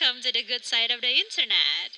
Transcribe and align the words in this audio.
Welcome 0.00 0.22
to 0.22 0.32
the 0.32 0.42
good 0.42 0.64
side 0.64 0.90
of 0.90 1.00
the 1.02 1.08
internet. 1.08 1.90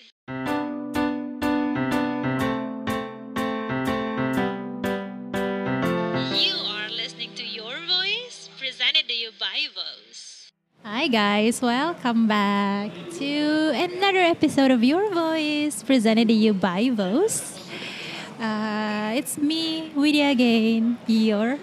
You 6.37 6.57
are 6.67 6.91
listening 6.91 7.35
to 7.37 7.45
Your 7.45 7.77
Voice, 7.87 8.51
presented 8.59 9.09
to 9.09 9.15
you 9.15 9.31
by 9.39 9.69
Voice. 9.73 10.51
Hi 10.85 11.09
guys, 11.09 11.63
welcome 11.63 12.27
back 12.27 12.91
to 13.19 13.73
another 13.75 14.21
episode 14.21 14.71
of 14.71 14.85
Your 14.85 15.11
Voice, 15.15 15.83
presented 15.83 16.29
to 16.29 16.35
you 16.35 16.53
by 16.53 16.91
Vos. 16.91 17.59
Uh, 18.39 19.13
it's 19.15 19.39
me, 19.39 19.93
Widya 19.95 20.33
again, 20.33 20.99
your 21.07 21.59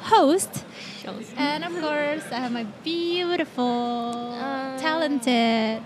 host. 0.00 0.65
And 1.36 1.62
of 1.64 1.72
course, 1.78 2.24
I 2.32 2.42
have 2.42 2.50
my 2.52 2.64
beautiful, 2.82 4.34
talented 4.78 5.82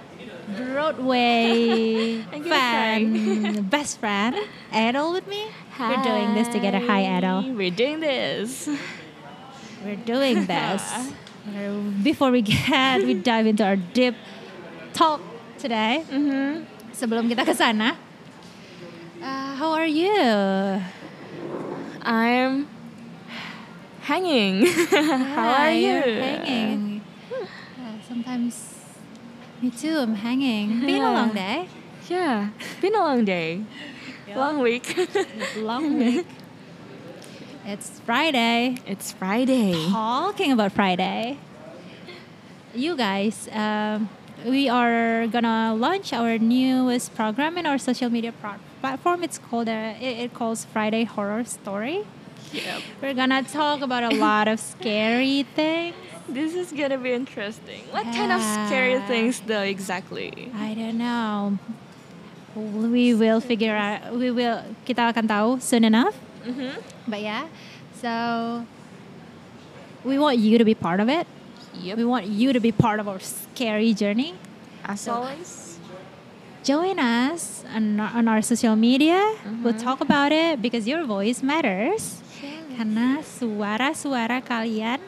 Broadway 0.57 2.23
fan, 2.49 3.63
best 3.69 4.01
friend, 4.01 4.37
Adel 4.73 5.13
with 5.13 5.27
me. 5.29 5.49
We're 5.79 6.03
doing 6.03 6.35
this 6.35 6.49
together. 6.49 6.81
Hi, 6.81 7.01
Adel. 7.01 7.53
We're 7.53 7.71
doing 7.71 8.01
this. 8.01 8.69
We're 9.85 9.97
doing 9.97 10.47
this. 10.51 10.83
Uh, 10.89 11.13
Before 12.03 12.31
we 12.31 12.41
get, 12.41 13.05
we 13.05 13.15
dive 13.15 13.47
into 13.47 13.65
our 13.65 13.77
deep 13.77 14.15
talk 14.93 15.21
today. 15.59 16.05
Mm-hmm. 16.09 16.65
Sebelum 16.97 17.29
kita 17.29 17.45
ke 17.45 17.53
sana, 17.53 17.97
uh, 19.21 19.53
how 19.57 19.73
are 19.73 19.89
you? 19.89 20.17
I'm 22.01 22.80
hanging. 24.03 24.67
How 25.37 25.49
are 25.51 25.73
you? 25.73 26.01
Hanging. 26.01 27.03
Uh, 27.33 27.45
sometimes, 28.07 28.75
me 29.63 29.71
too. 29.71 29.97
I'm 29.99 30.15
hanging. 30.15 30.81
Been 30.81 31.03
a 31.03 31.13
long 31.13 31.33
day. 31.33 31.69
Yeah, 32.09 32.51
been 32.81 32.95
a 32.95 32.99
long 32.99 33.25
day, 33.25 33.63
long 34.35 34.59
week. 34.59 34.99
Long 35.57 35.97
week. 35.99 36.27
It's 37.65 38.01
Friday. 38.01 38.77
it's 38.87 39.13
Friday. 39.13 39.75
Talking 39.91 40.51
about 40.51 40.73
Friday, 40.73 41.39
you 42.75 42.97
guys, 42.97 43.49
um, 43.53 44.09
we 44.45 44.69
are 44.69 45.29
gonna 45.29 45.75
launch 45.77 46.13
our 46.13 46.37
newest 46.39 47.15
program 47.15 47.59
in 47.59 47.67
our 47.67 47.79
social 47.79 48.11
media 48.11 48.33
pro- 48.33 48.59
platform. 48.81 49.23
It's 49.23 49.39
called 49.39 49.69
uh, 49.69 49.95
it, 50.01 50.19
it 50.31 50.35
calls 50.35 50.65
Friday 50.65 51.05
Horror 51.05 51.45
Story. 51.45 52.05
Yep. 52.53 52.83
We're 53.03 53.15
gonna 53.15 53.43
talk 53.43 53.81
about 53.81 54.03
a 54.05 54.15
lot 54.17 54.49
of 54.49 54.59
scary 54.59 55.45
things. 55.55 55.95
This 56.29 56.55
is 56.55 56.73
gonna 56.73 56.99
be 56.99 57.13
interesting. 57.13 57.83
What 57.91 58.05
kind 58.11 58.31
of 58.33 58.43
scary 58.67 58.99
things 59.07 59.41
though 59.47 59.63
exactly? 59.63 60.51
I 60.55 60.75
don't 60.75 60.99
know. 60.99 61.59
We 62.55 63.15
will 63.15 63.41
figure 63.41 63.75
out. 63.77 64.15
We 64.15 64.31
will. 64.35 64.63
Kita 64.83 65.15
akan 65.15 65.31
tahu 65.31 65.49
soon 65.63 65.87
enough. 65.87 66.19
Mm-hmm. 66.43 66.75
But 67.07 67.23
yeah, 67.23 67.47
so 67.95 68.67
we 70.03 70.19
want 70.19 70.39
you 70.39 70.59
to 70.59 70.65
be 70.67 70.75
part 70.75 70.99
of 70.99 71.07
it. 71.09 71.27
Yep. 71.79 71.97
We 71.99 72.05
want 72.05 72.27
you 72.27 72.53
to 72.53 72.59
be 72.59 72.73
part 72.75 72.99
of 72.99 73.07
our 73.07 73.21
scary 73.23 73.95
journey. 73.95 74.35
As 74.83 75.07
always. 75.07 75.79
Join 76.63 76.99
us 76.99 77.65
on 77.73 78.01
our, 78.01 78.11
on 78.19 78.29
our 78.29 78.43
social 78.43 78.75
media. 78.77 79.17
We'll 79.63 79.73
Mm-hmm. 79.73 79.81
talk 79.87 80.01
about 80.03 80.33
it 80.33 80.61
because 80.61 80.85
your 80.87 81.07
voice 81.07 81.43
matters. 81.43 82.21
Karena 82.81 83.21
suara-suara 83.21 84.41
kalian 84.41 85.05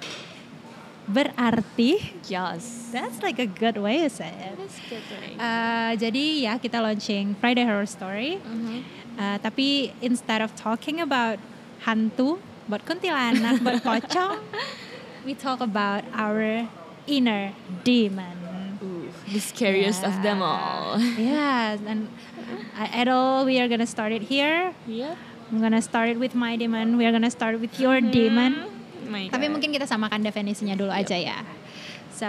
berarti. 1.09 2.05
Yes. 2.29 2.92
That's 2.92 3.25
like 3.25 3.41
a 3.41 3.48
good 3.48 3.81
way 3.81 4.05
to 4.05 4.12
say 4.12 4.29
it. 4.29 4.61
That's 4.61 4.77
good 4.92 5.01
right? 5.09 5.41
Uh, 5.41 5.91
jadi 5.97 6.25
ya 6.45 6.61
kita 6.61 6.84
launching 6.84 7.33
Friday 7.41 7.64
Horror 7.64 7.89
Story. 7.89 8.37
mm-hmm. 8.45 8.84
Uh, 9.17 9.41
tapi 9.41 9.89
instead 10.05 10.45
of 10.45 10.52
talking 10.52 11.01
about 11.01 11.41
hantu, 11.89 12.36
buat 12.69 12.85
kuntilanak, 12.85 13.64
buat 13.64 13.80
pocong, 13.89 14.45
we 15.24 15.33
talk 15.33 15.64
about 15.64 16.05
our 16.13 16.68
inner 17.08 17.57
demon. 17.89 18.36
Ooh, 18.85 19.08
the 19.33 19.41
scariest 19.41 20.05
of 20.05 20.13
them 20.20 20.45
all. 20.45 21.01
Yes, 21.17 21.80
and 21.89 22.13
uh, 22.77 23.01
Edel, 23.01 23.48
we 23.48 23.64
are 23.64 23.68
gonna 23.68 23.89
start 23.89 24.13
it 24.13 24.29
here. 24.29 24.77
Yep. 24.85 25.32
I'm 25.52 25.61
gonna 25.61 25.85
start 25.85 26.08
it 26.08 26.18
with 26.18 26.35
my 26.35 26.57
demon. 26.57 26.96
We 26.96 27.05
are 27.05 27.13
gonna 27.13 27.30
start 27.30 27.61
with 27.61 27.77
your 27.77 28.01
hmm. 28.01 28.08
demon. 28.08 28.52
Oh 28.64 29.11
my 29.13 29.29
Tapi 29.29 29.52
God. 29.52 29.61
mungkin 29.61 29.77
kita 29.77 29.85
samakan 29.85 30.24
definisinya 30.24 30.73
dulu 30.73 30.89
aja 30.89 31.13
ya. 31.13 31.45
So, 32.17 32.24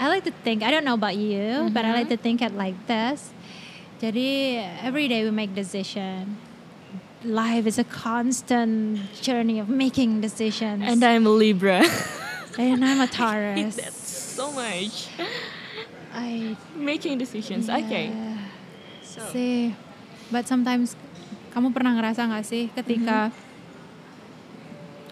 I 0.00 0.08
like 0.08 0.24
to 0.24 0.32
think. 0.32 0.64
I 0.64 0.72
don't 0.72 0.88
know 0.88 0.96
about 0.96 1.20
you, 1.20 1.68
but 1.76 1.84
I 1.84 1.92
like 1.92 2.08
mm-hmm. 2.08 2.16
to 2.16 2.24
think 2.24 2.40
it 2.40 2.56
like 2.56 2.78
this. 2.88 3.36
Jadi 4.00 4.64
every 4.80 5.12
day 5.12 5.28
we 5.28 5.30
make 5.34 5.52
decision. 5.52 6.40
Life 7.20 7.68
is 7.68 7.76
a 7.76 7.84
constant 7.84 9.12
journey 9.20 9.60
of 9.60 9.68
making 9.68 10.24
decisions. 10.24 10.86
And 10.86 11.04
I'm 11.04 11.26
a 11.26 11.34
Libra. 11.34 11.84
and 12.58 12.80
I'm 12.80 13.04
a 13.04 13.10
Taurus. 13.20 13.76
That's 13.76 14.08
so 14.08 14.48
much. 14.56 15.12
I 16.14 16.56
Making 16.72 17.18
decisions. 17.18 17.68
Okay. 17.68 18.08
Yeah. 18.08 18.38
So. 19.02 19.20
sih. 19.34 19.74
But 20.30 20.46
sometimes 20.46 20.94
kamu 21.58 21.74
pernah 21.74 21.92
ngerasa 21.98 22.22
nggak 22.22 22.46
sih 22.46 22.70
ketika 22.70 23.34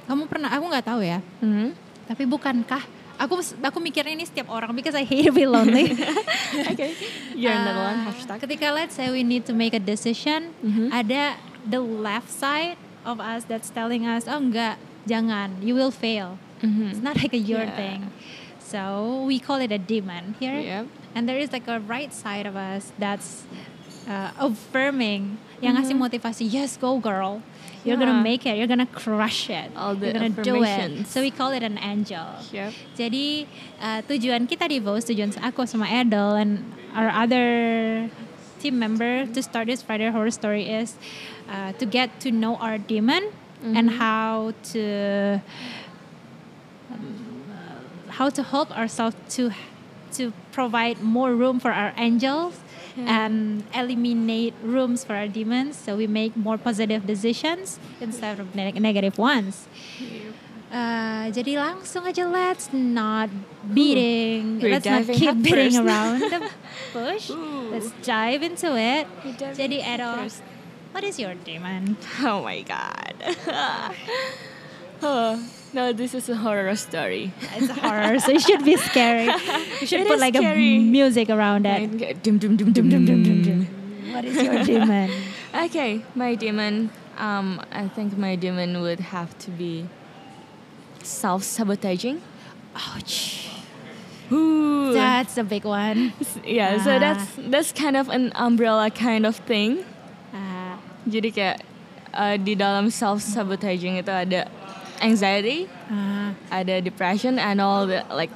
kamu 0.07 0.31
pernah 0.31 0.55
aku 0.55 0.65
nggak 0.71 0.87
tahu 0.87 1.03
ya. 1.03 1.19
hmm 1.43 1.75
Tapi 2.07 2.23
bukankah 2.23 2.87
aku 3.19 3.35
aku 3.43 3.79
mikirnya 3.83 4.15
ini 4.15 4.23
setiap 4.23 4.47
orang 4.55 4.71
because 4.71 4.95
I 4.95 5.03
hate 5.03 5.27
to 5.27 5.35
be 5.35 5.43
lonely. 5.43 5.91
Okay. 6.71 6.95
You're 7.35 7.51
another 7.51 7.83
one. 7.83 7.99
Uh, 7.99 8.07
Hashtag. 8.15 8.39
Ketika 8.39 8.71
let's 8.71 8.95
say 8.95 9.11
we 9.11 9.27
need 9.27 9.43
to 9.43 9.53
make 9.53 9.75
a 9.75 9.83
decision, 9.83 10.55
Mhm. 10.63 10.95
ada 10.95 11.35
the 11.67 11.83
left 11.83 12.31
side 12.31 12.79
of 13.03 13.19
us 13.19 13.43
that's 13.51 13.67
telling 13.75 14.07
us, 14.07 14.31
oh 14.31 14.39
enggak, 14.39 14.79
jangan, 15.03 15.59
you 15.59 15.75
will 15.75 15.91
fail. 15.91 16.39
It's 16.63 17.03
Mhm. 17.03 17.03
not 17.03 17.19
like 17.19 17.35
a 17.35 17.43
your 17.43 17.67
Yeah. 17.67 17.75
thing. 17.75 18.01
So 18.63 18.79
we 19.27 19.43
call 19.43 19.59
it 19.59 19.75
a 19.75 19.79
demon 19.83 20.39
here. 20.39 20.55
Yep. 20.55 20.87
And 21.19 21.27
there 21.27 21.43
is 21.43 21.51
like 21.51 21.67
a 21.67 21.83
right 21.83 22.15
side 22.15 22.47
of 22.47 22.55
us 22.55 22.95
that's 23.03 23.43
uh, 24.09 24.31
affirming, 24.39 25.39
yang 25.61 25.77
ngasih 25.77 25.95
motivasi, 25.99 26.47
yes, 26.47 26.79
go 26.79 26.99
girl. 26.99 27.43
You're 27.87 27.95
gonna 27.95 28.19
Mm-hmm. 28.19 28.23
Make 28.27 28.47
it. 28.47 28.59
You're 28.59 28.67
gonna 28.67 28.91
crush 28.91 29.47
it. 29.47 29.71
All 29.79 29.95
the 29.95 30.11
You're 30.11 30.19
gonna 30.19 30.43
do 30.43 30.65
it. 30.67 31.07
So 31.07 31.23
we 31.23 31.31
call 31.31 31.55
it 31.55 31.63
an 31.63 31.79
angel. 31.79 32.27
Yep. 32.51 32.75
Jadi 32.99 33.47
uh, 33.79 34.03
tujuan 34.11 34.51
kita 34.51 34.67
di 34.67 34.83
Voice, 34.83 35.07
tujuan 35.07 35.31
aku 35.39 35.63
sama 35.71 35.87
Edel 35.87 36.35
and 36.35 36.67
our 36.99 37.07
other 37.07 37.47
team 38.59 38.83
member 38.83 39.23
to 39.31 39.39
start 39.39 39.71
this 39.71 39.87
Friday 39.87 40.11
Horror 40.11 40.35
Story 40.35 40.67
is 40.67 40.99
uh, 41.47 41.71
to 41.79 41.87
get 41.87 42.11
to 42.27 42.35
know 42.35 42.59
our 42.59 42.75
demon 42.75 43.31
and 43.63 43.91
how 44.03 44.53
to 44.75 45.39
um, 46.91 47.47
uh, 47.51 48.11
how 48.19 48.29
to 48.31 48.43
help 48.43 48.71
ourselves 48.75 49.15
to 49.39 49.51
to 50.15 50.33
provide 50.53 51.03
more 51.03 51.35
room 51.35 51.59
for 51.59 51.71
our 51.71 51.95
angels 51.97 52.66
and 52.99 53.65
eliminate 53.75 54.55
rooms 54.63 55.05
for 55.05 55.15
our 55.15 55.29
demons 55.29 55.77
so 55.77 55.97
we 55.97 56.07
make 56.07 56.37
more 56.37 56.57
positive 56.57 57.07
decisions 57.07 57.79
instead 58.01 58.41
of 58.41 58.55
neg- 58.55 58.81
negative 58.81 59.19
ones. 59.19 59.69
Uh, 60.67 61.31
jadi 61.31 61.63
langsung 61.63 62.03
aja 62.11 62.27
let's 62.27 62.75
not 62.75 63.31
beating, 63.71 64.59
We're 64.59 64.77
let's 64.77 64.85
not 64.85 65.07
keep 65.07 65.39
beating 65.39 65.79
first. 65.79 65.81
around 65.87 66.19
the 66.27 66.41
bush. 66.91 67.31
Ooh. 67.31 67.71
Let's 67.71 67.95
dive 68.03 68.43
into 68.43 68.75
it. 68.75 69.07
Jadi 69.55 69.79
Edo, 69.79 70.27
what 70.91 71.07
is 71.07 71.23
your 71.23 71.39
demon? 71.39 71.95
Oh 72.27 72.43
my 72.43 72.67
god. 72.67 73.15
oh, 75.07 75.39
no, 75.77 75.93
this 75.93 76.15
is 76.15 76.29
a 76.33 76.37
horror 76.37 76.75
story. 76.75 77.31
It's 77.55 77.69
a 77.69 77.75
horror, 77.75 78.19
so 78.19 78.33
it 78.33 78.41
should 78.41 78.65
be 78.65 78.81
scary. 78.81 79.29
You 79.81 79.87
should 79.87 80.01
it 80.01 80.09
put 80.09 80.19
like 80.19 80.35
scary. 80.35 80.77
a 80.77 80.81
music 80.81 81.29
around 81.29 81.67
it. 81.69 81.93
Right. 82.01 82.23
Doom, 82.25 82.39
doom, 82.39 82.57
doom, 82.57 82.73
doom, 82.73 82.89
doom, 82.89 83.05
doom. 83.05 83.61
What 84.11 84.25
is 84.25 84.41
your 84.41 84.65
demon? 84.65 85.13
okay, 85.69 86.01
my 86.17 86.35
demon. 86.35 86.89
Um, 87.21 87.61
I 87.71 87.89
think 87.89 88.17
my 88.17 88.37
demon 88.37 88.81
would 88.81 89.01
have 89.13 89.37
to 89.45 89.51
be 89.53 89.85
self-sabotaging. 91.05 92.25
Ouch. 92.75 93.53
Ooh. 94.33 94.93
That's 94.93 95.37
a 95.37 95.45
big 95.45 95.65
one. 95.65 96.17
Yeah, 96.43 96.83
so 96.83 96.97
ah. 96.97 96.99
that's 96.99 97.27
that's 97.53 97.71
kind 97.77 97.97
of 98.01 98.09
an 98.09 98.33
umbrella 98.35 98.89
kind 98.91 99.29
of 99.29 99.37
thing. 99.45 99.85
Ah. 100.33 100.81
Jadi 101.05 101.29
kayak 101.37 101.61
uh, 102.17 102.41
di 102.41 102.57
dalam 102.57 102.89
self 102.89 103.21
sabotaging 103.21 104.01
itu 104.01 104.11
ada 104.11 104.49
anxiety, 105.03 105.69
uh, 105.91 106.33
ada 106.53 106.81
depression 106.81 107.39
and 107.39 107.61
all 107.61 107.87
the 107.87 108.05
like 108.11 108.31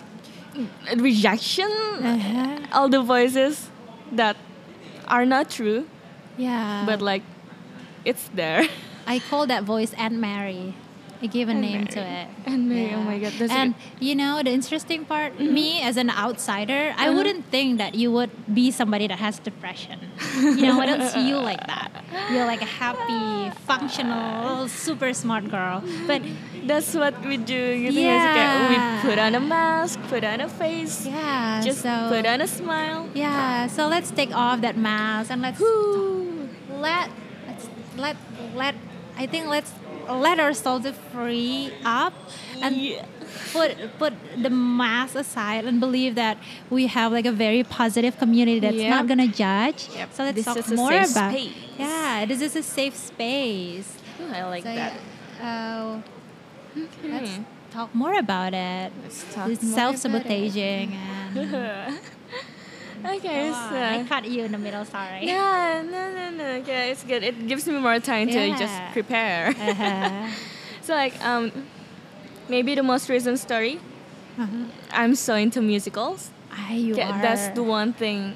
rejection, 0.96 1.70
uh-huh. 2.02 2.58
all 2.72 2.88
the 2.88 3.02
voices 3.02 3.68
that 4.12 4.36
are 5.08 5.24
not 5.24 5.50
true, 5.50 5.86
Yeah. 6.36 6.84
but 6.86 7.00
like 7.02 7.22
it's 8.04 8.28
there. 8.34 8.66
I 9.06 9.18
call 9.18 9.46
that 9.46 9.64
voice 9.64 9.92
Aunt 9.94 10.14
Mary. 10.18 10.74
I 11.22 11.26
gave 11.28 11.48
a 11.48 11.52
And 11.52 11.60
name 11.60 11.86
to 11.92 12.00
it. 12.00 12.26
Aunt 12.46 12.64
Mary, 12.64 12.94
oh 12.96 13.02
my 13.04 13.18
God, 13.20 13.32
that's 13.38 13.52
and 13.52 13.74
you 14.00 14.14
know 14.16 14.40
the 14.42 14.50
interesting 14.50 15.04
part, 15.04 15.36
me 15.38 15.82
as 15.84 15.96
an 16.00 16.08
outsider, 16.08 16.94
I 16.96 17.08
Uh-huh. 17.08 17.16
wouldn't 17.16 17.44
think 17.52 17.76
that 17.76 17.94
you 17.94 18.08
would 18.10 18.32
be 18.48 18.70
somebody 18.72 19.04
that 19.06 19.18
has 19.20 19.36
depression. 19.38 20.00
you 20.56 20.64
know, 20.64 20.80
I 20.80 20.86
don't 20.86 21.04
see 21.04 21.28
you 21.28 21.36
like 21.36 21.60
that. 21.68 21.92
You're 22.32 22.46
like 22.48 22.62
a 22.64 22.72
happy, 22.80 23.52
functional, 23.68 24.68
super 24.68 25.12
smart 25.12 25.50
girl. 25.50 25.82
But 26.08 26.22
That's 26.60 26.92
what 26.94 27.16
we 27.24 27.40
do 27.40 27.56
sih? 27.88 28.04
Kayak 28.04 28.68
we 28.68 28.76
put 29.00 29.16
on 29.18 29.32
a 29.34 29.40
mask, 29.40 29.96
put 30.12 30.22
on 30.22 30.44
a 30.44 30.48
face, 30.48 31.08
yeah, 31.08 31.58
just 31.64 31.80
so 31.80 32.12
put 32.12 32.28
on 32.28 32.44
a 32.44 32.46
smile. 32.46 33.08
yeah. 33.16 33.64
So 33.66 33.88
let's 33.88 34.12
take 34.12 34.28
off 34.36 34.60
that 34.60 34.76
mask 34.76 35.32
and 35.32 35.40
let's 35.40 35.56
Woo. 35.58 36.52
let 36.68 37.08
let's 37.48 37.64
let 37.96 38.16
let 38.52 38.76
I 39.16 39.24
think 39.24 39.48
let's 39.48 39.72
let 40.10 40.38
ourselves 40.40 40.86
free 41.12 41.72
up 41.84 42.12
and 42.62 42.76
Yeah. 42.76 43.04
put 43.52 43.76
put 43.98 44.12
the 44.42 44.50
mask 44.50 45.14
aside 45.14 45.64
and 45.64 45.80
believe 45.80 46.14
that 46.16 46.36
we 46.70 46.86
have 46.88 47.12
like 47.12 47.26
a 47.26 47.32
very 47.32 47.62
positive 47.64 48.18
community 48.18 48.60
that's 48.60 48.76
Yep. 48.76 48.90
not 48.90 49.06
gonna 49.06 49.28
judge. 49.28 49.88
Yep. 49.94 50.08
So 50.12 50.24
let's 50.24 50.36
This 50.36 50.44
talk 50.44 50.68
more 50.74 50.92
about 50.92 51.32
space. 51.32 51.52
yeah. 51.78 52.24
This 52.26 52.40
is 52.40 52.56
a 52.56 52.62
safe 52.62 52.96
space. 52.96 53.96
Ooh, 54.20 54.32
I 54.32 54.44
like 54.44 54.62
So 54.64 54.74
that. 54.74 54.92
uh, 55.40 56.00
let's 57.04 57.36
Hmm. 57.36 57.42
talk 57.70 57.94
more 57.94 58.14
about 58.18 58.52
it. 58.54 58.92
Let's 59.02 59.24
talk 59.34 59.48
self-sabotaging 59.60 60.94
and. 60.94 61.94
okay, 63.04 63.48
Go 63.48 63.54
on. 63.54 63.74
I 63.74 64.02
so. 64.02 64.08
cut 64.08 64.24
you 64.28 64.44
in 64.44 64.52
the 64.52 64.58
middle. 64.58 64.84
Sorry. 64.84 65.26
Yeah, 65.26 65.82
no, 65.84 66.12
no, 66.14 66.30
no. 66.30 66.44
Okay, 66.62 66.90
it's 66.90 67.02
good. 67.04 67.22
It 67.22 67.46
gives 67.48 67.66
me 67.66 67.78
more 67.78 67.98
time 68.00 68.28
to 68.28 68.48
just 68.58 68.74
prepare. 68.92 69.54
Uh-huh. 69.60 70.26
so 70.82 70.94
like, 70.94 71.14
um, 71.24 71.52
maybe 72.48 72.74
the 72.74 72.82
most 72.82 73.08
recent 73.08 73.38
story. 73.38 73.80
Uh-huh. 74.38 74.64
I'm 74.92 75.14
so 75.14 75.34
into 75.34 75.60
musicals. 75.60 76.30
Ah, 76.52 76.72
you 76.72 76.94
Okay, 76.94 77.02
are. 77.02 77.22
that's 77.22 77.48
the 77.54 77.62
one 77.62 77.92
thing 77.92 78.34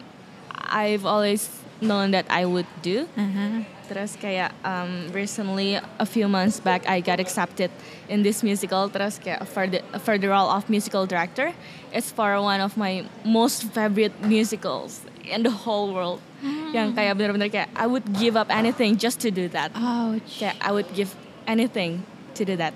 I've 0.50 1.04
always 1.06 1.48
known 1.80 2.10
that 2.12 2.26
I 2.30 2.44
would 2.46 2.66
do. 2.82 3.08
Uh-huh. 3.16 3.62
Terus 3.84 4.16
kayak 4.16 4.56
um, 4.64 5.12
recently 5.12 5.76
a 5.76 6.06
few 6.08 6.24
months 6.24 6.56
back 6.56 6.88
I 6.88 7.04
got 7.04 7.20
accepted 7.20 7.68
in 8.08 8.24
this 8.24 8.40
musical. 8.40 8.88
Terus 8.88 9.20
kayak 9.20 9.44
for 9.44 9.68
the 9.68 9.84
for 10.00 10.16
the 10.16 10.32
role 10.32 10.48
of 10.48 10.66
musical 10.72 11.04
director, 11.04 11.52
it's 11.92 12.08
for 12.08 12.40
one 12.40 12.64
of 12.64 12.80
my 12.80 13.04
most 13.28 13.68
favorite 13.76 14.16
musicals 14.24 15.04
in 15.22 15.44
the 15.44 15.52
whole 15.52 15.92
world. 15.92 16.24
Yang 16.72 16.96
kayak 16.96 17.12
bener-bener 17.16 17.48
kayak 17.48 17.68
I 17.76 17.84
would 17.84 18.04
give 18.16 18.36
up 18.36 18.48
anything 18.48 18.96
just 18.96 19.20
to 19.24 19.28
do 19.28 19.48
that. 19.52 19.72
Ouch. 19.76 20.40
Kayak 20.40 20.56
I 20.64 20.70
would 20.72 20.88
give 20.96 21.12
anything 21.44 22.08
to 22.36 22.42
do 22.44 22.56
that. 22.56 22.72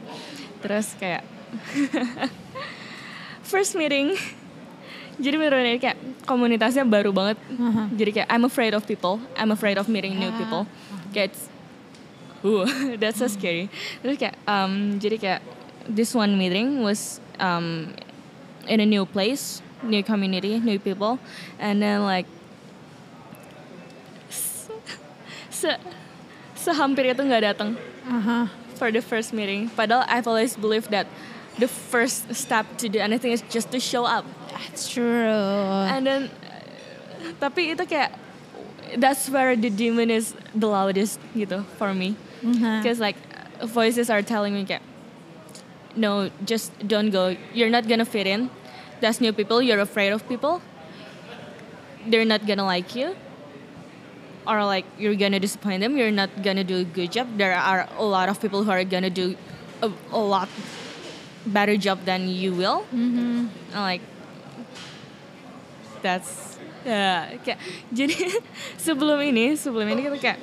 Terus 0.61 0.93
kayak 0.97 1.25
first 3.49 3.75
meeting. 3.75 4.13
Jadi 5.19 5.35
bener-bener 5.35 5.83
kayak 5.83 5.99
komunitasnya 6.31 6.87
baru 6.87 7.11
banget. 7.11 7.43
Uh-huh. 7.51 7.91
Jadi 7.99 8.11
kayak 8.23 8.29
I'm 8.31 8.47
afraid 8.47 8.71
of 8.71 8.87
people. 8.87 9.19
I'm 9.35 9.51
afraid 9.51 9.75
of 9.75 9.91
meeting 9.91 10.15
new 10.15 10.31
Yeah. 10.31 10.39
people. 10.39 10.63
Kayak 11.19 11.35
it's, 11.35 11.43
ooh, 12.47 12.63
that's 13.03 13.19
so 13.19 13.27
scary. 13.27 13.67
Terus 13.99 14.15
kayak 14.15 14.39
um, 14.47 15.03
jadi 15.03 15.19
kayak 15.19 15.41
this 15.91 16.15
one 16.15 16.39
meeting 16.39 16.87
was 16.87 17.19
um, 17.43 17.91
in 18.71 18.79
a 18.79 18.87
new 18.87 19.03
place, 19.03 19.59
new 19.83 20.07
community, 20.07 20.63
new 20.63 20.79
people, 20.79 21.19
and 21.59 21.83
then 21.83 22.07
like 22.07 22.31
se 25.51 25.75
sehampir 26.55 27.11
itu 27.11 27.23
nggak 27.27 27.43
datang 27.43 27.75
Uh-huh. 28.09 28.49
for 28.79 28.89
the 28.89 29.03
first 29.03 29.35
meeting. 29.35 29.69
Padahal 29.69 30.07
I've 30.09 30.25
always 30.25 30.57
believed 30.57 30.89
that 30.95 31.05
the 31.59 31.69
first 31.69 32.25
step 32.33 32.65
to 32.81 32.89
do 32.89 33.03
anything 33.03 33.35
is 33.35 33.43
just 33.51 33.69
to 33.75 33.81
show 33.83 34.07
up. 34.09 34.25
That's 34.49 34.89
true. 34.89 35.29
And 35.93 36.07
then 36.07 36.23
uh, 36.47 37.37
tapi 37.37 37.77
itu 37.77 37.85
kayak 37.85 38.15
that's 38.97 39.29
where 39.29 39.57
the 39.57 39.71
demon 39.71 40.11
is 40.11 40.35
the 40.55 40.67
loudest 40.67 41.21
gitu 41.37 41.65
for 41.77 41.93
me. 41.95 42.17
Uh-huh. 42.45 42.81
Because 42.81 43.01
like 43.01 43.17
voices 43.67 44.09
are 44.11 44.23
telling 44.23 44.55
me 44.55 44.65
kayak 44.65 44.83
no, 45.97 46.31
just 46.45 46.71
don't 46.87 47.11
go. 47.11 47.35
You're 47.53 47.71
not 47.71 47.89
gonna 47.89 48.05
fit 48.07 48.27
in. 48.27 48.51
That's 49.01 49.21
new 49.21 49.33
people. 49.33 49.61
You're 49.63 49.81
afraid 49.81 50.11
of 50.13 50.27
people. 50.29 50.63
They're 52.07 52.25
not 52.25 52.47
gonna 52.47 52.65
like 52.65 52.95
you. 52.95 53.17
Or 54.47 54.65
like 54.65 54.87
you're 54.99 55.17
gonna 55.19 55.41
disappoint 55.41 55.83
them. 55.83 55.97
You're 55.99 56.15
not 56.15 56.31
gonna 56.43 56.65
do 56.65 56.79
a 56.81 56.85
good 56.85 57.13
job. 57.13 57.27
There 57.37 57.53
are 57.55 57.89
a 57.99 58.05
lot 58.05 58.29
of 58.29 58.41
people 58.41 58.63
who 58.65 58.71
are 58.71 58.85
gonna 58.85 59.11
do 59.11 59.37
a, 59.83 59.91
a 60.13 60.19
lot 60.23 60.49
better 61.47 61.77
job 61.77 62.05
than 62.05 62.29
you 62.29 62.55
will. 62.55 62.87
Mhm. 62.95 63.49
Like 63.75 64.01
that's 66.03 66.58
ya 66.87 67.35
kayak 67.43 67.59
jadi 67.91 68.17
sebelum 68.87 69.19
ini 69.23 69.55
sebelum 69.55 69.87
ini 69.89 70.01
kita 70.07 70.19
kayak 70.19 70.39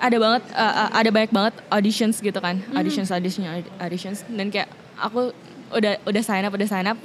ada 0.00 0.16
banget 0.18 0.42
uh, 0.52 0.74
uh, 0.84 0.88
ada 0.90 1.08
banyak 1.08 1.30
banget 1.30 1.54
auditions 1.70 2.18
gitu 2.18 2.36
kan. 2.38 2.60
Auditions 2.74 3.08
auditions 3.08 3.64
auditions. 3.78 4.18
Dan 4.26 4.50
kayak 4.50 4.68
aku 4.98 5.30
udah 5.70 5.96
udah 6.04 6.22
sign 6.22 6.44
up 6.44 6.52
udah 6.52 6.68
sign 6.68 6.84
up 6.84 6.98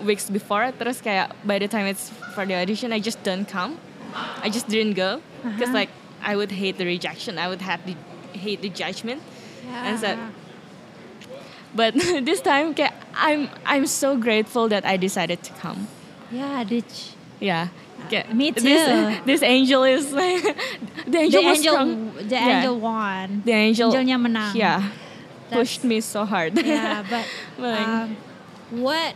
weeks 0.00 0.30
before. 0.30 0.70
Terus 0.74 1.02
kayak 1.02 1.34
by 1.42 1.58
the 1.58 1.66
time 1.66 1.84
it's 1.84 2.14
for 2.32 2.46
the 2.46 2.54
audition 2.54 2.94
I 2.94 3.00
just 3.02 3.20
don't 3.26 3.44
come. 3.44 3.76
I 4.40 4.48
just 4.48 4.70
didn't 4.70 4.94
go. 4.94 5.18
Because 5.42 5.74
Uh-huh. 5.74 5.84
like 5.84 5.92
I 6.24 6.38
would 6.38 6.54
hate 6.54 6.78
the 6.80 6.86
rejection. 6.86 7.36
I 7.36 7.50
would 7.50 7.60
have 7.60 7.82
the 7.84 7.98
hate 8.32 8.62
the 8.62 8.70
judgment. 8.70 9.20
And 9.68 9.98
so 9.98 10.14
Yeah. 10.14 10.30
but 11.74 11.92
this 12.28 12.40
time 12.40 12.72
kayak 12.72 12.94
I'm 13.18 13.50
I'm 13.66 13.84
so 13.90 14.14
grateful 14.16 14.70
that 14.70 14.86
I 14.86 14.96
decided 14.96 15.42
to 15.44 15.52
come. 15.58 15.90
Yeah, 16.30 16.62
did 16.64 16.86
yeah. 17.42 17.68
Kayak, 18.06 18.26
Me 18.32 18.50
This, 18.50 18.62
too. 18.62 19.02
this 19.28 19.42
angel 19.42 19.82
is 19.84 20.12
like 20.12 20.42
the 21.06 21.10
the 21.10 21.18
angel 21.20 21.42
was 21.42 21.58
angel, 21.58 21.72
strong. 21.74 21.90
the 22.16 22.36
Yeah. 22.36 22.50
angel 22.58 22.74
won. 22.78 23.26
The 23.44 23.54
angel. 23.54 23.88
Angelnya 23.90 24.16
menang. 24.16 24.52
Yeah. 24.54 24.80
That's- 25.48 25.54
Pushed 25.54 25.82
me 25.84 26.00
so 26.00 26.24
hard. 26.24 26.56
yeah, 26.56 27.04
but 27.12 27.24
um, 27.60 28.16
what 28.72 29.12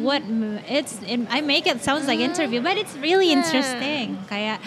what 0.00 0.22
it's 0.68 1.00
it, 1.02 1.24
I 1.28 1.40
make 1.40 1.66
it 1.66 1.80
sounds 1.80 2.04
like 2.06 2.20
interview, 2.20 2.60
but 2.60 2.76
it's 2.76 2.94
really 2.96 3.32
Yeah. 3.32 3.40
interesting. 3.40 4.20
Kayak 4.28 4.60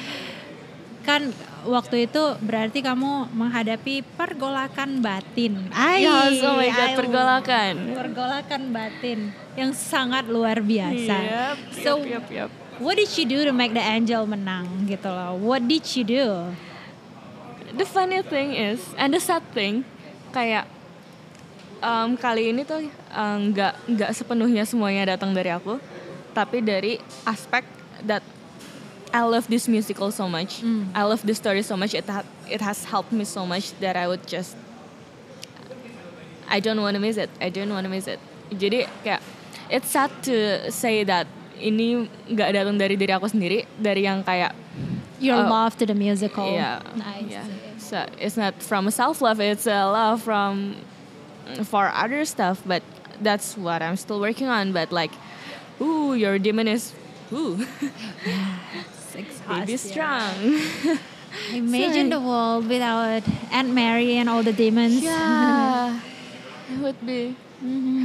kan 1.07 1.31
waktu 1.63 2.11
itu 2.11 2.19
berarti 2.43 2.83
kamu 2.83 3.31
menghadapi 3.31 4.03
pergolakan 4.19 4.99
batin. 4.99 5.71
Ay, 5.71 6.03
Yes, 6.03 6.43
oh 6.43 6.59
my 6.59 6.67
god, 6.67 6.89
ay, 6.91 6.95
pergolakan. 6.99 7.73
Pergolakan 7.95 8.61
batin 8.75 9.19
yang 9.55 9.71
sangat 9.71 10.27
luar 10.27 10.59
biasa. 10.59 11.15
Yep, 11.15 11.57
So 11.79 12.03
yep, 12.03 12.27
yep, 12.27 12.49
yep. 12.49 12.51
What 12.79 12.97
did 12.97 13.09
she 13.09 13.25
do 13.25 13.45
to 13.45 13.53
make 13.53 13.73
the 13.73 13.83
angel 13.83 14.25
menang 14.25 14.85
gitu 14.85 15.09
loh? 15.09 15.37
What 15.37 15.65
did 15.65 15.85
she 15.85 16.05
do? 16.05 16.53
The 17.77 17.85
funny 17.85 18.23
thing 18.23 18.57
is, 18.57 18.81
and 18.97 19.13
the 19.13 19.21
sad 19.21 19.43
thing, 19.53 19.85
kayak 20.33 20.65
um, 21.83 22.17
kali 22.17 22.49
ini 22.49 22.65
tuh 22.65 22.89
um, 23.13 23.53
nggak 23.53 23.73
nggak 23.85 24.11
sepenuhnya 24.15 24.63
semuanya 24.65 25.17
datang 25.17 25.33
dari 25.35 25.51
aku, 25.53 25.77
tapi 26.33 26.63
dari 26.63 26.97
aspek 27.27 27.65
that 28.05 28.23
I 29.13 29.23
love 29.23 29.47
this 29.47 29.67
musical 29.67 30.11
so 30.11 30.27
much. 30.27 30.61
Mm. 30.61 30.91
I 30.93 31.03
love 31.07 31.23
this 31.23 31.37
story 31.37 31.63
so 31.63 31.77
much. 31.77 31.93
It 31.93 32.07
ha- 32.07 32.27
it 32.49 32.61
has 32.61 32.83
helped 32.85 33.11
me 33.11 33.23
so 33.23 33.45
much 33.45 33.71
that 33.79 33.95
I 33.95 34.07
would 34.07 34.25
just 34.27 34.55
I 36.47 36.59
don't 36.59 36.79
want 36.79 36.95
to 36.95 37.01
miss 37.01 37.17
it. 37.17 37.29
I 37.39 37.49
don't 37.49 37.69
want 37.69 37.85
to 37.85 37.91
miss 37.91 38.07
it. 38.07 38.19
Jadi 38.51 38.87
kayak 39.03 39.19
it's 39.67 39.91
sad 39.91 40.11
to 40.23 40.67
say 40.71 41.03
that 41.03 41.27
ini 41.59 42.05
nggak 42.29 42.49
datang 42.53 42.75
dari 42.77 42.95
diri 42.95 43.11
aku 43.13 43.27
sendiri, 43.27 43.65
dari 43.77 44.05
yang 44.05 44.21
kayak 44.23 44.53
Your 45.17 45.41
Oh. 45.41 45.49
love 45.49 45.73
to 45.81 45.85
the 45.89 45.97
musical. 45.97 46.45
yeah, 46.53 46.77
Nice. 46.93 47.25
yeah. 47.25 47.45
So 47.81 48.05
it's 48.21 48.37
not 48.37 48.53
from 48.61 48.85
self 48.93 49.17
love. 49.17 49.41
It's 49.41 49.65
a 49.65 49.89
love 49.89 50.21
from 50.21 50.77
for 51.65 51.89
other 51.89 52.21
stuff. 52.21 52.61
But 52.61 52.85
that's 53.17 53.57
what 53.57 53.81
I'm 53.81 53.97
still 53.97 54.21
working 54.21 54.45
on. 54.45 54.77
But 54.77 54.93
like, 54.93 55.09
ooh, 55.81 56.13
your 56.13 56.37
demon 56.37 56.69
is 56.69 56.93
ooh, 57.33 57.57
It's 59.17 59.41
baby 59.49 59.73
strong. 59.81 60.61
Imagine 61.57 62.07
Sorry. 62.07 62.13
the 62.13 62.21
world 62.21 62.69
without 62.69 63.25
Aunt 63.49 63.73
Mary 63.73 64.21
and 64.21 64.29
all 64.29 64.43
the 64.45 64.53
demons. 64.53 65.01
yeah, 65.01 65.97
it 66.69 66.77
would 66.77 67.01
be 67.01 67.33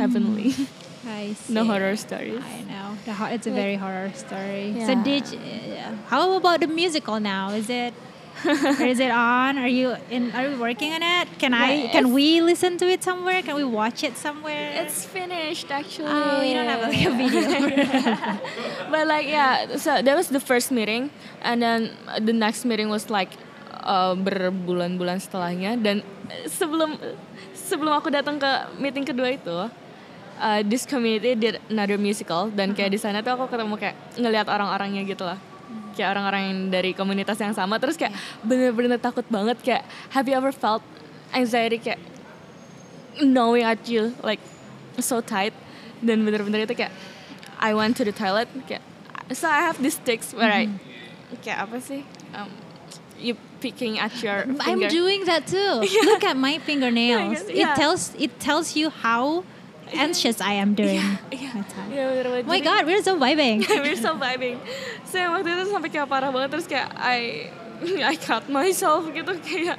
heavenly. 0.00 0.56
I 1.02 1.34
see. 1.34 1.52
no 1.52 1.64
horror 1.64 1.96
stories. 1.96 2.38
I 2.38 2.62
know. 2.62 2.94
The 3.04 3.12
ho- 3.12 3.30
it's 3.30 3.46
a 3.46 3.50
very 3.50 3.74
horror 3.74 4.12
story. 4.14 4.74
So 4.86 4.92
Yeah. 4.94 5.02
did 5.02 5.24
you- 5.32 5.40
how 6.06 6.30
about 6.36 6.60
the 6.60 6.70
musical 6.70 7.18
now? 7.18 7.50
Is 7.50 7.66
it 7.66 7.90
is 8.80 8.98
it 8.98 9.10
on? 9.36 9.58
Are 9.58 9.68
you 9.68 9.94
in 10.08 10.30
are 10.32 10.48
you 10.48 10.56
working 10.56 10.94
on 10.94 11.02
it? 11.02 11.26
Can 11.38 11.52
I 11.52 11.90
can 11.90 12.14
we 12.14 12.40
listen 12.40 12.78
to 12.80 12.86
it 12.86 13.02
somewhere? 13.02 13.42
Can 13.42 13.58
we 13.58 13.66
watch 13.66 14.02
it 14.02 14.14
somewhere? 14.16 14.78
It's 14.78 15.04
finished 15.04 15.68
actually. 15.70 16.08
oh, 16.10 16.40
you 16.40 16.54
don't 16.54 16.70
have 16.70 16.82
like 16.86 17.02
a 17.02 17.12
video. 17.12 17.42
but 18.92 19.04
like 19.06 19.26
yeah, 19.26 19.76
so 19.76 20.00
that 20.00 20.14
was 20.16 20.28
the 20.30 20.40
first 20.40 20.70
meeting, 20.70 21.10
and 21.42 21.60
then 21.62 21.92
the 22.22 22.32
next 22.32 22.64
meeting 22.64 22.88
was 22.88 23.10
like 23.10 23.34
uh, 23.82 24.14
berbulan-bulan 24.14 25.18
setelahnya 25.18 25.76
dan 25.82 26.00
sebelum 26.46 26.94
sebelum 27.52 27.92
aku 27.94 28.08
datang 28.10 28.38
ke 28.38 28.50
meeting 28.80 29.04
kedua 29.04 29.34
itu, 29.34 29.58
uh, 30.42 30.60
this 30.66 30.82
community 30.82 31.38
did 31.38 31.62
another 31.70 31.94
musical. 31.96 32.50
Dan 32.50 32.74
kayak 32.74 32.90
di 32.90 32.98
sana 32.98 33.22
tuh 33.22 33.38
aku 33.38 33.46
ketemu 33.46 33.78
kayak 33.78 33.96
ngelihat 34.18 34.50
orang-orangnya 34.50 35.06
gitu 35.06 35.22
lah. 35.22 35.38
Kayak 35.94 36.18
orang-orang 36.18 36.42
yang 36.50 36.58
dari 36.74 36.90
komunitas 36.92 37.38
yang 37.38 37.54
sama. 37.54 37.78
Terus 37.78 37.94
kayak 37.94 38.12
bener-bener 38.42 38.98
takut 38.98 39.24
banget. 39.30 39.62
Kayak 39.62 39.86
have 40.10 40.26
you 40.26 40.34
ever 40.34 40.50
felt 40.50 40.82
anxiety? 41.30 41.78
Kayak 41.78 42.02
knowing 43.22 43.62
at 43.62 43.86
you 43.86 44.12
like 44.26 44.42
so 44.98 45.22
tight. 45.22 45.54
Dan 46.02 46.26
bener-bener 46.26 46.66
itu 46.66 46.74
kayak 46.74 46.90
I 47.62 47.72
went 47.78 47.94
to 48.00 48.04
the 48.04 48.12
toilet. 48.12 48.50
Kayak 48.66 48.82
so 49.30 49.46
I 49.46 49.62
have 49.62 49.78
these 49.78 49.94
sticks 49.94 50.34
where 50.34 50.50
I 50.50 50.66
kayak 51.46 51.70
apa 51.70 51.78
sih? 51.78 52.02
Um, 52.34 52.50
you 53.22 53.38
picking 53.62 54.02
at 54.02 54.10
your 54.20 54.42
I'm 54.60 54.82
finger. 54.82 54.90
doing 54.90 55.24
that 55.30 55.46
too. 55.46 55.86
Look 56.10 56.26
at 56.26 56.34
my 56.34 56.58
fingernails. 56.66 57.46
Yeah. 57.46 57.72
It 57.72 57.78
tells 57.78 58.02
it 58.18 58.32
tells 58.42 58.74
you 58.74 58.90
how 58.90 59.46
anxious 59.94 60.40
I 60.40 60.56
am 60.56 60.72
during 60.72 61.00
Iya, 61.28 61.48
my 61.52 61.64
time. 61.66 61.88
bener 61.90 62.26
banget. 62.26 62.44
Oh 62.44 62.48
my 62.48 62.58
Jadi- 62.58 62.64
god, 62.64 62.82
we're 62.86 63.02
so 63.02 63.14
vibing. 63.16 63.56
we're 63.84 63.96
so 63.96 64.16
vibing. 64.16 64.56
So 65.04 65.18
waktu 65.18 65.48
itu 65.48 65.64
sampai 65.68 65.88
kayak 65.88 66.08
parah 66.08 66.30
banget 66.30 66.50
terus 66.52 66.66
kayak 66.66 66.88
I 66.96 67.48
I 68.12 68.14
cut 68.14 68.46
myself 68.48 69.10
gitu 69.10 69.32
kayak 69.42 69.78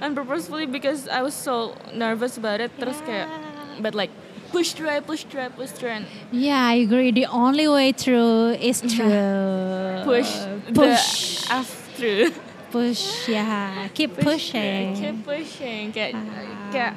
unpurposefully 0.00 0.66
because 0.66 1.06
I 1.06 1.22
was 1.22 1.34
so 1.34 1.74
nervous 1.92 2.36
about 2.36 2.60
it. 2.60 2.74
Terus 2.76 2.98
kayak 3.02 3.30
but 3.80 3.94
like 3.94 4.10
push 4.50 4.70
through, 4.74 4.90
I 4.90 5.00
push 5.02 5.26
through, 5.26 5.46
I 5.46 5.50
push 5.50 5.70
through 5.74 6.02
and 6.02 6.06
Yeah, 6.30 6.62
I 6.62 6.82
agree. 6.82 7.10
The 7.10 7.26
only 7.26 7.66
way 7.66 7.90
through 7.90 8.58
is 8.58 8.82
Yeah. 8.82 8.92
through 8.94 10.06
push 10.06 10.30
push, 10.70 11.06
the 11.46 11.58
F 11.58 11.68
through. 11.94 12.30
push. 12.70 13.30
Yeah, 13.30 13.86
keep 13.94 14.18
pushing. 14.18 14.94
Keep 14.98 15.22
pushing. 15.22 15.90
Kayak 15.90 16.18
Ah. 16.18 16.70
kayak 16.70 16.94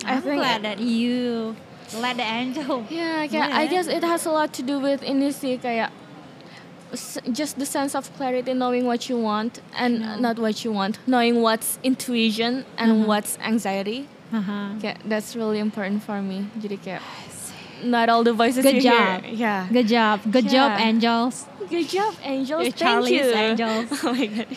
I 0.00 0.16
I'm 0.16 0.24
think 0.24 0.40
glad 0.40 0.64
that 0.64 0.80
you 0.80 1.52
let 1.94 2.16
the 2.16 2.22
angel. 2.26 2.84
Yeah, 2.90 3.26
kayak 3.26 3.50
I 3.52 3.66
guess 3.66 3.86
it 3.86 4.02
has 4.02 4.26
a 4.26 4.32
lot 4.32 4.52
to 4.54 4.62
do 4.62 4.78
with 4.78 5.02
ini 5.02 5.32
sih 5.34 5.58
kayak 5.58 5.90
just 7.30 7.58
the 7.58 7.66
sense 7.66 7.94
of 7.94 8.10
clarity, 8.18 8.52
knowing 8.54 8.84
what 8.86 9.08
you 9.08 9.18
want 9.18 9.60
and 9.78 10.20
not 10.20 10.38
what 10.38 10.64
you 10.64 10.72
want, 10.72 10.98
knowing 11.06 11.40
what's 11.42 11.78
intuition 11.82 12.66
and 12.78 13.06
what's 13.06 13.38
anxiety. 13.38 14.08
Uh-huh. 14.32 14.78
Kayak 14.78 14.98
that's 15.06 15.34
really 15.34 15.58
important 15.58 16.02
for 16.02 16.22
me. 16.22 16.46
Jadi 16.58 16.78
kayak 16.78 17.02
not 17.84 18.08
all 18.08 18.22
the 18.22 18.32
voices 18.32 18.62
Good 18.62 18.82
job. 18.82 19.22
hear. 19.24 19.34
Yeah. 19.34 19.68
Good 19.72 19.88
job. 19.88 20.20
Good 20.30 20.48
job, 20.48 20.78
angels. 20.78 21.46
Good 21.68 21.88
job, 21.88 22.14
angels. 22.22 22.62
You're 22.62 22.72
Thank 22.72 22.76
Charlie's 22.76 23.26
you. 23.26 23.34
angels. 23.34 23.86
oh 24.04 24.12
my 24.12 24.26
god. 24.26 24.50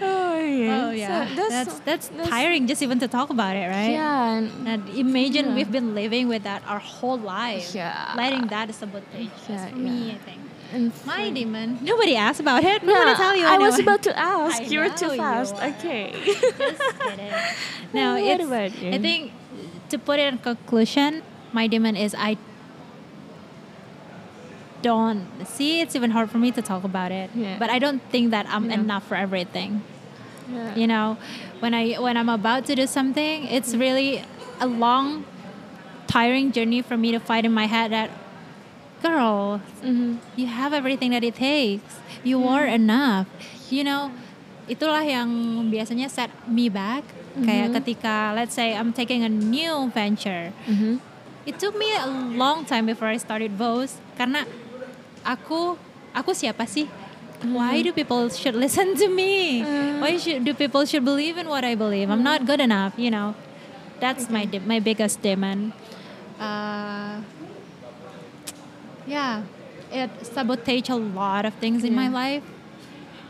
Oh, 0.00 0.04
oh 0.04 0.44
yeah. 0.44 0.86
Oh 0.86 0.90
yeah, 0.90 1.26
So 1.28 1.34
that's 1.48 1.80
that's, 1.80 2.06
tiring 2.28 2.66
just 2.66 2.82
even 2.82 2.98
to 3.00 3.08
talk 3.08 3.30
about 3.30 3.56
it, 3.56 3.66
right? 3.68 3.90
Yeah. 3.96 4.36
and- 4.36 4.68
And 4.68 4.80
imagine 4.92 5.44
Yeah. 5.50 5.54
we've 5.56 5.72
been 5.72 5.94
living 5.94 6.28
with 6.28 6.42
that 6.44 6.62
our 6.68 6.78
whole 6.78 7.18
life. 7.18 7.74
Yeah. 7.74 8.12
Letting 8.16 8.46
that 8.48 8.74
sabotage. 8.74 9.26
us. 9.26 9.48
Yeah, 9.48 9.68
for 9.68 9.76
me. 9.76 10.10
I 10.12 10.18
think. 10.26 10.40
and 10.74 10.92
My 11.06 11.30
demon. 11.30 11.78
Nobody 11.80 12.16
asked 12.16 12.40
about 12.40 12.64
it. 12.64 12.82
I'm 12.82 12.88
Yeah, 12.90 13.14
tell 13.16 13.36
you 13.36 13.46
I 13.46 13.56
was 13.56 13.78
about 13.78 14.02
to 14.02 14.12
ask. 14.18 14.60
I 14.62 14.64
you 14.66 14.80
were 14.80 14.90
too 14.90 15.16
fast. 15.16 15.54
Okay. 15.56 16.12
Just 16.24 16.98
kidding. 17.00 17.32
No, 17.94 18.14
What 18.20 18.40
it's. 18.40 18.44
about 18.50 18.72
you? 18.82 18.90
I 18.92 18.98
think 18.98 19.32
to 19.88 19.96
put 19.98 20.18
it 20.18 20.26
in 20.32 20.38
conclusion, 20.38 21.22
my 21.52 21.66
demon 21.70 21.96
is 21.96 22.12
I 22.18 22.36
don't 24.82 25.26
see. 25.44 25.80
It's 25.80 25.94
even 25.96 26.10
hard 26.10 26.30
for 26.30 26.38
me 26.38 26.50
to 26.52 26.62
talk 26.62 26.84
about 26.84 27.12
it. 27.12 27.30
Yeah. 27.34 27.56
But 27.58 27.70
I 27.70 27.78
don't 27.78 28.00
think 28.10 28.30
that 28.30 28.46
I'm 28.48 28.68
Yeah. 28.68 28.80
enough 28.80 29.06
for 29.06 29.16
everything. 29.16 29.82
Yeah. 30.46 30.78
you 30.78 30.86
know 30.86 31.18
when 31.58 31.74
i 31.74 31.98
when 31.98 32.14
i'm 32.14 32.30
about 32.30 32.70
to 32.70 32.78
do 32.78 32.86
something 32.86 33.50
it's 33.50 33.74
really 33.74 34.22
a 34.62 34.66
long 34.70 35.26
tiring 36.06 36.54
journey 36.54 36.78
for 36.86 36.94
me 36.94 37.10
to 37.10 37.18
fight 37.18 37.42
in 37.42 37.50
my 37.50 37.66
head 37.66 37.90
that 37.90 38.14
girl 39.02 39.58
Mhm. 39.82 40.22
you 40.38 40.46
have 40.46 40.70
everything 40.72 41.10
that 41.10 41.26
it 41.26 41.34
takes 41.34 41.98
you 42.22 42.46
are 42.46 42.62
enough 42.62 43.26
you 43.74 43.82
know 43.82 44.14
itulah 44.70 45.02
yang 45.02 45.26
biasanya 45.66 46.06
set 46.06 46.30
me 46.46 46.70
back 46.70 47.02
Mhm. 47.34 47.42
kayak 47.42 47.68
ketika 47.82 48.30
let's 48.30 48.54
say 48.54 48.70
i'm 48.78 48.94
taking 48.94 49.26
a 49.26 49.30
new 49.30 49.90
venture 49.90 50.54
Mhm. 50.70 51.02
it 51.42 51.58
took 51.58 51.74
me 51.74 51.90
a 51.90 52.06
long 52.38 52.62
time 52.62 52.86
before 52.86 53.10
I 53.10 53.18
started 53.18 53.58
Vows 53.58 53.98
karena 54.14 54.46
aku 55.26 55.74
aku 56.14 56.30
siapa 56.30 56.62
sih? 56.70 56.86
Hmm. 57.42 57.52
Why 57.52 57.82
do 57.82 57.92
people 57.92 58.30
should 58.30 58.54
listen 58.54 58.94
to 58.96 59.10
me? 59.10 59.60
Hmm. 59.60 60.00
Why 60.00 60.16
should 60.16 60.46
do 60.46 60.54
people 60.54 60.86
should 60.86 61.04
believe 61.04 61.36
in 61.36 61.50
what 61.50 61.66
I 61.66 61.74
believe? 61.74 62.08
I'm 62.08 62.22
not 62.22 62.46
good 62.46 62.62
enough, 62.62 62.94
you 62.96 63.10
know. 63.10 63.34
That's 63.98 64.30
my 64.30 64.46
de- 64.46 64.64
my 64.64 64.78
biggest 64.78 65.20
demon. 65.20 65.74
Uh, 66.40 67.20
yeah, 69.04 69.44
it 69.92 70.08
sabotage 70.22 70.88
a 70.88 70.96
lot 70.96 71.44
of 71.44 71.52
things 71.60 71.84
in 71.84 71.92
my 71.92 72.08
life. 72.08 72.44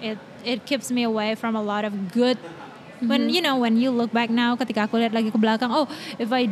It 0.02 0.18
it 0.44 0.66
keeps 0.66 0.90
me 0.90 1.02
away 1.02 1.34
from 1.34 1.56
a 1.56 1.62
lot 1.62 1.82
of 1.82 2.12
good. 2.12 2.38
When 2.98 3.26
mm-hmm. 3.26 3.34
you 3.34 3.40
know 3.42 3.56
when 3.58 3.76
you 3.78 3.90
look 3.90 4.10
back 4.10 4.30
now, 4.30 4.54
ketika 4.58 4.90
aku 4.90 4.98
lihat 5.02 5.14
lagi 5.14 5.30
ke 5.30 5.38
belakang, 5.38 5.70
oh 5.70 5.86
if 6.18 6.30
I 6.34 6.50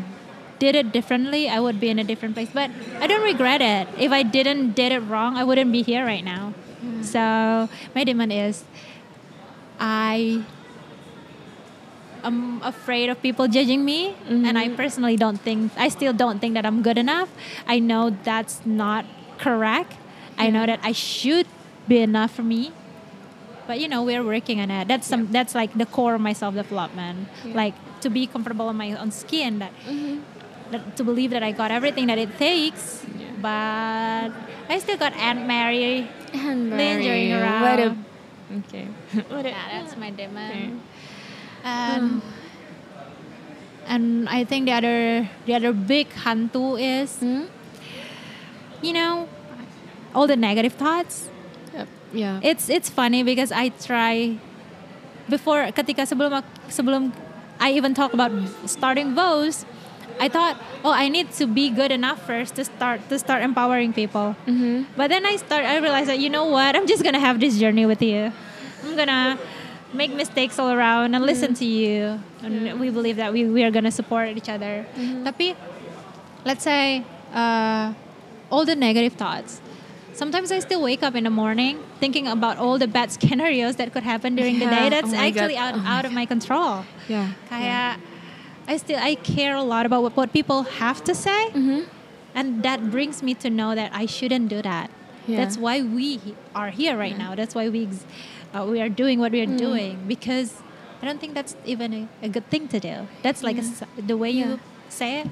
did 0.59 0.75
it 0.75 0.93
differently, 0.93 1.49
I 1.49 1.61
would 1.61 1.81
be 1.81 1.89
in 1.89 1.99
a 1.99 2.05
different 2.05 2.35
place. 2.35 2.51
But 2.53 2.71
I 3.01 3.07
don't 3.07 3.23
regret 3.23 3.61
it. 3.61 3.89
If 3.99 4.13
I 4.13 4.23
didn't 4.23 4.73
did 4.73 4.93
it 4.93 5.01
wrong, 5.01 5.37
I 5.37 5.45
wouldn't 5.45 5.73
be 5.73 5.83
here 5.83 6.05
right 6.05 6.25
now. 6.25 6.55
Mm. 6.85 7.05
So 7.05 7.69
my 7.95 8.05
demon 8.05 8.31
is 8.31 8.65
I 9.79 10.45
am 12.23 12.63
afraid 12.63 13.11
of 13.11 13.21
people 13.21 13.49
judging 13.49 13.85
me, 13.85 14.17
and 14.27 14.59
I 14.59 14.67
mm-hmm. 14.67 14.77
personally 14.77 15.17
don't 15.17 15.41
think 15.41 15.73
I 15.77 15.89
still 15.89 16.13
don't 16.13 16.39
think 16.39 16.55
that 16.55 16.67
I'm 16.67 16.83
good 16.83 16.99
enough. 16.99 17.29
I 17.67 17.79
know 17.79 18.11
that's 18.11 18.65
not 18.65 19.05
correct. 19.39 19.95
I 20.39 20.51
know 20.51 20.61
mm-hmm. 20.61 20.67
that 20.67 20.81
I 20.83 20.93
should 20.93 21.47
be 21.87 21.99
enough 21.99 22.35
for 22.35 22.43
me. 22.43 22.73
But 23.67 23.81
you 23.81 23.89
know, 23.89 24.03
we're 24.03 24.25
working 24.25 24.61
on 24.61 24.71
it. 24.71 24.89
That's 24.89 25.07
some. 25.07 25.33
That's 25.33 25.55
like 25.55 25.73
the 25.77 25.87
core 25.87 26.15
of 26.15 26.21
my 26.21 26.33
self 26.33 26.55
development. 26.55 27.29
Like 27.45 27.75
to 28.03 28.11
be 28.11 28.27
comfortable 28.27 28.69
in 28.69 28.77
my 28.77 28.93
own 28.93 29.11
skin. 29.11 29.59
That, 29.59 29.73
that 29.85 29.93
mm-hmm. 29.93 30.21
To 30.73 31.05
believe 31.05 31.31
that 31.31 31.43
I 31.43 31.53
got 31.53 31.71
everything 31.71 32.07
that 32.09 32.19
it 32.19 32.39
takes. 32.39 33.05
But 33.41 34.33
I 34.69 34.79
still 34.79 34.97
got 34.97 35.13
Aunt 35.15 35.47
Mary 35.47 36.09
And 36.33 36.71
lingering 36.71 37.29
Mary, 37.29 37.33
around. 37.33 37.63
What 37.63 37.79
a 37.79 37.89
okay. 38.65 38.87
what 39.29 39.45
a, 39.45 39.51
Yeah, 39.51 39.83
that's 39.83 39.97
my 39.97 40.11
demon. 40.11 40.51
Okay. 40.51 40.71
And 41.65 42.23
and 43.87 44.29
I 44.29 44.45
think 44.45 44.67
the 44.67 44.73
other 44.73 45.29
the 45.47 45.55
other 45.55 45.73
big 45.73 46.09
hantu 46.11 46.81
is 46.81 47.21
Hmm? 47.21 47.45
you 48.83 48.93
know 48.93 49.29
all 50.15 50.27
the 50.27 50.37
negative 50.37 50.75
thoughts. 50.75 51.29
Yep. 51.75 51.89
Yeah. 52.13 52.41
It's 52.43 52.69
it's 52.69 52.89
funny 52.89 53.23
because 53.23 53.53
I 53.53 53.69
try 53.71 54.39
before 55.29 55.69
ketika 55.73 56.09
sebelum 56.09 56.41
sebelum 56.69 57.13
I 57.61 57.73
even 57.73 57.95
talk 57.95 58.13
about 58.13 58.33
starting 58.67 59.15
Vows, 59.15 59.65
I 60.21 60.29
thought, 60.29 60.57
oh, 60.85 60.93
I 60.93 61.09
need 61.09 61.33
to 61.43 61.47
be 61.47 61.71
good 61.71 61.91
enough 61.91 62.23
first 62.27 62.55
to 62.57 62.65
start 62.65 63.03
to 63.11 63.19
start 63.19 63.43
empowering 63.43 63.93
people. 63.93 64.37
Mhm. 64.47 64.87
But 64.97 65.11
then 65.11 65.27
I 65.27 65.37
start, 65.37 65.65
I 65.67 65.79
realized 65.79 66.09
that 66.09 66.19
you 66.19 66.31
know 66.31 66.47
what, 66.47 66.77
I'm 66.77 66.87
just 66.87 67.03
gonna 67.03 67.19
have 67.21 67.41
this 67.41 67.59
journey 67.59 67.87
with 67.87 68.01
you. 68.03 68.31
I'm 68.85 68.95
gonna 68.97 69.39
make 69.93 70.13
mistakes 70.15 70.59
all 70.59 70.71
around 70.71 71.15
and 71.15 71.23
listen 71.25 71.55
to 71.55 71.65
you, 71.67 72.19
and 72.43 72.79
we 72.79 72.91
believe 72.91 73.17
that 73.17 73.33
we, 73.33 73.47
we 73.47 73.63
are 73.65 73.71
gonna 73.71 73.91
support 73.95 74.29
each 74.37 74.49
other. 74.49 74.87
Tapi, 75.25 75.55
let's 76.45 76.63
say, 76.63 77.03
uh, 77.35 77.93
all 78.51 78.65
the 78.65 78.77
negative 78.77 79.15
thoughts. 79.15 79.61
Sometimes 80.15 80.53
I 80.55 80.61
still 80.63 80.79
wake 80.83 81.03
up 81.03 81.17
in 81.19 81.25
the 81.27 81.31
morning 81.35 81.83
thinking 81.99 82.29
about 82.31 82.59
all 82.59 82.79
the 82.79 82.87
bad 82.87 83.11
scenarios 83.15 83.77
that 83.83 83.91
could 83.93 84.05
happen 84.07 84.37
during 84.39 84.59
the 84.63 84.67
day. 84.71 84.87
That's 84.91 85.11
Oh 85.11 85.17
my 85.17 85.31
God. 85.31 85.43
actually 85.43 85.57
out, 85.59 85.75
Oh 85.75 85.83
out 85.91 86.05
of 86.07 86.13
my 86.15 86.23
control. 86.27 86.87
Yeah. 87.11 87.35
Kayak, 87.51 87.99
I 88.67 88.77
still 88.79 88.99
I 88.99 89.15
care 89.17 89.55
a 89.55 89.63
lot 89.63 89.85
about 89.87 90.03
what, 90.03 90.17
what 90.17 90.33
people 90.33 90.63
have 90.81 91.05
to 91.05 91.15
say, 91.15 91.53
Mhm. 91.53 91.85
and 92.35 92.63
that 92.63 92.91
brings 92.91 93.23
me 93.23 93.35
to 93.45 93.51
know 93.51 93.75
that 93.75 93.93
I 93.93 94.07
shouldn't 94.07 94.49
do 94.49 94.63
that. 94.63 94.89
Yeah. 95.29 95.41
That's 95.45 95.57
why 95.57 95.81
we 95.83 96.21
are 96.55 96.71
here 96.71 96.97
right 96.97 97.17
now. 97.17 97.35
That's 97.35 97.55
why 97.55 97.69
we 97.69 97.89
ex- 97.89 98.05
uh, 98.57 98.65
we 98.69 98.81
are 98.81 98.89
doing 98.93 99.21
what 99.21 99.33
we 99.33 99.41
Mm. 99.41 99.49
are 99.49 99.57
doing 99.57 99.93
because 100.09 100.61
I 101.01 101.07
don't 101.07 101.21
think 101.21 101.35
that's 101.37 101.57
even 101.69 101.93
a, 101.93 102.03
a 102.25 102.29
good 102.33 102.49
thing 102.49 102.69
to 102.73 102.81
do. 102.81 103.05
That's 103.21 103.43
like 103.45 103.57
a 103.61 103.65
s 103.65 103.85
the 104.01 104.17
way 104.17 104.33
you 104.33 104.61
say 104.89 105.21
it. 105.25 105.29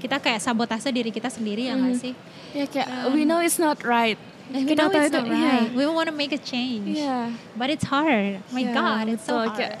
Kita 0.00 0.20
kayak 0.20 0.40
sabotase 0.40 0.88
diri 0.92 1.08
kita 1.12 1.28
sendiri 1.32 1.68
ya 1.68 1.76
nggak 1.76 1.94
Mhm. 1.96 2.00
sih? 2.00 2.14
Ya 2.56 2.64
kayak 2.68 2.88
we 3.12 3.24
know 3.28 3.40
it's 3.44 3.60
not 3.60 3.80
right. 3.84 4.16
And 4.52 4.68
we 4.68 4.76
know 4.76 4.92
it's 4.92 5.08
not 5.12 5.24
right. 5.24 5.72
We 5.72 5.84
want 5.88 6.08
to 6.12 6.16
make 6.16 6.32
a 6.32 6.40
change. 6.40 6.96
Iya. 7.00 7.32
But 7.56 7.72
it's 7.72 7.88
hard. 7.88 8.44
My 8.52 8.64
God, 8.68 9.08
it's 9.08 9.24
so 9.24 9.40
hard. 9.48 9.56
Kayak, 9.56 9.80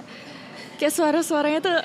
kayak 0.80 0.92
suara-suaranya 0.92 1.60
tuh 1.60 1.76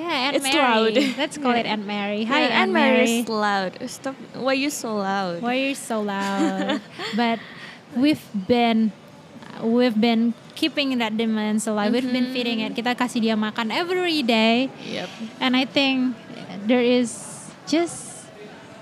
yeah, 0.00 0.32
Aunt 0.32 0.34
it's 0.36 0.48
Mary. 0.48 0.56
loud. 0.56 0.94
Let's 1.20 1.36
call 1.36 1.52
Yeah. 1.52 1.60
it 1.62 1.66
Aunt 1.68 1.84
Mary. 1.84 2.24
Hi, 2.24 2.48
Yeah, 2.48 2.60
Aunt 2.64 2.72
Mary 2.72 3.04
Mary. 3.04 3.20
is 3.20 3.28
loud. 3.28 3.72
Stop. 3.84 4.16
Why 4.32 4.56
you 4.56 4.72
so 4.72 4.96
loud? 4.96 5.44
Why 5.44 5.60
are 5.60 5.66
you 5.68 5.76
so 5.76 6.00
loud? 6.00 6.80
but 7.20 7.38
we've 7.92 8.24
been 8.32 8.96
we've 9.60 9.96
been 9.96 10.32
keeping 10.56 10.96
that 10.98 11.16
demons 11.16 11.68
alive. 11.68 11.92
We've 11.92 12.08
been 12.08 12.32
feeding 12.32 12.64
it. 12.64 12.72
Kita 12.72 12.96
kasih 12.96 13.20
dia 13.20 13.36
makan 13.36 13.68
every 13.68 14.24
day. 14.24 14.72
Yep. 14.80 15.08
And 15.44 15.52
I 15.52 15.68
think 15.68 16.16
there 16.64 16.80
is 16.82 17.12
just 17.68 18.24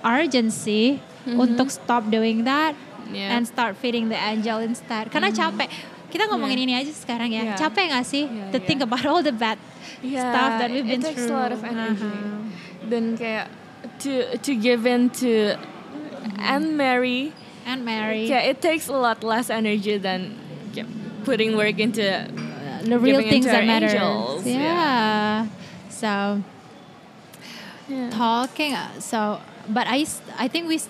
urgency 0.06 1.02
untuk 1.26 1.68
stop 1.68 2.08
doing 2.08 2.46
that 2.46 2.72
Yeah. 3.08 3.36
and 3.36 3.48
start 3.48 3.74
feeding 3.80 4.12
the 4.12 4.16
angel 4.20 4.60
instead. 4.60 5.08
Karena 5.08 5.32
capek. 5.32 5.68
Kita 6.08 6.24
ngomongin 6.28 6.64
ini 6.64 6.72
aja 6.72 6.88
sekarang 6.92 7.28
ya. 7.32 7.52
Yeah. 7.52 7.56
Capek 7.56 7.92
gak 7.92 8.04
sih 8.04 8.24
Yeah, 8.28 8.48
to 8.52 8.60
think 8.60 8.80
yeah. 8.80 8.88
about 8.88 9.04
all 9.04 9.20
the 9.20 9.32
bad 9.32 9.56
stuff 10.02 10.58
that 10.60 10.70
we've 10.70 10.84
been 10.86 11.00
it 11.00 11.04
takes 11.04 11.26
through? 11.26 11.34
a 11.36 11.40
lot 11.40 11.52
of 11.52 11.64
energy. 11.64 12.04
Uh-huh. 12.04 12.88
Then 12.88 13.16
kayak 13.18 13.48
to 14.00 14.38
to 14.38 14.52
give 14.56 14.86
in 14.86 15.10
to 15.22 15.56
Aunt 16.38 16.72
Mary. 16.72 17.32
And 17.68 17.84
Mary, 17.84 18.24
Yeah, 18.24 18.40
it 18.48 18.62
takes 18.64 18.88
a 18.88 18.96
lot 18.96 19.20
less 19.22 19.50
energy 19.52 19.98
than 20.00 20.40
yeah, 20.72 20.88
putting 21.28 21.52
work 21.56 21.76
into. 21.78 22.00
the 22.88 22.96
real 22.96 23.20
things 23.20 23.44
that 23.44 23.66
matter. 23.68 23.92
Yeah. 23.92 24.40
yeah. 24.48 25.46
So 25.92 26.40
Yeah. 27.88 28.08
talking. 28.08 28.72
uh, 28.72 29.00
So, 29.00 29.40
but 29.68 29.84
I 29.84 30.06
I 30.38 30.48
think 30.48 30.68
we, 30.68 30.80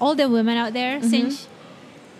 all 0.00 0.12
the 0.14 0.28
women 0.28 0.56
out 0.60 0.72
there, 0.76 0.98
Mm-hmm. 1.00 1.08
since, 1.08 1.48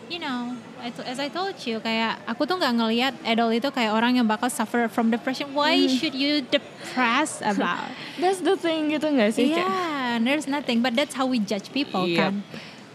you 0.09 0.19
know, 0.21 0.57
as 0.83 1.19
I 1.19 1.29
told 1.29 1.59
you, 1.67 1.81
kayak 1.81 2.23
aku 2.25 2.47
tuh 2.47 2.57
nggak 2.57 2.75
ngelihat 2.75 3.13
adult 3.23 3.53
itu 3.53 3.69
kayak 3.69 3.93
orang 3.93 4.17
yang 4.17 4.27
bakal 4.27 4.47
suffer 4.49 4.87
from 4.87 5.11
depression. 5.11 5.51
Why 5.53 5.75
Mm-hmm. 5.77 5.97
should 5.99 6.15
you 6.15 6.41
depress 6.41 7.43
about? 7.43 7.91
That's 8.23 8.41
the 8.41 8.55
thing 8.55 8.91
gitu 8.91 9.11
nggak 9.11 9.35
sih? 9.35 9.55
Yeah, 9.55 10.19
there's 10.19 10.47
nothing. 10.47 10.81
But 10.81 10.95
that's 10.95 11.15
how 11.15 11.27
we 11.27 11.39
judge 11.39 11.71
people, 11.71 12.07
Yep. 12.07 12.19
kan? 12.19 12.35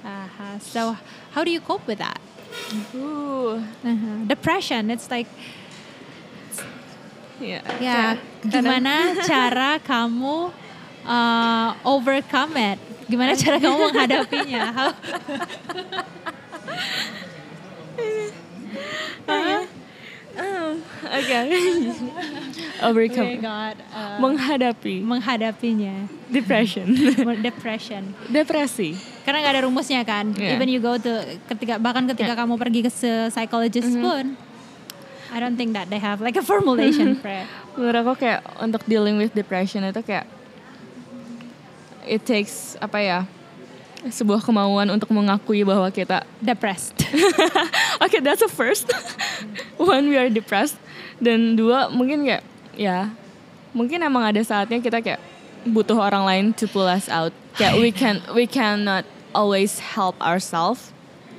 Uh-huh. 0.04 0.56
So, 0.60 0.82
how 1.32 1.44
do 1.44 1.52
you 1.52 1.60
cope 1.60 1.84
with 1.86 2.00
that? 2.00 2.20
Ooh. 2.96 3.60
Uh-huh. 3.84 4.18
Depression. 4.28 4.88
It's 4.90 5.08
like 5.08 5.28
Yeah. 7.44 7.60
Kadang- 8.40 8.64
gimana 8.64 8.94
cara 9.28 9.76
kamu 9.84 10.48
uh, 11.04 11.70
overcome 11.84 12.56
it? 12.56 12.80
Gimana 13.04 13.36
cara 13.36 13.60
kamu 13.60 13.76
menghadapinya? 13.92 14.64
How, 14.72 14.90
Um, 20.34 20.82
Oke. 21.06 21.40
Overcome. 22.82 23.38
God, 23.46 23.78
uh, 23.94 24.18
Menghadapi 24.18 25.06
menghadapinya 25.06 26.10
depression. 26.26 26.90
depression. 27.46 28.18
Depresi. 28.34 28.98
Karena 29.22 29.46
nggak 29.46 29.54
ada 29.54 29.64
rumusnya 29.70 30.02
kan. 30.02 30.34
Yeah. 30.34 30.58
Even 30.58 30.74
you 30.74 30.82
go 30.82 30.98
to 30.98 31.12
ketika 31.54 31.78
bahkan 31.78 32.10
ketika 32.10 32.34
kamu 32.34 32.58
pergi 32.58 32.82
ke 32.82 32.92
psychologist 33.30 33.94
Mm-hmm. 33.94 34.02
pun, 34.02 34.26
I 35.30 35.38
don't 35.38 35.54
think 35.54 35.78
that 35.78 35.94
they 35.94 36.02
have 36.02 36.18
like 36.18 36.34
a 36.34 36.46
formulation 36.46 37.14
for 37.22 37.30
it. 37.30 37.46
Menurut 37.78 37.98
aku 38.02 38.26
kayak 38.26 38.42
untuk 38.58 38.82
dealing 38.90 39.22
with 39.22 39.38
depression 39.38 39.86
itu 39.86 40.02
kayak 40.02 40.26
it 42.10 42.26
takes 42.26 42.74
apa 42.82 42.98
ya? 43.00 43.20
Sebuah 44.12 44.44
kemauan 44.44 44.92
untuk 44.92 45.12
mengakui 45.16 45.64
bahwa 45.64 45.88
kita 45.88 46.28
Depressed. 46.44 47.08
Oke, 48.04 48.20
that's 48.20 48.44
a 48.44 48.52
first. 48.52 48.92
One, 49.80 50.12
we 50.12 50.20
are 50.20 50.28
depressed. 50.28 50.76
Dan 51.24 51.56
dua, 51.56 51.88
mungkin 51.88 52.28
kayak 52.28 52.44
ya, 52.76 53.12
mungkin 53.72 54.04
emang 54.04 54.28
ada 54.28 54.44
saatnya 54.44 54.84
kita 54.84 55.00
kayak 55.00 55.22
butuh 55.64 55.96
orang 55.96 56.24
lain 56.28 56.46
to 56.52 56.68
pull 56.68 56.84
us 56.84 57.08
out. 57.08 57.32
Kayak 57.56 57.80
we 57.80 57.90
can 57.96 58.20
we 58.36 58.44
cannot 58.44 59.08
always 59.32 59.80
help 59.80 60.20
ourselves. 60.20 60.92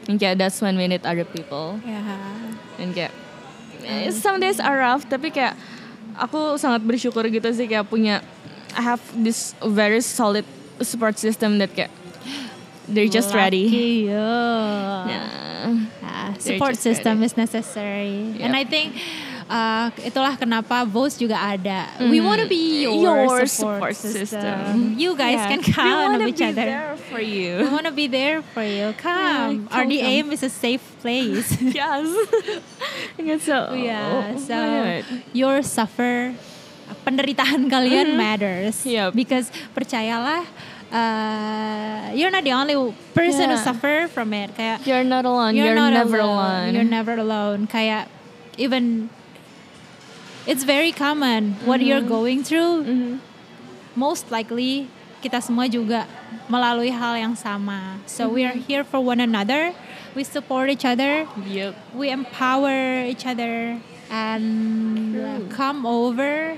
And 0.08 0.16
kayak 0.16 0.40
that's 0.40 0.64
when 0.64 0.80
we 0.80 0.88
need 0.88 1.04
other 1.04 1.28
people. 1.28 1.80
yeah. 1.84 2.48
Dan 2.80 2.96
kayak 2.96 3.12
eh, 3.84 4.08
some 4.08 4.40
days 4.40 4.56
are 4.56 4.80
rough, 4.80 5.04
tapi 5.04 5.28
kayak 5.28 5.52
aku 6.16 6.56
sangat 6.56 6.80
bersyukur 6.86 7.26
gitu 7.28 7.50
sih 7.52 7.68
kayak 7.68 7.90
punya 7.92 8.24
I 8.74 8.82
have 8.82 9.02
this 9.12 9.54
very 9.62 10.02
solid 10.02 10.42
support 10.82 11.20
system 11.20 11.62
that 11.62 11.70
kayak 11.76 11.92
they're 12.88 13.08
just 13.08 13.34
ready. 13.34 13.64
Lucky 13.64 14.08
you. 14.08 14.20
Yeah. 15.08 15.76
Ah, 16.04 16.32
They're 16.36 16.56
support 16.60 16.76
just 16.76 16.82
system 16.84 17.22
is 17.22 17.36
necessary. 17.36 18.36
And 18.40 18.52
Yep. 18.52 18.60
I 18.60 18.64
think 18.64 18.88
uh, 19.48 19.88
itulah 20.00 20.36
kenapa 20.36 20.84
Voice 20.84 21.16
juga 21.16 21.36
ada. 21.36 21.88
We 22.00 22.20
want 22.20 22.40
to 22.44 22.48
be 22.48 22.84
your, 22.84 22.96
Your 23.00 23.46
support, 23.48 23.92
support 23.92 23.94
system. 23.96 24.28
system. 24.28 24.98
You 25.00 25.16
guys 25.16 25.40
Yeah. 25.40 25.50
can 25.56 25.60
we 25.64 25.72
count 25.72 26.12
on 26.16 26.28
each 26.28 26.40
be 26.40 26.48
other. 26.52 26.64
there 26.68 26.92
for 27.08 27.20
We 27.20 27.28
you. 27.48 27.54
want 27.72 27.84
to 27.88 27.94
be 27.94 28.06
there 28.08 28.44
for 28.52 28.64
you. 28.64 28.92
Come. 29.00 29.68
come. 29.68 29.88
aim 29.92 30.32
is 30.32 30.44
a 30.44 30.52
safe 30.52 30.84
place. 31.00 31.48
yes. 31.76 32.04
I 33.18 33.20
guess 33.24 33.42
so. 33.44 33.72
yeah. 33.72 34.32
Oh, 34.32 34.40
So 34.40 34.54
my 34.56 35.00
God. 35.00 35.02
your 35.32 35.56
suffer 35.64 36.36
penderitaan 37.04 37.68
kalian 37.72 38.16
matters. 38.16 38.84
Mm-hmm. 38.84 38.96
Yep. 38.96 39.10
Because 39.16 39.46
percayalah 39.72 40.44
uh, 40.92 42.10
you're 42.14 42.30
not 42.30 42.44
the 42.44 42.52
only 42.52 42.74
person 43.14 43.50
who 43.50 43.56
suffer 43.56 44.08
from 44.08 44.32
it. 44.32 44.54
Kayak 44.56 44.86
You're 44.86 45.04
not 45.04 45.24
alone. 45.24 45.54
you're, 45.56 45.66
You're, 45.66 45.74
not 45.74 45.92
never 45.92 46.18
alone. 46.18 46.36
alone. 46.38 46.74
You're 46.74 46.84
never 46.88 47.14
alone. 47.14 47.66
Kayak 47.66 48.08
even 48.58 49.10
it's 50.46 50.64
very 50.64 50.92
common 50.92 51.56
what 51.64 51.80
you're 51.80 52.00
Mm-hmm. 52.04 52.08
going 52.08 52.38
through. 52.44 53.18
Most 53.96 54.30
likely 54.30 54.88
kita 55.22 55.40
semua 55.40 55.64
juga 55.70 56.04
melalui 56.50 56.92
hal 56.92 57.16
yang 57.16 57.34
sama. 57.34 57.98
So 58.06 58.28
we 58.28 58.44
Mm-hmm. 58.44 58.50
are 58.52 58.60
here 58.60 58.84
for 58.84 59.00
one 59.00 59.20
another. 59.20 59.72
We 60.14 60.22
support 60.22 60.70
each 60.70 60.84
other. 60.84 61.26
Yep. 61.42 61.74
We 61.96 62.10
empower 62.14 63.02
each 63.08 63.26
other 63.26 63.82
and 64.12 65.16
uh, 65.18 65.40
come 65.50 65.82
over. 65.86 66.54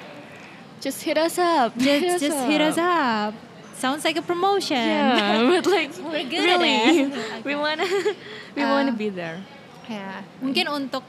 Just 0.85 1.01
hit 1.09 1.17
us 1.17 1.41
up. 1.41 1.73
Just 1.81 2.21
just 2.21 2.37
hit 2.45 2.61
us 2.61 2.77
up. 2.77 3.33
Sounds 3.77 4.03
like 4.03 4.17
a 4.17 4.25
promotion. 4.25 4.81
Yeah, 4.81 5.45
but 5.53 5.69
like 5.69 5.93
We're 6.01 6.25
good 6.25 6.43
really, 6.43 6.73
at 6.73 6.95
it. 6.97 7.09
we 7.47 7.53
wanna 7.55 7.85
we 8.57 8.63
Uh, 8.65 8.73
wanna 8.73 8.93
be 8.93 9.13
there. 9.13 9.45
Ya, 9.85 10.25
mungkin 10.41 10.67
untuk 10.67 11.05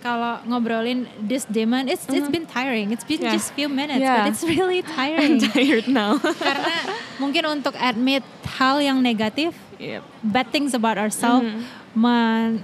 kalau 0.00 0.40
ngobrolin 0.44 1.04
this 1.20 1.44
demon, 1.44 1.86
it's 1.86 2.08
it's 2.08 2.30
been 2.30 2.48
tiring. 2.48 2.88
It's 2.90 3.04
been 3.04 3.20
Mm-hmm. 3.20 3.30
Yeah. 3.30 3.36
just 3.36 3.52
few 3.52 3.68
minutes, 3.68 4.00
Yeah. 4.00 4.22
but 4.22 4.32
it's 4.32 4.42
really 4.42 4.80
I'm 4.86 4.88
tiring. 4.88 5.34
tired 5.44 5.86
now. 5.86 6.16
Karena 6.16 6.76
mungkin 7.18 7.42
untuk 7.52 7.76
admit 7.76 8.24
hal 8.56 8.80
yang 8.80 8.98
negatif, 8.98 9.52
yep. 9.76 10.00
bad 10.24 10.48
things 10.48 10.72
about 10.72 10.96
ourselves, 10.96 11.44
Mm-hmm. 11.44 11.96
men- 11.96 12.60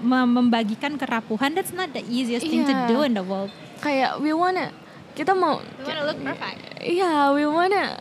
mem- 0.00 0.32
membagikan 0.34 0.96
kerapuhan, 0.96 1.52
that's 1.52 1.72
not 1.72 1.92
the 1.92 2.00
easiest 2.04 2.44
thing 2.44 2.64
to 2.64 2.72
Yeah. 2.72 2.88
do 2.88 3.02
in 3.02 3.12
the 3.12 3.24
world. 3.24 3.52
Kayak 3.80 4.16
we 4.18 4.32
wanna 4.32 4.72
kita 5.12 5.30
mau 5.30 5.60
We 5.78 5.84
wanna 5.84 6.04
look 6.04 6.20
perfect. 6.20 6.58
Yeah, 6.82 7.32
we 7.32 7.44
wanna 7.44 7.96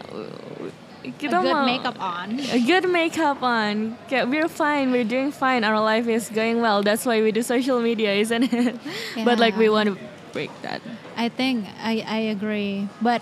kita 1.20 1.36
a 1.36 1.44
good 1.44 1.52
mau 1.52 1.66
makeup 1.68 1.98
on. 2.00 2.40
a 2.40 2.60
good 2.64 2.88
makeup 2.88 3.40
on. 3.44 4.00
Kayak 4.08 4.32
we're 4.32 4.48
fine, 4.48 4.92
we're 4.92 5.04
doing 5.08 5.32
fine. 5.32 5.64
Our 5.64 5.80
life 5.80 6.08
is 6.08 6.32
going 6.32 6.64
well. 6.64 6.80
That's 6.82 7.04
why 7.06 7.20
we 7.22 7.32
do 7.32 7.44
social 7.44 7.84
media, 7.84 8.16
isn't 8.16 8.48
it? 8.48 8.76
But 9.28 9.38
like 9.38 9.60
we 9.60 9.68
want 9.68 9.92
to 9.92 9.96
break 10.32 10.50
that. 10.64 10.80
I 11.20 11.28
think 11.30 11.68
I, 11.78 12.02
I 12.08 12.20
agree. 12.32 12.88
But 13.02 13.22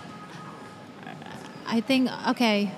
I 1.66 1.80
think 1.80 2.08
okay. 2.36 2.70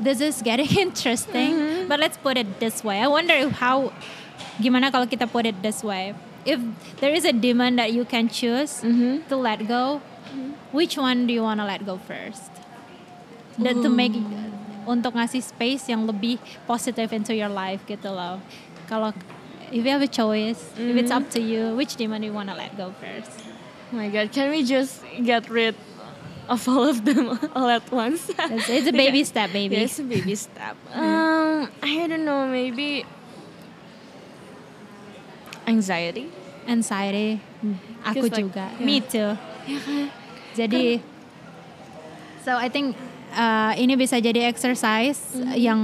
This 0.00 0.20
is 0.20 0.42
getting 0.42 0.66
interesting. 0.90 1.54
Mm-hmm. 1.54 1.88
But 1.88 2.00
let's 2.00 2.16
put 2.16 2.36
it 2.36 2.58
this 2.58 2.82
way. 2.82 2.98
I 2.98 3.06
wonder 3.06 3.34
if 3.34 3.62
how 3.62 3.92
gimana 4.58 4.90
kalau 4.90 5.06
kita 5.06 5.30
put 5.30 5.46
it 5.46 5.54
this 5.62 5.84
way. 5.86 6.14
If 6.44 6.60
there 7.00 7.14
is 7.14 7.24
a 7.24 7.32
demon 7.32 7.76
that 7.76 7.94
you 7.94 8.04
can 8.04 8.28
choose 8.28 8.82
Mm-hmm. 8.84 9.30
to 9.32 9.36
let 9.38 9.64
go, 9.64 10.02
which 10.74 10.98
one 10.98 11.24
do 11.26 11.32
you 11.32 11.40
want 11.40 11.62
to 11.62 11.66
let 11.66 11.86
go 11.86 11.96
first? 11.96 12.53
That 13.62 13.78
to 13.82 13.88
make 13.88 14.14
untuk 14.84 15.14
ngasih 15.14 15.40
space 15.40 15.86
yang 15.88 16.04
lebih 16.04 16.36
positive 16.66 17.14
into 17.14 17.32
your 17.32 17.48
life 17.48 17.80
gitu 17.86 18.10
loh. 18.10 18.42
Kalau 18.90 19.14
if 19.70 19.80
you 19.80 19.90
have 19.94 20.02
a 20.02 20.10
choice, 20.10 20.60
if 20.76 20.94
it's 20.98 21.14
up 21.14 21.30
to 21.32 21.40
you, 21.40 21.72
which 21.78 21.94
demon 21.96 22.20
you 22.26 22.34
want 22.34 22.50
to 22.50 22.56
let 22.58 22.74
go 22.76 22.90
first? 22.98 23.30
Oh 23.90 23.96
my 23.96 24.10
god, 24.10 24.34
can 24.34 24.50
we 24.50 24.66
just 24.66 25.00
get 25.22 25.46
rid 25.48 25.78
of 26.50 26.60
all 26.68 26.84
of 26.84 27.06
them 27.06 27.38
all 27.56 27.70
at 27.70 27.86
once? 27.94 28.26
It's, 28.28 28.68
it's 28.68 28.88
a 28.90 28.96
baby 29.06 29.22
step, 29.22 29.54
baby. 29.54 29.78
Yeah, 29.78 29.86
it's 29.86 30.02
a 30.02 30.04
baby 30.04 30.34
step. 30.34 30.74
Um, 30.92 31.70
I 31.80 32.04
don't 32.10 32.26
know, 32.26 32.44
maybe 32.50 33.06
anxiety. 35.66 36.28
Anxiety. 36.68 37.40
Aku 38.04 38.28
Just 38.28 38.32
like- 38.32 38.42
juga. 38.44 38.64
yeah. 38.76 38.84
Me 38.84 38.96
too. 39.00 39.30
Jadi, 40.54 41.00
so 42.44 42.54
I 42.54 42.68
think 42.68 42.94
uh, 43.34 43.72
ini 43.74 43.94
bisa 43.94 44.16
jadi 44.16 44.46
exercise 44.46 45.20
yang 45.54 45.80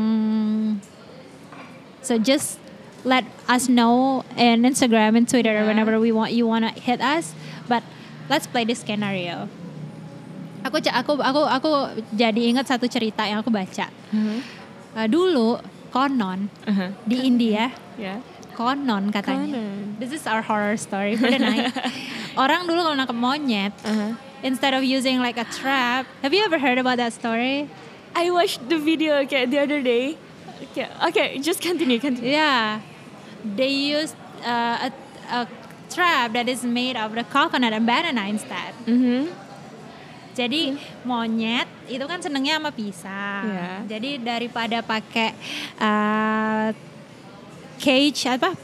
so 2.00 2.16
just 2.16 2.56
let 3.02 3.24
us 3.48 3.68
know 3.68 4.24
in 4.36 4.62
Instagram 4.62 5.16
and 5.16 5.26
Twitter 5.26 5.52
Yeah. 5.52 5.68
whenever 5.68 5.96
we 5.98 6.12
want 6.12 6.32
you 6.32 6.44
wanna 6.46 6.72
hit 6.72 7.00
us. 7.00 7.32
But 7.66 7.82
let's 8.28 8.46
play 8.46 8.64
this 8.64 8.80
scenario. 8.84 9.48
Aku 10.60 10.76
aku 10.84 11.12
aku 11.16 11.40
aku 11.48 11.70
jadi 12.12 12.52
ingat 12.52 12.68
satu 12.68 12.84
cerita 12.84 13.24
yang 13.24 13.40
aku 13.40 13.48
baca. 13.48 13.88
Uh, 14.92 15.06
dulu 15.08 15.56
konon 15.90 16.52
Uh-huh. 16.68 16.90
di 17.08 17.24
India 17.24 17.72
Yeah. 17.96 18.20
konon 18.52 19.08
katanya. 19.08 19.48
Konon. 19.56 19.96
This 19.96 20.12
is 20.12 20.28
our 20.28 20.44
horror 20.44 20.76
story 20.76 21.16
for 21.16 21.32
the 21.32 21.40
night. 21.40 21.72
Orang 22.42 22.68
dulu 22.68 22.84
kalau 22.84 22.96
nangkep 22.96 23.16
monyet, 23.16 23.72
Uh-huh. 23.80 24.12
Instead 24.42 24.74
of 24.74 24.82
using 24.84 25.18
like 25.18 25.36
a 25.36 25.44
trap, 25.44 26.06
have 26.22 26.32
you 26.34 26.44
ever 26.44 26.58
heard 26.58 26.78
about 26.78 26.96
that 26.96 27.12
story? 27.12 27.68
I 28.14 28.30
watched 28.30 28.68
the 28.68 28.78
video 28.78 29.22
okay, 29.22 29.46
the 29.46 29.58
other 29.58 29.82
day. 29.82 30.18
Okay, 30.70 30.88
okay, 31.08 31.38
just 31.38 31.60
continue, 31.60 31.98
continue. 31.98 32.32
Yeah, 32.32 32.80
they 33.44 33.70
used 33.70 34.16
uh, 34.44 34.88
a, 34.88 34.92
a 35.32 35.48
trap 35.88 36.32
that 36.32 36.48
is 36.48 36.64
made 36.64 36.96
of 36.96 37.14
the 37.14 37.24
coconut 37.24 37.72
and 37.72 37.86
banana 37.86 38.28
instead. 38.28 38.74
Mm-hmm. 38.86 39.50
Jadi 40.30 40.78
monyet 41.02 41.66
itu 41.90 42.04
kan 42.06 42.22
senengnya 42.22 42.62
sama 42.62 42.70
pisang. 42.70 43.50
Iya. 43.50 43.98
Jadi 43.98 44.10
daripada 44.22 44.78
pakai 44.80 45.34
uh, 45.76 46.70
cage 47.82 48.30
apa 48.30 48.54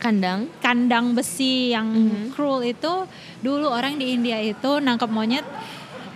Kandang. 0.00 0.48
kandang 0.64 1.12
besi 1.12 1.70
yang 1.70 1.84
Mhm. 1.86 2.32
cruel 2.32 2.64
itu 2.64 3.04
dulu 3.44 3.68
orang 3.68 4.00
di 4.00 4.16
India 4.16 4.40
itu 4.40 4.80
nangkep 4.80 5.06
monyet 5.06 5.44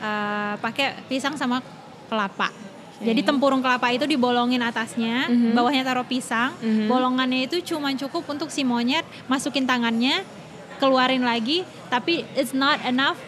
uh, 0.01 0.57
pakai 0.59 1.05
pisang 1.05 1.37
sama 1.37 1.61
kelapa. 2.09 2.49
Jadi 3.05 3.21
tempurung 3.21 3.61
kelapa 3.61 3.93
itu 3.93 4.09
dibolongin 4.09 4.65
atasnya, 4.65 5.29
Mhm. 5.29 5.53
bawahnya 5.53 5.85
taruh 5.85 6.07
pisang. 6.07 6.57
Mhm. 6.59 6.89
Bolongannya 6.89 7.45
itu 7.45 7.61
cuma 7.63 7.93
cukup 7.93 8.25
untuk 8.25 8.49
si 8.49 8.65
monyet 8.65 9.05
masukin 9.29 9.69
tangannya, 9.69 10.25
keluarin 10.81 11.21
lagi, 11.21 11.69
tapi 11.93 12.25
it's 12.33 12.57
not 12.57 12.81
enough 12.83 13.21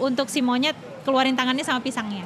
untuk 0.00 0.32
si 0.32 0.40
monyet 0.40 0.72
keluarin 1.04 1.36
tangannya 1.36 1.60
sama 1.60 1.84
pisangnya. 1.84 2.24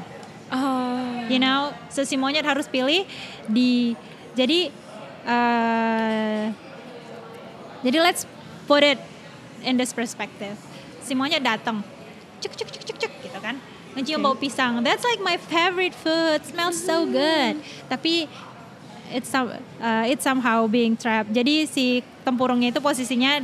Oh. 0.53 1.27
You 1.27 1.41
know, 1.41 1.73
so 1.89 2.05
si 2.05 2.15
monyet 2.15 2.45
harus 2.45 2.69
pilih 2.69 3.03
di 3.49 3.97
jadi 4.35 4.69
uh, 5.25 6.53
jadi 7.83 7.99
let's 7.99 8.25
put 8.71 8.87
it 8.87 8.99
in 9.67 9.79
this 9.79 9.91
perspective. 9.91 10.55
Si 11.03 11.15
monyet 11.19 11.43
datang, 11.43 11.83
cuk 12.39 12.53
cuk 12.55 12.69
cuk 12.71 12.83
cuk 12.87 12.99
cuk 12.99 13.13
gitu 13.27 13.39
kan, 13.43 13.59
mencium 13.99 14.23
Okay. 14.23 14.27
bau 14.27 14.37
pisang. 14.39 14.83
That's 14.87 15.03
like 15.03 15.19
my 15.23 15.37
favorite 15.39 15.95
food. 15.95 16.47
Smells 16.47 16.79
so 16.79 17.07
good. 17.07 17.59
Tapi 17.91 18.31
it's 19.11 19.29
some 19.29 19.51
uh, 19.83 20.05
it's 20.07 20.23
somehow 20.23 20.71
being 20.71 20.95
trapped. 20.95 21.35
Jadi 21.35 21.67
si 21.67 22.01
tempurungnya 22.23 22.71
itu 22.71 22.79
posisinya 22.79 23.43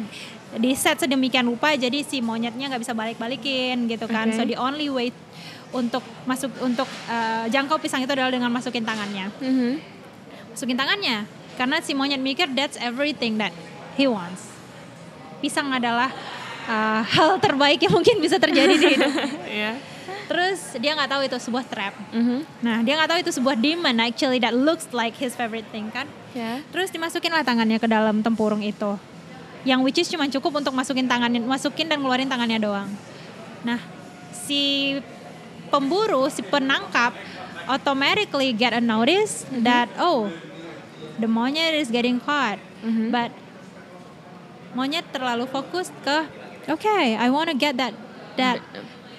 di 0.57 0.73
set 0.73 0.97
sedemikian 0.97 1.45
rupa 1.45 1.77
jadi 1.77 2.01
si 2.01 2.25
monyetnya 2.25 2.73
nggak 2.73 2.81
bisa 2.81 2.95
balik-balikin 2.97 3.91
gitu 3.91 4.07
kan. 4.09 4.33
Okay. 4.33 4.39
So 4.39 4.43
the 4.49 4.57
only 4.57 4.89
way 4.89 5.13
untuk 5.75 6.01
masuk 6.25 6.49
untuk 6.65 6.89
uh, 7.11 7.45
jangkau 7.53 7.77
pisang 7.77 8.01
itu 8.01 8.13
adalah 8.15 8.33
dengan 8.33 8.49
masukin 8.49 8.87
tangannya. 8.87 9.29
Mm-hmm. 9.43 9.73
Masukin 10.57 10.79
tangannya 10.79 11.29
karena 11.61 11.77
si 11.83 11.93
monyet 11.93 12.23
mikir 12.23 12.49
that's 12.55 12.79
everything 12.81 13.37
that 13.37 13.53
he 13.99 14.07
wants. 14.07 14.47
Pisang 15.43 15.75
adalah 15.75 16.15
uh, 16.71 17.03
hal 17.19 17.43
terbaik 17.43 17.83
yang 17.83 17.93
mungkin 17.93 18.23
bisa 18.23 18.39
terjadi 18.39 18.75
di 18.79 18.87
hidup. 18.95 19.13
Yeah. 19.49 19.75
Terus 20.29 20.77
dia 20.77 20.93
nggak 20.93 21.09
tahu 21.09 21.23
itu 21.25 21.37
sebuah 21.41 21.65
trap. 21.65 21.97
Mm-hmm. 22.13 22.41
Nah, 22.61 22.79
dia 22.85 23.01
nggak 23.01 23.11
tahu 23.11 23.19
itu 23.25 23.33
sebuah 23.33 23.57
demon 23.57 23.97
actually 23.97 24.37
that 24.37 24.53
looks 24.53 24.85
like 24.93 25.17
his 25.17 25.33
favorite 25.33 25.65
thing 25.73 25.89
kan. 25.89 26.05
Yeah. 26.37 26.61
Terus 26.69 26.93
dimasukin 26.93 27.33
lah 27.33 27.41
tangannya 27.41 27.81
ke 27.81 27.89
dalam 27.89 28.21
tempurung 28.21 28.61
itu. 28.61 29.01
Yang 29.65 29.81
which 29.89 29.99
is 30.05 30.09
cuma 30.13 30.29
cukup 30.29 30.61
untuk 30.61 30.77
masukin 30.77 31.09
tangannya, 31.09 31.41
masukin 31.41 31.89
dan 31.89 32.05
ngeluarin 32.05 32.29
tangannya 32.29 32.61
doang. 32.61 32.93
Nah, 33.65 33.81
si 34.31 34.95
pemburu, 35.73 36.29
si 36.29 36.45
penangkap 36.45 37.17
automatically 37.65 38.53
get 38.53 38.77
a 38.77 38.85
notice 38.85 39.49
that 39.65 39.89
oh, 39.97 40.29
the 41.17 41.27
monyet 41.27 41.73
is 41.73 41.89
getting 41.89 42.21
caught. 42.21 42.61
Mhm. 42.85 43.09
But 43.09 43.33
monyet 44.77 45.09
terlalu 45.15 45.49
fokus 45.49 45.93
ke 46.05 46.29
okay, 46.69 47.17
I 47.17 47.31
want 47.33 47.49
to 47.49 47.57
get 47.57 47.77
that 47.81 47.95
that 48.37 48.61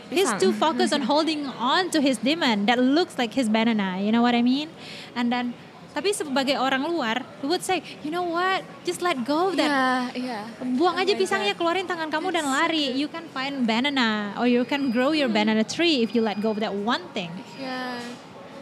He's 0.09 0.33
too 0.41 0.51
focused 0.53 0.89
on 0.89 1.05
holding 1.05 1.45
on 1.45 1.93
to 1.93 2.01
his 2.01 2.17
demon 2.17 2.65
that 2.65 2.81
looks 2.81 3.17
like 3.17 3.33
his 3.33 3.47
banana. 3.47 4.01
You 4.01 4.11
know 4.11 4.25
what 4.25 4.33
I 4.33 4.41
mean? 4.41 4.73
And 5.13 5.29
then, 5.29 5.53
tapi 5.93 6.13
sebagai 6.17 6.57
orang 6.57 6.81
luar, 6.89 7.21
we 7.41 7.49
would 7.49 7.61
say, 7.61 7.85
you 8.01 8.09
know 8.09 8.25
what? 8.25 8.65
Just 8.85 9.05
let 9.05 9.21
go 9.21 9.49
of 9.49 9.57
that. 9.61 9.69
Yeah, 9.69 10.01
yeah. 10.17 10.43
Buang 10.77 10.97
Oh 10.97 11.01
aja 11.01 11.13
pisangnya, 11.13 11.53
God. 11.53 11.61
keluarin 11.61 11.85
tangan 11.85 12.09
kamu 12.09 12.33
dan 12.33 12.49
lari. 12.49 12.89
You 12.97 13.05
can 13.05 13.29
find 13.29 13.69
banana 13.69 14.33
or 14.41 14.49
you 14.49 14.65
can 14.65 14.89
grow 14.89 15.13
your 15.13 15.29
banana 15.29 15.61
tree 15.61 16.01
if 16.01 16.17
you 16.17 16.25
let 16.25 16.41
go 16.41 16.57
of 16.57 16.59
that 16.61 16.73
one 16.73 17.05
thing. 17.13 17.29
Yeah. 17.61 18.01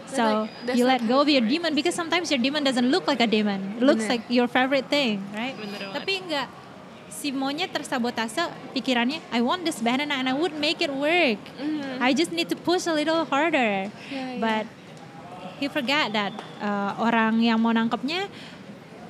So 0.08 0.47
like, 0.67 0.76
you 0.76 0.84
let 0.88 1.04
go 1.08 1.23
of 1.23 1.28
your 1.28 1.43
demon 1.43 1.76
because 1.76 1.95
sometimes 1.95 2.32
your 2.32 2.39
demon 2.39 2.63
doesn't 2.63 2.91
look 2.91 3.08
like 3.08 3.19
a 3.19 3.28
demon. 3.28 3.76
It 3.80 3.84
looks 3.84 4.08
Bener. 4.08 4.19
like 4.19 4.23
your 4.28 4.47
favorite 4.47 4.88
thing, 4.88 5.23
right? 5.36 5.56
Bener. 5.56 5.95
Tapi 5.95 6.12
enggak. 6.23 6.47
Si 7.28 7.36
monyet 7.36 7.76
tersabotase 7.76 8.48
pikirannya, 8.72 9.20
I 9.36 9.44
want 9.44 9.68
this 9.68 9.84
banana 9.84 10.16
and 10.16 10.32
I 10.32 10.36
would 10.36 10.56
make 10.56 10.80
it 10.80 10.88
work. 10.88 11.36
Mhm. 11.60 12.00
I 12.00 12.16
just 12.16 12.32
need 12.32 12.48
to 12.48 12.56
push 12.56 12.88
a 12.88 12.96
little 12.96 13.28
harder. 13.28 13.92
Yeah, 14.08 14.40
But 14.40 14.63
he 15.60 15.68
forgot 15.68 16.16
that 16.16 16.32
uh, 16.63 16.96
orang 16.96 17.44
yang 17.44 17.60
mau 17.60 17.76
nangkepnya 17.76 18.32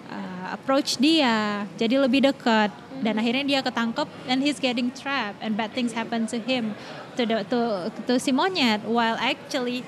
uh, 0.10 0.46
approach 0.50 0.98
dia, 0.98 1.70
jadi 1.78 2.02
lebih 2.02 2.26
dekat 2.34 2.74
dan 3.06 3.22
akhirnya 3.22 3.46
dia 3.46 3.60
ketangkep 3.62 4.10
and 4.26 4.42
he's 4.42 4.58
getting 4.58 4.90
trapped 4.90 5.38
and 5.38 5.54
bad 5.54 5.70
things 5.78 5.94
happen 5.94 6.26
to 6.26 6.42
him 6.42 6.74
to 7.14 7.22
the, 7.22 7.46
to 7.46 7.94
to 8.10 8.18
si 8.18 8.34
monyet 8.34 8.82
while 8.90 9.14
actually 9.22 9.86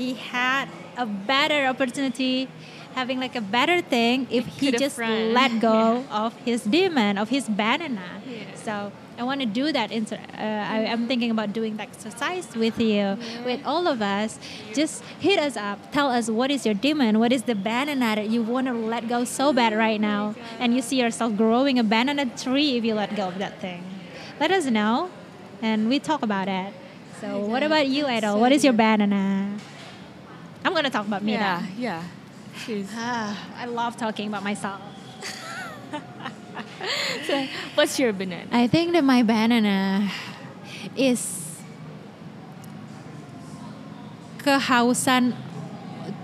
he 0.00 0.16
had 0.16 0.64
a 0.96 1.04
better 1.04 1.68
opportunity 1.68 2.48
having 2.96 3.20
like 3.20 3.36
a 3.36 3.40
better 3.40 3.80
thing 3.82 4.26
if 4.30 4.46
he 4.58 4.72
just 4.72 4.96
run. 4.98 5.34
let 5.34 5.60
go 5.70 6.02
of 6.10 6.34
his 6.48 6.64
demon 6.64 7.18
of 7.18 7.28
his 7.28 7.44
banana 7.48 8.02
Yeah. 8.26 8.44
so 8.54 8.74
I 9.18 9.22
want 9.24 9.40
to 9.40 9.46
do 9.46 9.72
that. 9.72 9.90
Inter- 9.92 10.20
uh, 10.36 10.42
I, 10.74 10.84
I'm 10.92 11.06
thinking 11.08 11.30
about 11.30 11.54
doing 11.54 11.78
that 11.78 11.88
exercise 11.88 12.54
with 12.54 12.78
you, 12.78 13.16
with 13.48 13.64
all 13.64 13.88
of 13.88 14.02
us. 14.02 14.38
Just 14.74 15.02
hit 15.18 15.38
us 15.38 15.56
up. 15.56 15.78
Tell 15.90 16.10
us 16.10 16.28
what 16.28 16.50
is 16.50 16.66
your 16.66 16.74
demon. 16.74 17.18
What 17.18 17.32
is 17.32 17.44
the 17.44 17.54
banana 17.54 18.12
that 18.16 18.28
you 18.28 18.42
want 18.42 18.66
to 18.66 18.74
let 18.74 19.08
go 19.08 19.24
so 19.24 19.54
bad 19.54 19.72
right 19.74 19.98
now, 19.98 20.34
and 20.60 20.74
you 20.76 20.82
see 20.82 21.00
yourself 21.00 21.34
growing 21.34 21.78
a 21.78 21.82
banana 21.84 22.26
tree 22.36 22.76
if 22.76 22.84
you 22.84 22.92
let 22.92 23.16
go 23.16 23.28
of 23.28 23.38
that 23.38 23.58
thing. 23.58 23.80
Let 24.38 24.50
us 24.50 24.66
know, 24.66 25.08
and 25.62 25.88
we 25.88 25.96
talk 25.98 26.20
about 26.20 26.48
it. 26.48 26.74
So, 27.22 27.40
what 27.40 27.62
about 27.62 27.88
you, 27.88 28.04
Idol? 28.04 28.38
What 28.38 28.52
is 28.52 28.64
your 28.68 28.74
banana? 28.74 29.56
I'm 30.62 30.74
gonna 30.74 30.90
talk 30.90 31.06
about 31.06 31.22
me 31.24 31.32
Yeah, 31.32 31.40
now. 31.40 31.68
yeah. 31.78 32.02
Jeez. 32.64 32.88
Ah, 32.96 33.36
I 33.58 33.66
love 33.66 33.96
talking 33.96 34.28
about 34.28 34.42
myself. 34.42 34.80
So, 37.26 37.34
what's 37.74 37.98
your 37.98 38.12
banana? 38.12 38.46
I 38.52 38.66
think 38.66 38.92
that 38.94 39.02
my 39.02 39.22
banana 39.22 40.08
is 40.94 41.20
kehausan 44.38 45.34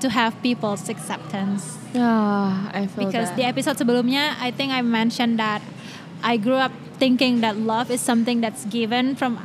to 0.01 0.09
have 0.11 0.41
people's 0.43 0.89
acceptance. 0.89 1.77
Yeah, 1.93 2.71
I 2.73 2.87
feel 2.87 3.07
Because 3.11 3.29
that. 3.35 3.37
di 3.37 3.43
episode 3.45 3.77
sebelumnya, 3.77 4.39
I 4.41 4.51
think 4.55 4.73
I 4.73 4.81
mentioned 4.83 5.39
that 5.39 5.61
I 6.23 6.37
grew 6.39 6.57
up 6.57 6.73
thinking 6.97 7.41
that 7.43 7.59
love 7.59 7.91
is 7.91 8.01
something 8.01 8.41
that's 8.41 8.65
given 8.67 9.17
from 9.19 9.43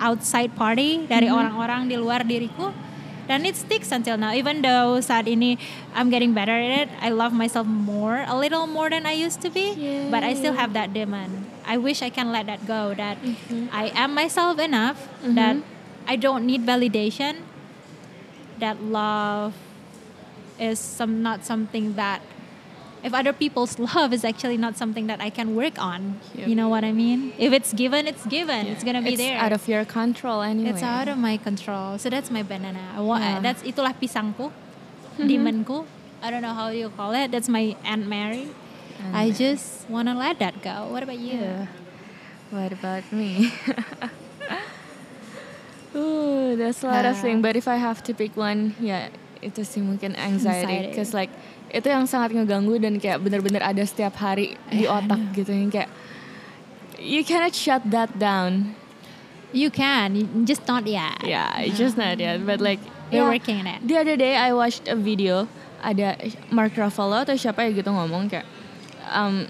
outside 0.00 0.56
party 0.56 1.04
dari 1.06 1.28
Mm-hmm. 1.28 1.36
orang-orang 1.36 1.80
di 1.88 1.96
luar 2.00 2.24
diriku. 2.24 2.72
Dan 3.26 3.44
it 3.44 3.56
sticks 3.58 3.90
until 3.90 4.16
now. 4.16 4.30
Even 4.32 4.62
though 4.62 5.02
saat 5.02 5.26
ini 5.26 5.58
I'm 5.94 6.10
getting 6.10 6.30
better 6.32 6.54
at 6.54 6.86
it, 6.86 6.88
I 7.02 7.10
love 7.10 7.34
myself 7.34 7.66
more, 7.66 8.22
a 8.26 8.38
little 8.38 8.66
more 8.70 8.86
than 8.88 9.02
I 9.06 9.12
used 9.18 9.42
to 9.42 9.50
be. 9.50 9.74
But 10.10 10.22
I 10.22 10.34
still 10.34 10.54
have 10.54 10.72
that 10.78 10.94
demon. 10.94 11.50
I 11.66 11.76
wish 11.76 12.02
I 12.02 12.10
can 12.10 12.30
let 12.30 12.46
that 12.46 12.66
go. 12.66 12.94
That 12.94 13.18
Mm-hmm. 13.18 13.74
I 13.74 13.90
am 13.98 14.14
myself 14.14 14.58
enough. 14.62 15.10
That 15.34 15.58
I 16.06 16.14
don't 16.14 16.46
need 16.46 16.62
validation. 16.62 17.42
That 18.62 18.78
love 18.78 19.52
is 20.56 20.78
some 20.78 21.20
not 21.20 21.44
something 21.44 21.98
that 21.98 22.22
if 23.06 23.14
other 23.14 23.30
people's 23.32 23.78
love 23.78 24.10
is 24.12 24.24
actually 24.26 24.58
not 24.58 24.74
something 24.74 25.06
that 25.06 25.22
I 25.22 25.30
can 25.30 25.54
work 25.54 25.78
on. 25.78 26.18
Yep. 26.34 26.48
You 26.50 26.56
know 26.58 26.66
what 26.68 26.82
I 26.82 26.90
mean? 26.90 27.30
If 27.38 27.54
it's 27.54 27.70
given, 27.72 28.10
it's 28.10 28.26
given. 28.26 28.66
It's 28.66 28.82
gonna 28.82 28.98
be 29.00 29.14
it's 29.14 29.22
there. 29.22 29.38
out 29.38 29.54
of 29.54 29.62
your 29.70 29.84
control 29.86 30.42
anyway. 30.42 30.74
It's 30.74 30.82
out 30.82 31.06
of 31.06 31.14
my 31.16 31.38
control. 31.38 32.02
So 32.02 32.10
that's 32.10 32.34
my 32.34 32.42
banana. 32.42 32.98
Wa- 32.98 33.22
Yeah. 33.22 33.38
That's 33.38 33.62
itulah 33.62 33.94
pisangku, 33.94 34.50
demonku. 35.22 35.86
I 36.18 36.34
don't 36.34 36.42
know 36.42 36.56
how 36.56 36.74
you 36.74 36.90
call 36.90 37.14
it. 37.14 37.30
That's 37.30 37.46
my 37.48 37.78
Aunt 37.86 38.10
Mary. 38.10 38.50
I 39.14 39.30
just 39.30 39.86
wanna 39.86 40.18
let 40.18 40.42
that 40.42 40.58
go. 40.66 40.90
What 40.90 41.06
about 41.06 41.22
you? 41.22 41.38
Yeah. 41.38 41.70
What 42.50 42.74
about 42.74 43.06
me? 43.14 43.54
Ooh, 45.94 46.56
there's 46.56 46.82
a 46.82 46.86
lot 46.88 47.04
of 47.04 47.16
Ah. 47.16 47.22
things. 47.22 47.42
But 47.42 47.56
if 47.56 47.68
I 47.68 47.76
have 47.76 48.02
to 48.04 48.14
pick 48.14 48.36
one, 48.36 48.74
ya 48.80 49.08
itu 49.42 49.60
sih 49.64 49.82
mungkin 49.84 50.14
anxiety. 50.16 50.92
Anxiety. 50.92 50.96
Cause 50.96 51.12
like 51.12 51.32
itu 51.72 51.86
yang 51.90 52.06
sangat 52.06 52.32
ngeganggu 52.32 52.78
dan 52.78 52.96
kayak 52.96 53.20
bener-bener 53.20 53.60
ada 53.60 53.82
setiap 53.82 54.16
hari 54.16 54.54
di 54.70 54.86
Yeah, 54.86 54.96
otak 54.96 55.20
gitu 55.34 55.50
yang 55.52 55.68
kayak 55.68 55.90
you 56.96 57.20
cannot 57.26 57.52
shut 57.52 57.82
that 57.92 58.16
down. 58.16 58.72
You 59.54 59.70
can, 59.72 60.16
you- 60.18 60.28
just 60.44 60.66
not 60.68 60.84
yet. 60.84 61.22
Yeah, 61.24 61.48
it's 61.62 61.78
just 61.78 61.96
not 61.96 62.18
yet. 62.18 62.44
But 62.44 62.60
like 62.60 62.82
You're 63.08 63.24
yeah, 63.24 63.34
working 63.38 63.62
on 63.62 63.66
it. 63.70 63.78
The 63.86 63.96
other 64.02 64.16
day 64.18 64.34
I 64.34 64.50
watched 64.52 64.90
a 64.90 64.98
video 64.98 65.46
ada 65.86 66.18
Mark 66.50 66.74
Ruffalo 66.74 67.22
atau 67.22 67.38
siapa 67.38 67.62
ya 67.68 67.70
gitu 67.78 67.94
ngomong 67.94 68.26
kayak 68.26 68.42
um, 69.14 69.46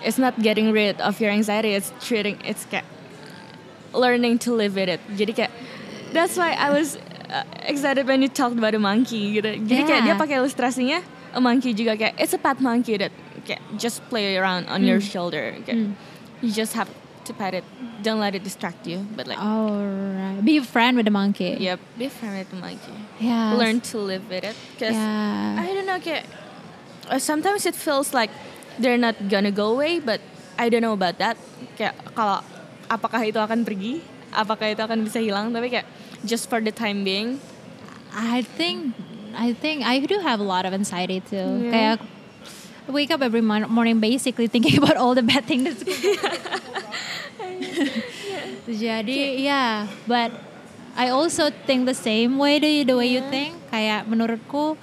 it's 0.00 0.16
not 0.16 0.32
getting 0.40 0.72
rid 0.72 0.96
of 1.04 1.20
your 1.20 1.28
anxiety 1.28 1.76
it's 1.76 1.92
treating 2.00 2.40
it's 2.46 2.64
kayak 2.64 2.86
learning 3.92 4.40
to 4.40 4.56
live 4.56 4.72
with 4.72 4.88
it 4.88 5.02
jadi 5.18 5.32
kayak 5.36 5.52
that's 6.16 6.40
why 6.40 6.56
I 6.56 6.72
was 6.72 6.96
uh, 7.32 7.42
excited 7.64 8.04
when 8.04 8.20
you 8.20 8.28
talked 8.28 8.54
about 8.54 8.76
a 8.76 8.80
monkey 8.80 9.40
gitu 9.40 9.48
jadi 9.64 9.82
kayak 9.82 10.00
dia 10.04 10.12
Yeah. 10.12 10.20
pakai 10.20 10.36
ilustrasinya 10.38 11.00
a 11.32 11.40
monkey 11.40 11.72
juga 11.72 11.96
kayak 11.96 12.14
it's 12.20 12.36
a 12.36 12.40
pet 12.40 12.60
monkey 12.60 13.00
that 13.00 13.08
kayak 13.42 13.64
just 13.74 14.04
play 14.06 14.36
around 14.36 14.68
on 14.68 14.84
your 14.84 15.00
shoulder 15.00 15.56
kayak, 15.64 15.96
you 16.44 16.52
just 16.52 16.76
have 16.76 16.86
to 17.24 17.32
pet 17.32 17.54
it 17.54 17.64
don't 18.02 18.18
let 18.18 18.34
it 18.34 18.42
distract 18.42 18.84
you 18.84 19.06
but 19.14 19.24
like 19.24 19.38
All 19.40 19.80
right. 19.80 20.42
Be 20.42 20.58
a 20.58 20.66
friend 20.66 20.98
with 20.98 21.06
the 21.06 21.14
monkey. 21.14 21.56
yep 21.56 21.80
be 21.96 22.10
friend 22.10 22.36
with 22.36 22.50
the 22.50 22.60
monkey 22.60 22.94
Yeah. 23.16 23.54
learn 23.56 23.80
to 23.90 23.96
live 23.96 24.28
with 24.28 24.44
it 24.44 24.54
because 24.76 24.94
Yeah. 24.94 25.62
I 25.62 25.70
don't 25.72 25.86
know 25.86 25.98
kayak 25.98 26.26
uh, 27.08 27.16
sometimes 27.16 27.64
it 27.64 27.72
feels 27.74 28.12
like 28.12 28.28
they're 28.76 29.00
not 29.00 29.16
gonna 29.30 29.54
go 29.54 29.72
away 29.72 30.02
but 30.02 30.20
I 30.58 30.68
don't 30.68 30.82
know 30.84 30.92
about 30.92 31.16
that 31.16 31.38
kayak 31.78 31.96
kalau 32.12 32.42
apakah 32.90 33.22
itu 33.24 33.40
akan 33.40 33.64
pergi 33.64 34.02
apakah 34.34 34.74
itu 34.74 34.82
akan 34.82 35.00
bisa 35.00 35.22
hilang 35.22 35.48
tapi 35.54 35.70
kayak 35.72 35.86
just 36.24 36.48
for 36.48 36.60
the 36.60 36.72
time 36.72 37.04
being 37.04 37.40
I 38.14 38.42
think 38.42 38.94
I 39.34 39.52
think 39.54 39.84
I 39.84 40.00
do 40.00 40.20
have 40.20 40.40
a 40.40 40.42
lot 40.44 40.66
of 40.66 40.74
anxiety 40.74 41.20
too. 41.20 41.36
Yeah. 41.36 41.70
Kayak 41.72 42.00
I 42.88 42.90
wake 42.92 43.10
up 43.10 43.22
every 43.22 43.40
morning 43.40 44.00
basically 44.00 44.46
thinking 44.46 44.76
about 44.82 44.96
all 44.96 45.14
the 45.14 45.22
bad 45.22 45.44
things. 45.44 45.82
Jadi 48.68 49.42
yeah, 49.42 49.88
but 50.06 50.32
I 50.96 51.08
also 51.08 51.48
think 51.64 51.86
the 51.86 51.96
same 51.96 52.36
way 52.36 52.58
do 52.60 52.68
you, 52.68 52.84
the 52.84 52.96
way 52.96 53.08
you 53.08 53.24
think. 53.32 53.56
Kayak 53.72 54.04
menurutku 54.04 54.76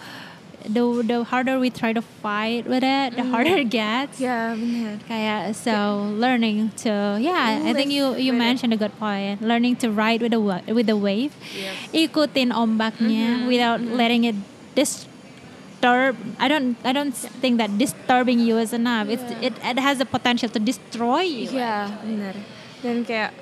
the 0.66 0.84
the 1.06 1.24
harder 1.24 1.60
we 1.60 1.70
try 1.70 1.94
to 1.94 2.02
fight 2.02 2.68
with 2.68 2.84
it, 2.84 3.16
the 3.16 3.22
mm-hmm. 3.22 3.32
harder 3.32 3.56
it 3.62 3.70
gets. 3.70 4.20
Yeah, 4.20 4.56
benar 4.56 5.00
Kayak 5.08 5.56
so 5.56 6.10
learning 6.20 6.72
to 6.84 7.18
yeah, 7.20 7.64
I 7.64 7.72
think 7.74 7.92
you 7.92 8.16
you 8.16 8.34
mentioned 8.34 8.74
a 8.74 8.80
good 8.80 8.96
point. 9.00 9.42
Learning 9.42 9.76
to 9.80 9.92
ride 9.92 10.22
with 10.22 10.36
the 10.36 10.42
with 10.68 10.88
the 10.88 10.98
wave, 10.98 11.32
Yep. 11.56 11.74
ikutin 12.12 12.50
ombaknya 12.52 13.44
mm-hmm, 13.44 13.48
without 13.48 13.80
mm-hmm. 13.80 13.96
letting 13.96 14.24
it 14.28 14.38
disturb. 14.76 16.20
I 16.38 16.48
don't 16.48 16.76
I 16.84 16.92
don't 16.92 17.16
think 17.16 17.58
that 17.58 17.78
disturbing 17.80 18.40
you 18.40 18.60
is 18.60 18.76
enough. 18.76 19.08
It's 19.08 19.26
it 19.40 19.56
it 19.60 19.78
has 19.80 19.98
the 19.98 20.08
potential 20.08 20.50
to 20.52 20.60
destroy 20.60 21.24
you. 21.24 21.56
ya 21.56 21.88
benar 22.04 22.36
dan 22.80 23.04
kayak 23.04 23.36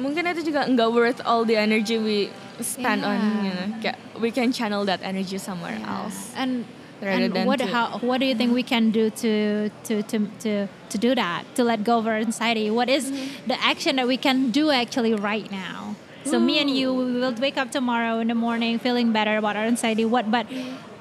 mungkin 0.00 0.24
itu 0.32 0.52
juga 0.52 0.64
nggak 0.64 0.88
worth 0.88 1.20
all 1.28 1.44
the 1.44 1.56
energy 1.56 2.00
we 2.00 2.32
spend 2.62 3.04
on 3.04 3.18
you 3.44 3.52
know 3.54 3.66
kayak 3.82 3.96
we 4.20 4.30
can 4.30 4.52
channel 4.52 4.84
that 4.84 5.00
energy 5.02 5.38
somewhere 5.38 5.78
else 5.86 6.32
And 6.36 6.64
Rather 7.00 7.32
and 7.32 7.32
than 7.32 7.44
what 7.48 7.60
how 7.64 7.96
what 8.04 8.20
do 8.20 8.28
you 8.28 8.36
think 8.36 8.52
we 8.52 8.60
can 8.60 8.92
do 8.92 9.08
to 9.24 9.72
to 9.88 10.04
to 10.04 10.16
to 10.44 10.68
to 10.68 10.96
do 11.00 11.16
that 11.16 11.48
to 11.56 11.64
let 11.64 11.80
go 11.80 11.96
of 11.96 12.04
our 12.04 12.20
anxiety? 12.20 12.68
What 12.68 12.92
is 12.92 13.08
Mm-hmm. 13.08 13.48
the 13.48 13.56
action 13.56 13.96
that 13.96 14.04
we 14.04 14.20
can 14.20 14.52
do 14.52 14.68
actually 14.68 15.16
right 15.16 15.48
now? 15.48 15.96
So 16.28 16.36
me 16.36 16.60
and 16.60 16.68
you 16.68 16.92
we 16.92 17.16
will 17.16 17.32
wake 17.40 17.56
up 17.56 17.72
tomorrow 17.72 18.20
in 18.20 18.28
the 18.28 18.36
morning 18.36 18.76
feeling 18.76 19.16
better 19.16 19.40
about 19.40 19.56
our 19.56 19.64
anxiety. 19.64 20.04
What 20.04 20.28
but 20.28 20.44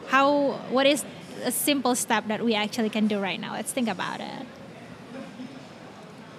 how 0.08 0.56
what 0.72 0.88
is 0.88 1.04
a 1.44 1.52
simple 1.52 2.00
step 2.00 2.32
that 2.32 2.40
we 2.48 2.56
actually 2.56 2.88
can 2.88 3.12
do 3.12 3.20
right 3.20 3.36
now? 3.36 3.52
Let's 3.60 3.76
think 3.76 3.92
about 3.92 4.24
it. 4.24 4.48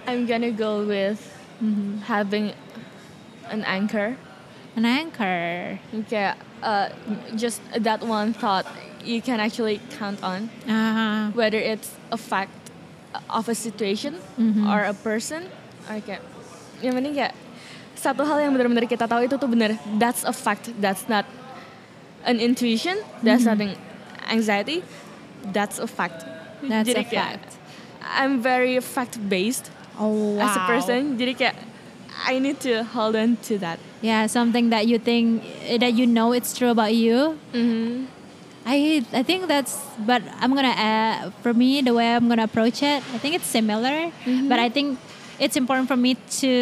I'm 0.08 0.24
gonna 0.24 0.52
go 0.56 0.88
with 0.88 1.20
having 2.08 2.56
an 3.52 3.60
anchor 3.68 4.16
An 4.76 4.86
anchor. 4.86 5.78
kayak 6.06 6.38
uh, 6.62 6.88
just 7.34 7.58
that 7.74 8.00
one 8.06 8.32
thought 8.32 8.66
you 9.02 9.18
can 9.20 9.40
actually 9.40 9.80
count 9.98 10.22
on. 10.22 10.46
Uh, 10.68 11.30
whether 11.34 11.58
it's 11.58 11.96
a 12.12 12.18
fact 12.18 12.54
of 13.28 13.48
a 13.48 13.54
situation 13.54 14.18
or 14.66 14.86
a 14.86 14.94
person. 14.94 15.50
Or 15.90 15.98
kayak 15.98 16.22
yang 16.80 16.94
penting 16.96 17.14
kayak 17.18 17.34
satu 17.98 18.24
hal 18.24 18.40
yang 18.40 18.56
benar-benar 18.56 18.88
kita 18.88 19.04
tahu 19.04 19.26
itu 19.26 19.36
tuh 19.36 19.50
benar. 19.50 19.76
That's 19.98 20.22
a 20.24 20.32
fact. 20.32 20.72
That's 20.78 21.10
not 21.10 21.26
an 22.24 22.40
intuition. 22.40 22.96
That's 23.20 23.44
not 23.44 23.60
an 23.60 23.76
anxiety. 24.30 24.86
That's 25.52 25.76
a 25.80 25.88
fact. 25.88 26.24
That's 26.64 26.88
Jadi 26.88 27.00
a 27.00 27.04
kayak, 27.08 27.28
fact. 27.40 27.50
I'm 28.00 28.40
very 28.40 28.80
fact 28.80 29.20
based 29.28 29.68
oh 30.00 30.36
wow. 30.36 30.44
as 30.48 30.56
a 30.56 30.62
person. 30.64 31.16
jadi 31.20 31.32
kayak 31.36 31.56
I 32.26 32.38
need 32.38 32.60
to 32.68 32.84
hold 32.84 33.16
on 33.16 33.36
to 33.48 33.58
that 33.64 33.78
Yeah, 34.00 34.26
something 34.28 34.70
that 34.70 34.86
you 34.88 34.98
think 34.98 35.44
that 35.80 35.92
you 35.92 36.06
know 36.06 36.32
it's 36.32 36.56
true 36.56 36.70
about 36.70 36.94
you. 36.94 37.36
mm-hmm. 37.52 38.06
I 38.60 39.00
I 39.16 39.22
think 39.24 39.48
that's 39.48 39.80
but 40.04 40.20
I'm 40.40 40.52
gonna 40.52 40.76
uh, 40.76 41.32
for 41.40 41.56
me 41.56 41.80
the 41.80 41.96
way 41.96 42.12
I'm 42.12 42.28
gonna 42.28 42.44
approach 42.44 42.84
it 42.84 43.00
I 43.12 43.18
think 43.18 43.32
it's 43.40 43.48
similar 43.48 44.12
Hmm. 44.24 44.48
but 44.52 44.60
I 44.60 44.68
think 44.68 45.00
it's 45.40 45.56
important 45.56 45.88
for 45.88 45.96
me 45.96 46.12
to 46.44 46.52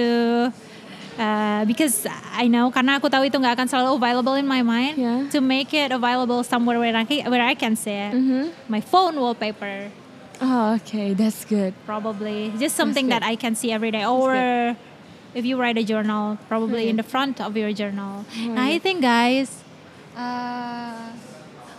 uh, 1.18 1.64
because 1.66 2.07
I 2.38 2.47
know 2.47 2.71
karena 2.71 3.03
aku 3.03 3.11
tahu 3.11 3.27
itu 3.27 3.35
nggak 3.35 3.59
akan 3.59 3.66
selalu 3.66 3.99
available 3.99 4.38
in 4.38 4.47
my 4.47 4.62
mind 4.62 4.94
Yeah. 4.94 5.27
to 5.35 5.42
make 5.42 5.75
it 5.75 5.90
available 5.90 6.47
somewhere 6.47 6.79
where 6.79 6.94
I 6.94 7.03
can, 7.03 7.27
where 7.27 7.42
I 7.42 7.59
can 7.59 7.75
see 7.75 7.99
it 7.99 8.14
Mm-hmm. 8.14 8.55
my 8.71 8.79
phone 8.79 9.18
wallpaper 9.18 9.90
oh 10.38 10.79
okay 10.79 11.18
that's 11.18 11.42
good 11.51 11.75
probably 11.83 12.55
just 12.62 12.79
something 12.79 13.11
that 13.11 13.27
I 13.27 13.35
can 13.35 13.59
see 13.59 13.75
every 13.75 13.90
day 13.90 14.07
or 14.07 14.79
if 15.35 15.45
you 15.45 15.57
write 15.61 15.79
a 15.79 15.85
journal 15.85 16.38
probably 16.49 16.88
in 16.88 16.97
the 16.97 17.03
front 17.03 17.41
of 17.41 17.57
your 17.57 17.73
journal. 17.73 18.25
Nah, 18.37 18.64
I 18.64 18.79
think 18.79 19.03
guys 19.03 19.62
uh, 20.17 21.12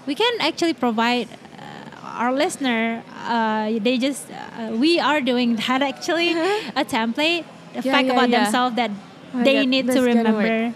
we 0.06 0.16
can 0.16 0.34
actually 0.42 0.74
provide 0.74 1.28
uh, 1.58 2.20
our 2.22 2.32
listener 2.34 3.04
uh, 3.28 3.72
they 3.80 3.98
just 3.98 4.30
uh, 4.32 4.72
we 4.76 5.00
are 5.00 5.22
doing 5.22 5.56
that 5.56 5.82
actually 5.82 6.32
a 6.76 6.84
template 6.86 7.46
a 7.76 7.82
Yeah, 7.82 7.92
fact 7.94 8.08
yeah, 8.08 8.14
about 8.14 8.30
yeah. 8.30 8.44
themselves 8.44 8.76
that 8.76 8.92
Oh 9.34 9.44
they 9.44 9.54
God, 9.62 9.68
need 9.68 9.86
to 9.92 10.02
remember 10.02 10.74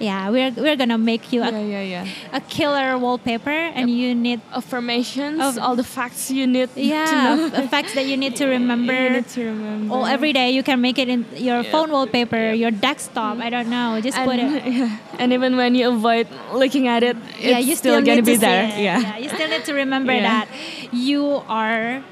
yeah 0.00 0.28
we're, 0.28 0.50
we're 0.50 0.74
gonna 0.76 0.98
make 0.98 1.32
you 1.32 1.40
a, 1.42 1.50
yeah 1.50 1.60
yeah 1.60 1.82
yeah 2.04 2.06
a 2.32 2.40
killer 2.40 2.98
wallpaper 2.98 3.50
and 3.50 3.88
you 3.88 4.14
need 4.14 4.40
affirmations, 4.52 5.40
Of- 5.40 5.58
all 5.58 5.76
the 5.76 5.84
facts 5.84 6.30
you 6.30 6.46
need 6.46 6.74
to 6.74 6.80
yeah 6.82 7.36
know. 7.36 7.66
facts 7.68 7.94
that 7.94 8.06
you 8.06 8.16
need 8.16 8.34
to 8.36 8.46
remember 8.46 8.92
You 9.04 9.10
need 9.10 9.28
to 9.28 9.44
remember. 9.44 9.94
Oh, 9.94 10.04
every 10.04 10.32
day 10.32 10.50
you 10.50 10.62
can 10.62 10.80
make 10.80 10.98
it 10.98 11.08
in 11.08 11.24
your 11.36 11.60
Yeah. 11.62 11.70
phone 11.70 11.90
wallpaper, 11.90 12.52
your 12.52 12.70
desktop. 12.72 13.38
I 13.38 13.50
don't 13.50 13.70
know. 13.70 14.00
Just 14.00 14.18
and, 14.18 14.26
put 14.30 14.38
it. 14.40 14.66
yeah. 14.72 14.98
and 15.18 15.32
even 15.32 15.56
when 15.56 15.74
you 15.74 15.88
avoid 15.88 16.26
looking 16.52 16.88
at 16.88 17.02
it, 17.02 17.16
yeah, 17.38 17.58
you 17.58 17.76
still, 17.76 18.00
still, 18.00 18.02
gonna 18.06 18.22
be 18.22 18.36
there. 18.36 18.64
it. 18.64 18.80
Yeah. 18.82 19.16
you 19.18 19.28
still 19.28 19.48
need 19.48 19.64
to 19.66 19.74
remember 19.74 20.12
Yeah. 20.12 20.22
that 20.44 20.48
you 20.92 21.42
are 21.48 22.02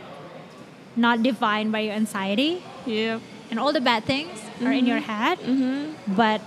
not 0.95 1.23
defined 1.23 1.73
by 1.73 1.81
your 1.81 1.95
anxiety 1.95 2.62
Yep. 2.87 3.21
and 3.51 3.59
all 3.59 3.73
the 3.73 3.81
bad 3.81 4.05
things 4.05 4.38
are 4.62 4.73
in 4.73 4.87
your 4.87 5.01
head. 5.01 5.38
Mm-hmm. 5.40 6.14
But 6.14 6.40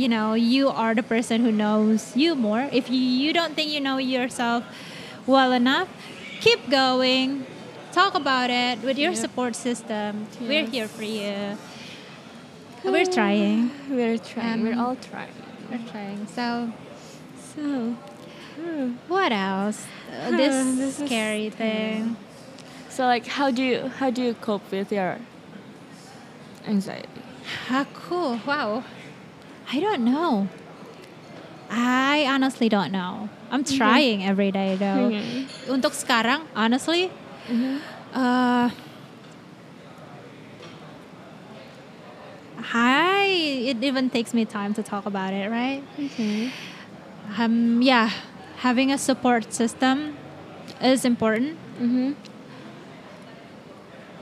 you 0.00 0.08
know, 0.08 0.32
you 0.34 0.68
are 0.68 0.94
the 0.94 1.02
person 1.02 1.44
who 1.44 1.52
knows 1.52 2.16
you 2.16 2.34
more. 2.34 2.68
If 2.72 2.88
you, 2.88 2.98
you 2.98 3.32
don't 3.32 3.54
think 3.54 3.70
you 3.70 3.80
know 3.80 3.98
yourself 3.98 4.64
well 5.26 5.52
enough, 5.52 5.88
keep 6.40 6.70
going. 6.70 7.44
Talk 7.92 8.14
about 8.14 8.48
it 8.50 8.80
with 8.82 8.96
your 8.98 9.12
Yeah. 9.12 9.20
support 9.24 9.52
system. 9.56 10.26
We're 10.40 10.64
here 10.66 10.88
for 10.88 11.04
you. 11.04 11.58
We're 12.84 13.04
trying. 13.04 13.70
We're 13.90 14.16
trying. 14.18 14.62
We're 14.64 14.72
Um, 14.72 14.80
all 14.80 14.96
trying. 14.96 15.36
We're 15.70 15.84
trying. 15.92 16.26
So, 16.32 16.72
So, 17.54 17.96
hmm. 18.56 18.94
what 19.08 19.32
else? 19.32 19.84
Uh, 20.08 20.30
this, 20.40 20.54
This 20.80 20.98
is- 21.00 21.06
scary 21.06 21.50
thing. 21.50 22.16
so 22.88 23.04
like, 23.04 23.26
how 23.26 23.50
do 23.50 23.62
you 23.62 23.90
how 23.98 24.08
do 24.08 24.22
you 24.22 24.34
cope 24.38 24.64
with 24.70 24.88
your 24.94 25.18
anxiety? 26.66 27.08
Aku, 27.70 28.38
wow. 28.46 28.84
I 29.72 29.78
don't 29.78 30.04
know. 30.04 30.48
I 31.70 32.26
honestly 32.26 32.68
don't 32.68 32.90
know. 32.90 33.28
I'm 33.50 33.62
trying 33.62 34.24
every 34.24 34.50
day 34.50 34.74
though. 34.74 35.06
Okay. 35.06 35.46
Untuk 35.70 35.94
sekarang, 35.94 36.42
honestly, 36.58 37.10
uh, 38.14 38.70
I 42.58 43.26
it 43.70 43.78
even 43.82 44.10
takes 44.10 44.34
me 44.34 44.44
time 44.44 44.74
to 44.74 44.82
talk 44.82 45.06
about 45.06 45.32
it, 45.32 45.46
right? 45.46 45.82
Okay. 45.94 46.50
Um, 47.38 47.80
yeah, 47.80 48.10
having 48.58 48.90
a 48.90 48.98
support 48.98 49.54
system 49.54 50.18
is 50.82 51.04
important. 51.04 51.54
Mm-hmm. 51.78 52.18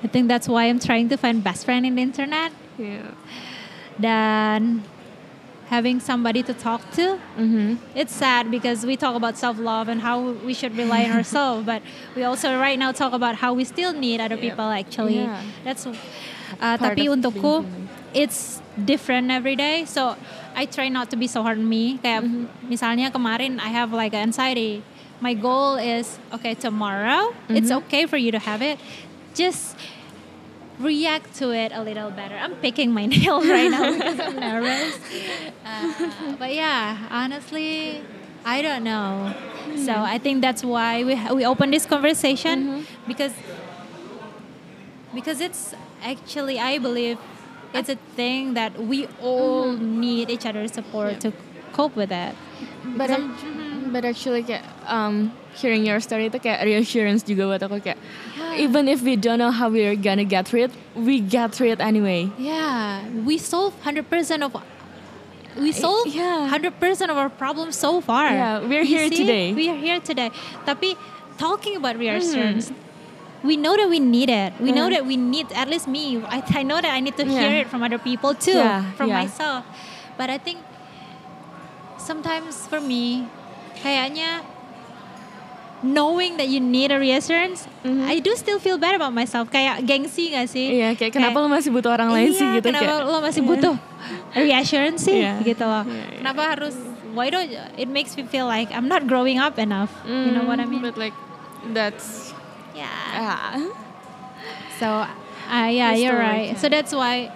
I 0.04 0.06
think 0.06 0.28
that's 0.28 0.46
why 0.46 0.68
I'm 0.68 0.78
trying 0.78 1.08
to 1.08 1.16
find 1.16 1.42
best 1.42 1.64
friend 1.64 1.86
in 1.86 1.96
the 1.96 2.02
internet. 2.02 2.52
Yeah. 2.76 3.16
Dan 3.98 4.84
having 5.68 6.00
somebody 6.00 6.42
to 6.42 6.54
talk 6.54 6.80
to. 6.92 7.18
Mm-hmm. 7.36 7.76
It's 7.94 8.14
sad 8.14 8.50
because 8.50 8.84
we 8.86 8.96
talk 8.96 9.14
about 9.14 9.36
self 9.36 9.58
love 9.58 9.88
and 9.88 10.00
how 10.00 10.32
we 10.44 10.54
should 10.54 10.76
rely 10.76 11.04
on 11.04 11.12
ourselves, 11.20 11.66
but 11.66 11.82
we 12.16 12.24
also 12.24 12.56
right 12.58 12.78
now 12.78 12.92
talk 12.92 13.12
about 13.12 13.36
how 13.36 13.52
we 13.52 13.64
still 13.64 13.92
need 13.92 14.20
other 14.20 14.36
Yeah. 14.36 14.48
people. 14.52 14.68
Actually, 14.72 15.20
Yeah. 15.24 15.42
that's. 15.64 15.84
Uh, 16.58 16.74
tapi 16.80 17.06
untukku, 17.06 17.62
it's 18.16 18.58
different 18.74 19.30
every 19.30 19.54
day. 19.54 19.84
So 19.84 20.16
I 20.56 20.64
try 20.66 20.88
not 20.88 21.12
to 21.12 21.16
be 21.20 21.28
so 21.28 21.44
hard 21.44 21.58
on 21.60 21.68
me. 21.68 22.00
Kayak 22.02 22.24
Mm-hmm. 22.24 22.72
misalnya 22.72 23.06
kemarin 23.12 23.60
I 23.60 23.68
have 23.70 23.92
like 23.92 24.16
anxiety. 24.16 24.80
My 25.20 25.34
goal 25.34 25.76
is 25.76 26.16
okay 26.32 26.54
tomorrow. 26.56 27.34
It's 27.52 27.68
Mm-hmm. 27.68 27.84
okay 27.86 28.02
for 28.08 28.16
you 28.16 28.32
to 28.32 28.40
have 28.40 28.62
it. 28.64 28.80
Just 29.36 29.76
react 30.78 31.34
to 31.36 31.50
it 31.52 31.72
a 31.74 31.82
little 31.82 32.10
better. 32.10 32.36
I'm 32.36 32.54
picking 32.56 32.92
my 32.92 33.06
nails 33.14 33.46
right 33.46 33.70
now 33.70 33.92
because 33.92 34.20
I'm 34.20 34.36
nervous. 34.36 34.98
Uh, 35.64 36.34
but 36.38 36.54
yeah, 36.54 37.06
honestly, 37.10 38.02
I 38.44 38.62
don't 38.62 38.84
know. 38.84 39.34
So 39.76 39.92
Mm-hmm. 39.92 40.14
I 40.14 40.18
think 40.18 40.40
that's 40.40 40.64
why 40.64 41.04
we 41.04 41.14
we 41.34 41.44
open 41.44 41.70
this 41.70 41.84
conversation 41.84 42.86
because 43.06 43.32
because 45.14 45.40
it's 45.40 45.74
actually 46.02 46.58
I 46.58 46.78
believe 46.78 47.18
it's 47.74 47.88
a 47.88 47.96
thing 48.16 48.54
that 48.54 48.78
we 48.80 49.06
all 49.20 49.72
need 49.72 50.30
each 50.30 50.46
other's 50.46 50.72
support 50.72 51.18
Mm-hmm. 51.18 51.26
Yeah. 51.28 51.32
to 51.32 51.72
cope 51.72 51.94
with 51.96 52.10
it. 52.10 52.34
But, 52.96 53.10
ac- 53.10 53.22
but 53.92 54.04
actually 54.04 54.42
kayak 54.42 54.64
um, 54.86 55.32
hearing 55.56 55.84
your 55.86 55.98
story 56.00 56.28
itu 56.30 56.38
kayak 56.38 56.62
reassurance 56.64 57.22
juga 57.26 57.48
buat 57.48 57.62
aku 57.62 57.80
kayak 57.82 57.98
even 58.58 58.86
if 58.90 59.02
we 59.06 59.14
don't 59.14 59.38
know 59.38 59.50
how 59.54 59.70
we're 59.70 59.94
gonna 59.94 60.26
get 60.26 60.46
through 60.48 60.66
it, 60.66 60.72
we 60.98 61.22
get 61.22 61.54
through 61.54 61.70
it 61.70 61.78
anyway. 61.78 62.26
Yeah, 62.38 63.02
we 63.22 63.38
solve 63.38 63.74
hundred 63.86 64.10
percent 64.10 64.42
of 64.42 64.50
we 65.58 65.70
solve 65.70 66.06
yeah. 66.10 66.46
hundred 66.50 66.74
percent 66.82 67.10
of 67.10 67.18
our 67.18 67.30
problems 67.30 67.74
so 67.78 68.02
far. 68.02 68.30
Yeah, 68.30 68.62
we're 68.66 68.82
You 68.82 68.98
here 68.98 69.06
see? 69.10 69.18
today. 69.22 69.44
We 69.54 69.70
are 69.70 69.78
here 69.78 69.98
today. 70.02 70.30
Tapi 70.66 70.98
talking 71.38 71.78
about 71.78 71.94
reassurance, 71.98 72.70
Mm-hmm. 72.70 73.46
we 73.46 73.54
know 73.54 73.78
that 73.78 73.86
we 73.86 74.02
need 74.02 74.26
it. 74.30 74.50
We 74.58 74.74
know 74.74 74.90
that 74.90 75.06
we 75.06 75.14
need 75.14 75.54
at 75.54 75.70
least 75.70 75.86
me. 75.86 76.18
I, 76.26 76.42
I 76.42 76.62
know 76.66 76.82
that 76.82 76.90
I 76.90 76.98
need 76.98 77.14
to 77.18 77.26
hear 77.26 77.62
it 77.62 77.70
from 77.70 77.86
other 77.86 77.98
people 78.02 78.34
too, 78.34 78.58
Yeah, 78.58 78.82
from 78.98 79.14
yeah. 79.14 79.22
myself. 79.22 79.62
But 80.18 80.30
I 80.34 80.38
think 80.42 80.58
sometimes 81.98 82.66
for 82.66 82.80
me, 82.82 83.30
kayaknya 83.80 84.42
knowing 85.80 86.36
that 86.36 86.48
you 86.48 86.58
need 86.58 86.90
a 86.90 86.98
reassurance, 86.98 87.68
I 87.86 88.18
do 88.18 88.34
still 88.34 88.58
feel 88.58 88.78
bad 88.78 88.98
about 88.98 89.14
myself. 89.14 89.46
Kayak 89.48 89.86
gengsi 89.86 90.34
gak 90.34 90.50
sih? 90.50 90.66
Mm-hmm. 90.74 90.78
Iya, 90.82 90.88
kayak 90.98 91.12
kenapa 91.14 91.36
lo 91.38 91.46
masih 91.46 91.70
butuh 91.70 91.94
orang 91.94 92.10
lain 92.10 92.34
sih 92.34 92.42
Iya, 92.42 92.54
gitu 92.58 92.66
kenapa 92.74 92.92
kayak. 92.98 93.06
lo 93.06 93.18
masih 93.22 93.42
butuh 93.46 93.74
reassurance 94.34 95.00
sih 95.06 95.22
Iya. 95.22 95.38
gitu 95.46 95.62
loh. 95.62 95.86
Iya, 95.86 95.94
iya. 96.02 96.18
Kenapa 96.18 96.42
harus 96.50 96.74
why 97.14 97.30
don't 97.30 97.46
it 97.78 97.86
makes 97.86 98.18
me 98.18 98.26
feel 98.26 98.46
like 98.46 98.74
I'm 98.74 98.90
not 98.90 99.06
growing 99.06 99.38
up 99.38 99.54
enough. 99.58 99.94
you 100.02 100.34
know 100.34 100.42
what 100.42 100.58
I 100.58 100.66
mean? 100.66 100.82
Mm, 100.82 100.86
But 100.90 100.98
like 100.98 101.14
that's 101.70 102.34
yeah. 102.74 102.90
ah. 103.14 103.62
So 104.82 104.86
uh, 105.46 105.70
yeah, 105.70 105.94
you're 105.94 106.18
right. 106.18 106.54
like 106.54 106.58
So 106.58 106.66
that's 106.66 106.90
why 106.90 107.30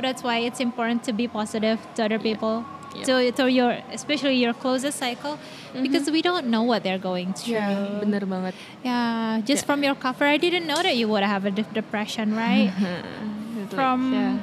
that's 0.00 0.24
why 0.24 0.40
it's 0.42 0.58
important 0.58 1.04
to 1.04 1.12
be 1.12 1.28
positive 1.28 1.78
to 1.96 2.08
other 2.08 2.18
people. 2.18 2.64
Yep. 2.94 3.04
To, 3.06 3.14
to 3.42 3.44
your 3.50 3.70
especially 3.92 4.36
your 4.38 4.54
closest 4.54 4.98
cycle 4.98 5.38
because 5.74 6.06
we 6.10 6.22
don't 6.22 6.46
know 6.46 6.62
what 6.62 6.82
they're 6.86 7.02
going 7.02 7.34
through. 7.34 7.58
Yeah, 7.58 7.98
bener 7.98 8.22
banget. 8.22 8.54
Yeah, 8.86 9.42
just 9.42 9.62
Yeah. 9.62 9.66
from 9.66 9.82
your 9.82 9.94
cover, 9.98 10.24
I 10.24 10.38
didn't 10.38 10.66
know 10.70 10.78
that 10.78 10.94
you 10.94 11.08
would 11.10 11.26
have 11.26 11.44
a 11.44 11.50
de- 11.50 11.66
depression, 11.74 12.36
right? 12.38 12.70
From 13.74 14.12
yeah. 14.14 14.38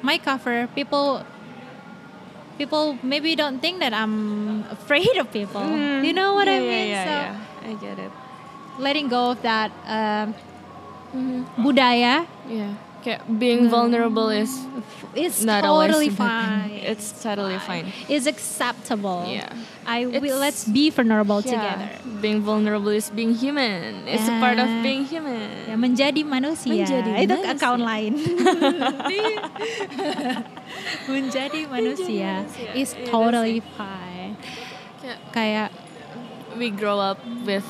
my 0.00 0.16
cover, 0.16 0.66
people 0.72 1.20
people 2.56 2.96
maybe 3.02 3.34
don't 3.36 3.60
think 3.60 3.80
that 3.80 3.92
I'm 3.92 4.64
afraid 4.76 5.16
of 5.20 5.28
people. 5.32 5.60
Mm. 5.60 6.04
You 6.06 6.12
know 6.16 6.32
what 6.32 6.48
I 6.48 6.58
Yeah, 6.58 6.64
yeah, 6.64 6.72
mean? 6.72 6.88
Yeah, 6.88 7.04
so 7.04 7.12
yeah. 7.12 7.68
I 7.68 7.72
get 7.76 7.98
it. 7.98 8.12
letting 8.80 9.08
go 9.12 9.36
of 9.36 9.42
that 9.44 9.68
um, 9.84 10.32
budaya 11.60 12.24
Yeah. 12.48 12.72
Kayak 13.02 13.26
being 13.38 13.66
vulnerable 13.68 14.30
is 14.30 14.48
is 15.14 15.44
not 15.44 15.60
totally 15.62 16.08
fine. 16.08 16.70
It's 16.72 17.12
totally 17.14 17.58
fine. 17.58 17.92
It's 18.08 18.24
acceptable. 18.24 19.24
Yeah. 19.26 19.52
I 19.84 20.06
will. 20.06 20.16
It's- 20.18 20.38
Let's 20.38 20.62
be 20.64 20.88
vulnerable 20.88 21.40
Yeah. 21.40 21.52
together. 21.52 21.88
Being 22.18 22.40
vulnerable 22.40 22.90
is 22.90 23.10
being 23.10 23.34
human. 23.34 24.06
It's 24.06 24.24
a 24.24 24.36
part 24.38 24.56
of 24.56 24.66
Yeah. 24.66 24.80
being 24.80 25.04
human. 25.04 25.66
Ya, 25.66 25.74
menjadi 25.74 26.22
manusia. 26.22 26.72
Menjadi 26.72 27.10
Itu 27.20 27.34
manusia. 27.34 27.52
account 27.52 27.82
lain. 27.82 28.12
menjadi 31.08 31.60
manusia 31.68 32.46
is 32.72 32.94
Iya, 32.94 33.06
totally 33.08 33.60
fine. 33.74 34.38
Kayak 35.02 35.18
Kayak 35.32 35.68
we 36.54 36.68
grow 36.70 36.98
up 36.98 37.18
with 37.42 37.66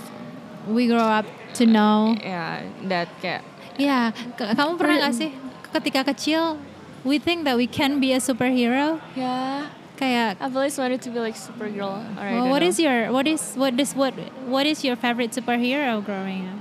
we 0.68 0.86
grow 0.86 1.02
up 1.02 1.26
to 1.54 1.64
know. 1.64 2.14
yeah 2.18 2.62
that 2.86 3.08
kayak 3.18 3.42
Ya, 3.72 4.12
k- 4.36 4.52
kamu 4.52 4.76
pernah 4.76 5.08
gak 5.08 5.16
sih 5.16 5.32
ketika 5.72 6.04
kecil 6.04 6.60
we 7.04 7.18
think 7.18 7.44
that 7.44 7.56
we 7.56 7.66
can 7.66 8.00
be 8.00 8.12
a 8.12 8.18
superhero? 8.18 9.00
yeah 9.16 9.68
Kayak 9.96 10.38
I've 10.40 10.56
always 10.56 10.76
wanted 10.78 11.02
to 11.02 11.10
be 11.10 11.20
like 11.20 11.36
Supergirl. 11.36 11.94
Or 12.16 12.22
I 12.26 12.32
well, 12.34 12.48
what 12.48 12.62
is 12.64 12.80
your 12.80 13.12
what 13.12 13.28
is 13.28 13.54
what 13.54 13.78
is 13.78 13.94
what 13.94 14.14
what 14.48 14.66
is 14.66 14.82
your 14.82 14.96
favorite 14.96 15.30
superhero 15.30 16.02
growing 16.02 16.48
up? 16.48 16.58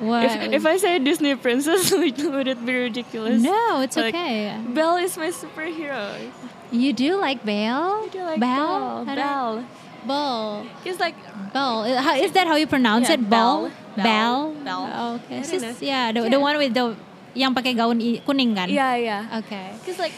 what? 0.00 0.24
if, 0.30 0.52
if 0.60 0.66
I 0.66 0.76
say 0.76 0.98
Disney 0.98 1.34
princess, 1.36 1.90
would 1.94 2.48
it 2.48 2.66
be 2.66 2.74
ridiculous? 2.74 3.40
no, 3.42 3.80
it's 3.80 3.96
Like, 3.96 4.14
okay. 4.14 4.60
Belle 4.74 4.96
is 4.96 5.16
my 5.16 5.28
superhero. 5.30 6.30
You 6.70 6.92
do 6.92 7.16
like 7.16 7.44
Belle? 7.44 8.04
I 8.04 8.08
do 8.12 8.20
like 8.22 8.40
Belle? 8.40 9.04
Belle. 9.04 9.14
Belle. 9.16 9.64
Belle. 10.06 10.66
He's 10.84 11.00
like 11.00 11.14
Belle. 11.52 11.84
Is 12.20 12.32
that 12.32 12.46
how 12.46 12.56
you 12.56 12.66
pronounce 12.66 13.08
Yeah, 13.08 13.14
it? 13.14 13.30
Belle. 13.30 13.70
Belle. 13.96 14.04
Belle. 14.04 14.52
Belle. 14.64 14.90
Oh, 14.92 15.14
okay. 15.24 15.36
I 15.36 15.38
It's 15.40 15.50
don't 15.50 15.60
just- 15.62 15.82
yeah, 15.82 16.12
the, 16.12 16.28
the 16.28 16.40
one 16.40 16.58
with 16.58 16.74
the 16.74 16.94
yang 17.34 17.54
pakai 17.54 17.76
gaun 17.76 17.98
kuning 18.24 18.54
kan? 18.56 18.68
yeah 18.68 18.94
yeah. 18.96 19.38
Okay. 19.44 19.72
He's 19.84 19.98
like 19.98 20.12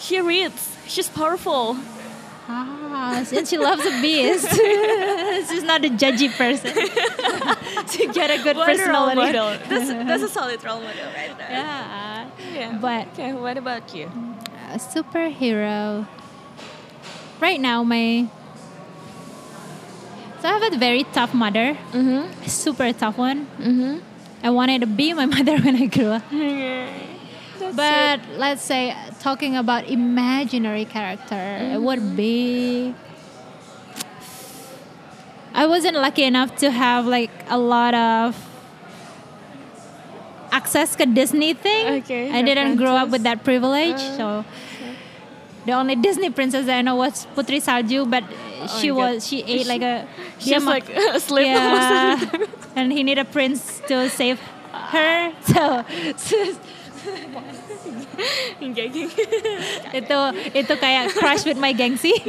she 0.00 0.20
reads. 0.20 0.76
She's 0.86 1.08
powerful. 1.08 1.76
Ah, 2.44 3.24
and 3.32 3.48
she 3.48 3.56
loves 3.56 3.80
a 3.88 3.94
beast. 4.04 4.44
She's 5.48 5.64
not 5.64 5.80
a 5.80 5.88
judgy 5.88 6.28
person. 6.28 6.76
to 7.96 8.00
get 8.12 8.28
a 8.28 8.36
good 8.44 8.52
What 8.60 8.68
a 8.68 8.76
role 8.84 9.08
personality. 9.08 9.32
model. 9.32 9.48
That's 9.64 9.88
that's 9.88 10.24
a 10.28 10.32
solid 10.38 10.60
role 10.60 10.76
model 10.84 11.08
right 11.16 11.32
there. 11.40 11.48
Yeah. 11.48 12.28
Yeah. 12.52 12.76
But 12.76 13.08
okay, 13.16 13.32
what 13.32 13.56
about 13.56 13.88
you? 13.96 14.12
a 14.68 14.76
superhero. 14.76 16.04
Right 17.40 17.60
now, 17.60 17.80
my 17.80 18.28
so 20.40 20.48
I 20.48 20.52
have 20.60 20.68
a 20.68 20.76
very 20.76 21.04
tough 21.16 21.32
mother, 21.32 21.80
Mm-hmm. 21.96 22.44
super 22.44 22.92
tough 22.92 23.16
one. 23.16 23.48
Mm-hmm. 23.56 24.04
I 24.44 24.50
wanted 24.50 24.82
to 24.82 24.86
be 24.86 25.12
my 25.14 25.26
mother 25.34 25.56
when 25.58 25.74
I 25.74 25.86
grew 25.86 26.10
up. 26.12 26.22
But 27.74 28.20
let's 28.36 28.62
say 28.62 28.94
talking 29.20 29.56
about 29.56 29.88
imaginary 29.88 30.84
character, 30.84 31.58
it 31.72 31.80
would 31.80 32.14
be. 32.14 32.94
I 35.54 35.66
wasn't 35.66 35.96
lucky 35.96 36.22
enough 36.24 36.54
to 36.56 36.70
have 36.70 37.06
like 37.06 37.30
a 37.48 37.58
lot 37.58 37.94
of 37.94 38.36
access 40.52 40.94
to 40.96 41.06
Disney 41.06 41.54
thing. 41.54 42.02
Okay, 42.02 42.30
I 42.30 42.42
didn't 42.42 42.76
grow 42.76 42.94
up 42.94 43.08
with 43.08 43.22
that 43.24 43.42
privilege, 43.44 43.96
Uh, 43.98 44.16
so 44.18 44.44
the 45.66 45.72
only 45.72 45.96
Disney 45.96 46.30
princess 46.30 46.68
I 46.68 46.82
know 46.82 46.96
was 46.96 47.26
Putri 47.34 47.60
Salju, 47.60 48.08
but 48.08 48.24
she 48.80 48.90
Oh 48.90 48.96
God. 48.96 49.14
was 49.14 49.26
she 49.26 49.42
ate 49.42 49.66
like 49.66 49.82
a 49.82 50.06
She's 50.38 50.48
dia 50.56 50.60
mak- 50.60 50.88
like 50.88 50.88
asleep 51.16 51.48
most 51.52 51.90
of 51.90 52.32
yeah, 52.32 52.46
and 52.76 52.92
he 52.92 53.02
need 53.02 53.18
a 53.18 53.24
prince 53.24 53.80
to 53.88 54.08
save 54.08 54.40
her. 54.92 55.32
So, 55.44 55.84
Gagging. 58.60 59.10
itu 59.92 60.18
itu 60.56 60.74
kayak 60.80 61.12
crush 61.18 61.44
with 61.44 61.58
my 61.60 61.74
gengsi. 61.76 62.14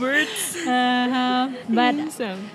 Words. 0.00 0.56
Uh-huh. 0.66 1.42
But 1.68 1.94
Awesome. 1.96 2.50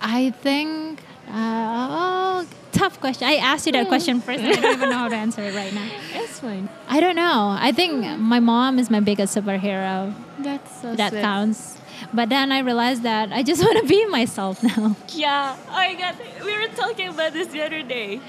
I 0.00 0.32
think 0.40 1.00
uh, 1.28 1.86
oh, 1.90 2.36
tough 2.72 3.00
question. 3.00 3.28
I 3.28 3.36
asked 3.36 3.66
you 3.66 3.72
that 3.72 3.88
question 3.88 4.20
first, 4.20 4.40
and 4.40 4.52
I 4.56 4.60
don't 4.60 4.74
even 4.74 4.90
know 4.90 4.98
how 4.98 5.08
to 5.08 5.16
answer 5.16 5.42
it 5.42 5.54
right 5.54 5.72
now. 5.72 5.88
It's 6.14 6.40
fine. 6.40 6.68
I 6.88 7.00
don't 7.00 7.16
know. 7.16 7.56
I 7.58 7.72
think 7.72 8.04
my 8.18 8.40
mom 8.40 8.78
is 8.78 8.90
my 8.90 9.00
biggest 9.00 9.36
superhero. 9.36 10.14
That's 10.38 10.80
so 10.80 10.94
that 10.94 11.12
sweet. 11.12 11.20
counts. 11.20 11.76
But 12.14 12.28
then 12.30 12.50
I 12.50 12.60
realized 12.60 13.02
that 13.02 13.32
I 13.32 13.42
just 13.42 13.62
want 13.66 13.76
to 13.82 13.86
be 13.86 14.06
myself 14.06 14.62
now. 14.62 14.96
Yeah. 15.12 15.56
Oh 15.68 15.72
my 15.72 15.94
god. 15.94 16.16
We 16.44 16.52
were 16.56 16.70
talking 16.72 17.08
about 17.08 17.32
this 17.32 17.48
the 17.48 17.62
other 17.62 17.82
day. 17.82 18.20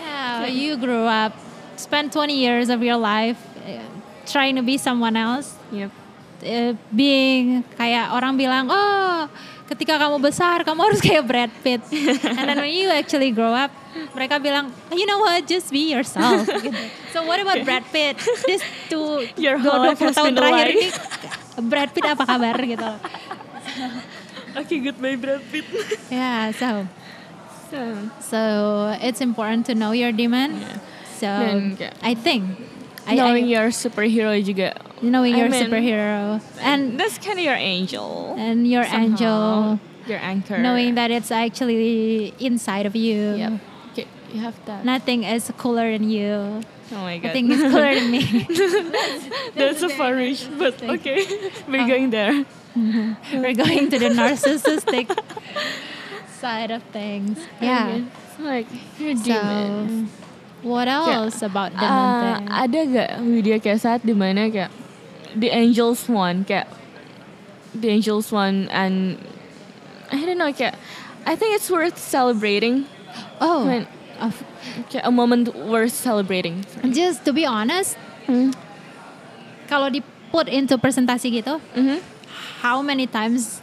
Yeah, 0.00 0.46
you 0.46 0.76
grew 0.76 1.04
up, 1.04 1.36
spent 1.76 2.12
20 2.12 2.34
years 2.34 2.70
of 2.70 2.82
your 2.82 2.96
life 2.96 3.38
uh, 3.66 3.82
trying 4.26 4.56
to 4.56 4.62
be 4.62 4.78
someone 4.78 5.16
else. 5.16 5.54
Yep. 5.70 5.90
uh, 6.42 6.74
being 6.94 7.64
kayak 7.74 8.14
orang 8.14 8.38
bilang 8.38 8.70
oh 8.70 9.26
ketika 9.68 10.00
kamu 10.00 10.16
besar 10.18 10.64
kamu 10.64 10.80
harus 10.80 11.00
kayak 11.04 11.24
Brad 11.28 11.52
Pitt. 11.60 11.84
And 12.24 12.48
then 12.48 12.56
when 12.56 12.72
you 12.72 12.88
actually 12.88 13.30
grow 13.30 13.52
up 13.52 13.68
mereka 14.16 14.40
bilang 14.40 14.72
you 14.90 15.04
know 15.04 15.20
what? 15.20 15.44
Just 15.44 15.68
be 15.68 15.92
yourself. 15.92 16.48
Gitu. 16.48 16.72
so 17.12 17.22
what 17.28 17.36
about 17.38 17.60
Brad 17.62 17.84
Pitt? 17.92 18.16
This 18.48 18.64
two 18.88 19.28
Your 19.36 19.60
whole 19.60 19.84
dua 19.84 19.94
puluh 19.94 20.16
tahun 20.16 20.32
terakhir 20.34 20.66
ini 20.72 20.88
Brad 21.68 21.90
Pitt 21.92 22.06
apa 22.08 22.24
kabar? 22.24 22.56
Gitu. 22.56 22.90
Okay, 24.58 24.78
goodbye, 24.82 25.14
Brad 25.14 25.44
Pitt. 25.52 25.66
yeah 26.10 26.50
so 26.50 26.88
so, 27.68 27.78
so 28.18 28.40
it's 29.04 29.20
important 29.20 29.68
to 29.68 29.76
know 29.76 29.92
your 29.92 30.10
demand 30.10 30.56
Yeah. 30.58 30.80
so 31.20 31.28
Dan 31.28 31.76
I 32.00 32.14
think 32.16 32.56
I, 33.08 33.14
knowing 33.16 33.44
I, 33.44 33.56
your 33.56 33.68
superhero 33.72 34.36
juga. 34.44 34.76
knowing 35.00 35.34
I 35.34 35.38
your 35.38 35.48
mean- 35.48 35.64
superhero 35.64 36.42
and 36.60 37.00
That's 37.00 37.16
kind 37.18 37.38
of 37.38 37.44
your 37.44 37.56
angel. 37.56 38.34
and 38.36 38.68
your 38.68 38.84
Somehow. 38.84 39.00
angel 39.00 39.80
Your 40.06 40.20
anchor. 40.20 40.58
knowing 40.58 40.94
that 40.96 41.10
it's 41.10 41.30
actually 41.32 42.34
inside 42.38 42.84
of 42.86 42.94
you. 42.96 43.34
Yep. 43.36 43.52
Okay, 43.92 44.06
you 44.32 44.40
have 44.40 44.56
that. 44.66 44.84
Nothing 44.84 45.24
is 45.24 45.50
cooler 45.56 45.90
than 45.92 46.08
you. 46.10 46.60
oh 46.92 47.00
my 47.04 47.18
god. 47.18 47.28
Nothing 47.32 47.50
is 47.52 47.60
cooler 47.60 47.92
than 47.94 48.08
me. 48.12 48.24
That's 49.54 49.82
a 49.82 49.88
far 49.92 50.14
reach, 50.16 50.48
but 50.58 50.80
okay. 50.82 51.24
We're 51.68 51.86
going 51.88 52.12
uh-huh. 52.12 52.44
there. 52.44 52.46
We're 53.42 53.54
going 53.56 53.90
to 53.90 53.98
the 53.98 54.08
narcissistic 54.12 55.08
side 56.40 56.70
of 56.70 56.82
things. 56.94 57.38
Yeah. 57.60 57.88
Okay. 57.88 58.04
Like 58.38 58.66
you're 58.98 59.16
So, 59.16 59.24
demon. 59.24 60.08
What 60.62 60.88
else 60.88 61.40
about 61.40 61.70
demon 61.74 61.88
Ah, 61.88 62.18
thing? 62.18 62.36
ada 62.48 62.78
gak 62.84 63.10
video 63.22 63.56
kayak 63.58 63.78
saat 63.78 64.00
di 64.02 64.12
mana 64.12 64.48
kayak 64.48 64.70
the 65.34 65.48
angels 65.48 66.08
one 66.08 66.42
kayak 66.42 66.66
the 67.72 67.88
angels 67.88 68.30
one 68.30 68.66
and 68.68 69.18
I 70.08 70.24
don't 70.24 70.36
know 70.36 70.50
kayak 70.50 70.74
I 71.22 71.36
think 71.36 71.52
it's 71.54 71.68
worth 71.68 72.00
celebrating 72.00 72.88
oh, 73.38 73.68
when 73.68 73.84
kayak 74.88 75.04
a 75.04 75.12
moment 75.12 75.52
worth 75.68 75.94
celebrating. 75.94 76.64
just 76.90 77.22
to 77.22 77.30
be 77.30 77.44
honest, 77.44 77.94
Hmm. 78.24 78.50
kalau 79.68 79.88
di 79.88 80.00
put 80.28 80.48
into 80.48 80.76
presentasi 80.76 81.32
gitu, 81.32 81.60
Mhm. 81.72 82.00
how 82.60 82.80
many 82.80 83.04
times 83.04 83.60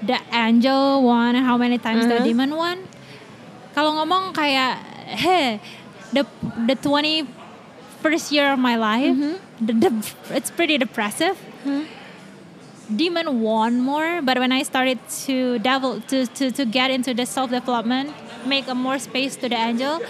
the 0.00 0.16
angel 0.28 1.00
won, 1.00 1.36
how 1.36 1.56
many 1.56 1.76
times 1.76 2.04
the 2.04 2.20
Uh-huh. 2.20 2.26
demon 2.26 2.56
won? 2.56 2.78
Kalau 3.72 3.96
ngomong 3.96 4.32
kayak, 4.32 4.80
hey, 5.24 5.60
the 6.14 6.24
the 6.66 6.74
20 6.76 7.26
first 8.02 8.30
year 8.32 8.52
of 8.52 8.58
my 8.58 8.76
life, 8.76 9.14
Mm-hmm. 9.16 9.66
the, 9.66 9.72
the, 9.72 9.90
it's 10.36 10.50
pretty 10.50 10.76
depressive. 10.78 11.36
Demon 12.94 13.40
won 13.40 13.80
more, 13.80 14.20
but 14.20 14.38
when 14.38 14.52
I 14.52 14.62
started 14.62 14.98
to 15.24 15.58
devil 15.60 16.00
to, 16.12 16.26
to, 16.26 16.50
to 16.50 16.64
get 16.66 16.90
into 16.90 17.14
the 17.14 17.24
self 17.24 17.50
development, 17.50 18.12
make 18.46 18.68
a 18.68 18.74
more 18.74 18.98
space 18.98 19.36
to 19.36 19.48
the 19.48 19.56
angel, 19.56 20.02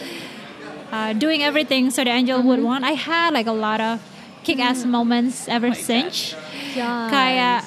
uh, 0.90 1.12
doing 1.12 1.42
everything 1.44 1.90
so 1.90 2.02
the 2.02 2.10
angel 2.10 2.42
would 2.42 2.58
Mm-hmm. 2.58 2.66
want. 2.66 2.84
I 2.84 2.92
had 2.98 3.32
like 3.32 3.46
a 3.46 3.52
lot 3.54 3.80
of 3.80 4.02
kick 4.42 4.58
ass 4.58 4.84
moments 4.84 5.46
ever 5.48 5.72
since. 5.72 6.34
Yes. 6.74 7.10
Kaya, 7.14 7.62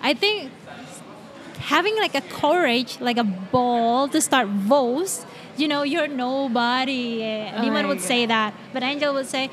I 0.00 0.14
think 0.14 0.52
having 1.68 1.96
like 1.96 2.14
a 2.14 2.20
courage, 2.20 3.00
like 3.00 3.16
a 3.16 3.24
ball 3.24 4.08
to 4.08 4.20
start 4.20 4.48
vows. 4.48 5.24
You 5.56 5.68
know, 5.70 5.82
you're 5.86 6.10
nobody. 6.10 7.22
Oh 7.54 7.70
my 7.70 7.86
would 7.86 8.02
say 8.02 8.26
that, 8.26 8.52
but 8.74 8.82
angel 8.82 9.14
would 9.14 9.30
say, 9.30 9.50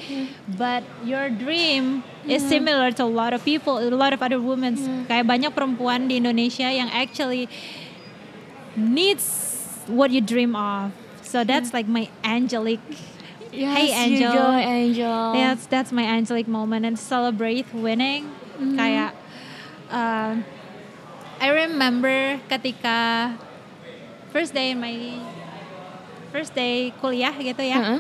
but 0.48 0.84
your 1.06 1.30
dream 1.30 2.04
is 2.26 2.42
Mm-hmm. 2.42 2.50
similar 2.50 2.90
to 2.98 3.04
a 3.06 3.10
lot 3.10 3.34
of 3.34 3.42
people, 3.46 3.78
a 3.78 3.86
lot 3.94 4.14
of 4.14 4.22
other 4.22 4.42
women. 4.42 4.78
Kayak 5.10 5.26
banyak 5.30 5.52
perempuan 5.54 6.10
di 6.10 6.18
Indonesia 6.22 6.70
yang 6.70 6.90
actually 6.90 7.46
needs 8.78 9.26
what 9.88 10.12
you 10.12 10.22
dream 10.22 10.56
of. 10.56 10.92
So 11.22 11.44
that's 11.44 11.74
like 11.74 11.88
my 11.88 12.10
angelic 12.24 12.80
Yes, 13.52 13.76
Hey, 13.76 13.88
you 14.16 14.24
Angel. 14.24 14.32
go, 14.32 14.48
Angel. 14.56 15.22
that's 15.36 15.66
that's 15.68 15.92
my 15.92 16.04
angelic 16.08 16.48
moment 16.48 16.86
and 16.88 16.96
celebrate 16.98 17.68
winning. 17.76 18.32
Kayak 18.80 19.12
uh, 19.92 20.40
I 21.42 21.50
remember 21.66 22.38
ketika 22.46 23.34
first 24.30 24.54
day 24.54 24.72
in 24.72 24.78
my 24.78 25.18
first 26.30 26.54
day 26.54 26.94
kuliah 27.02 27.34
gitu 27.34 27.66
ya. 27.66 27.82
Uh-uh. 27.82 28.00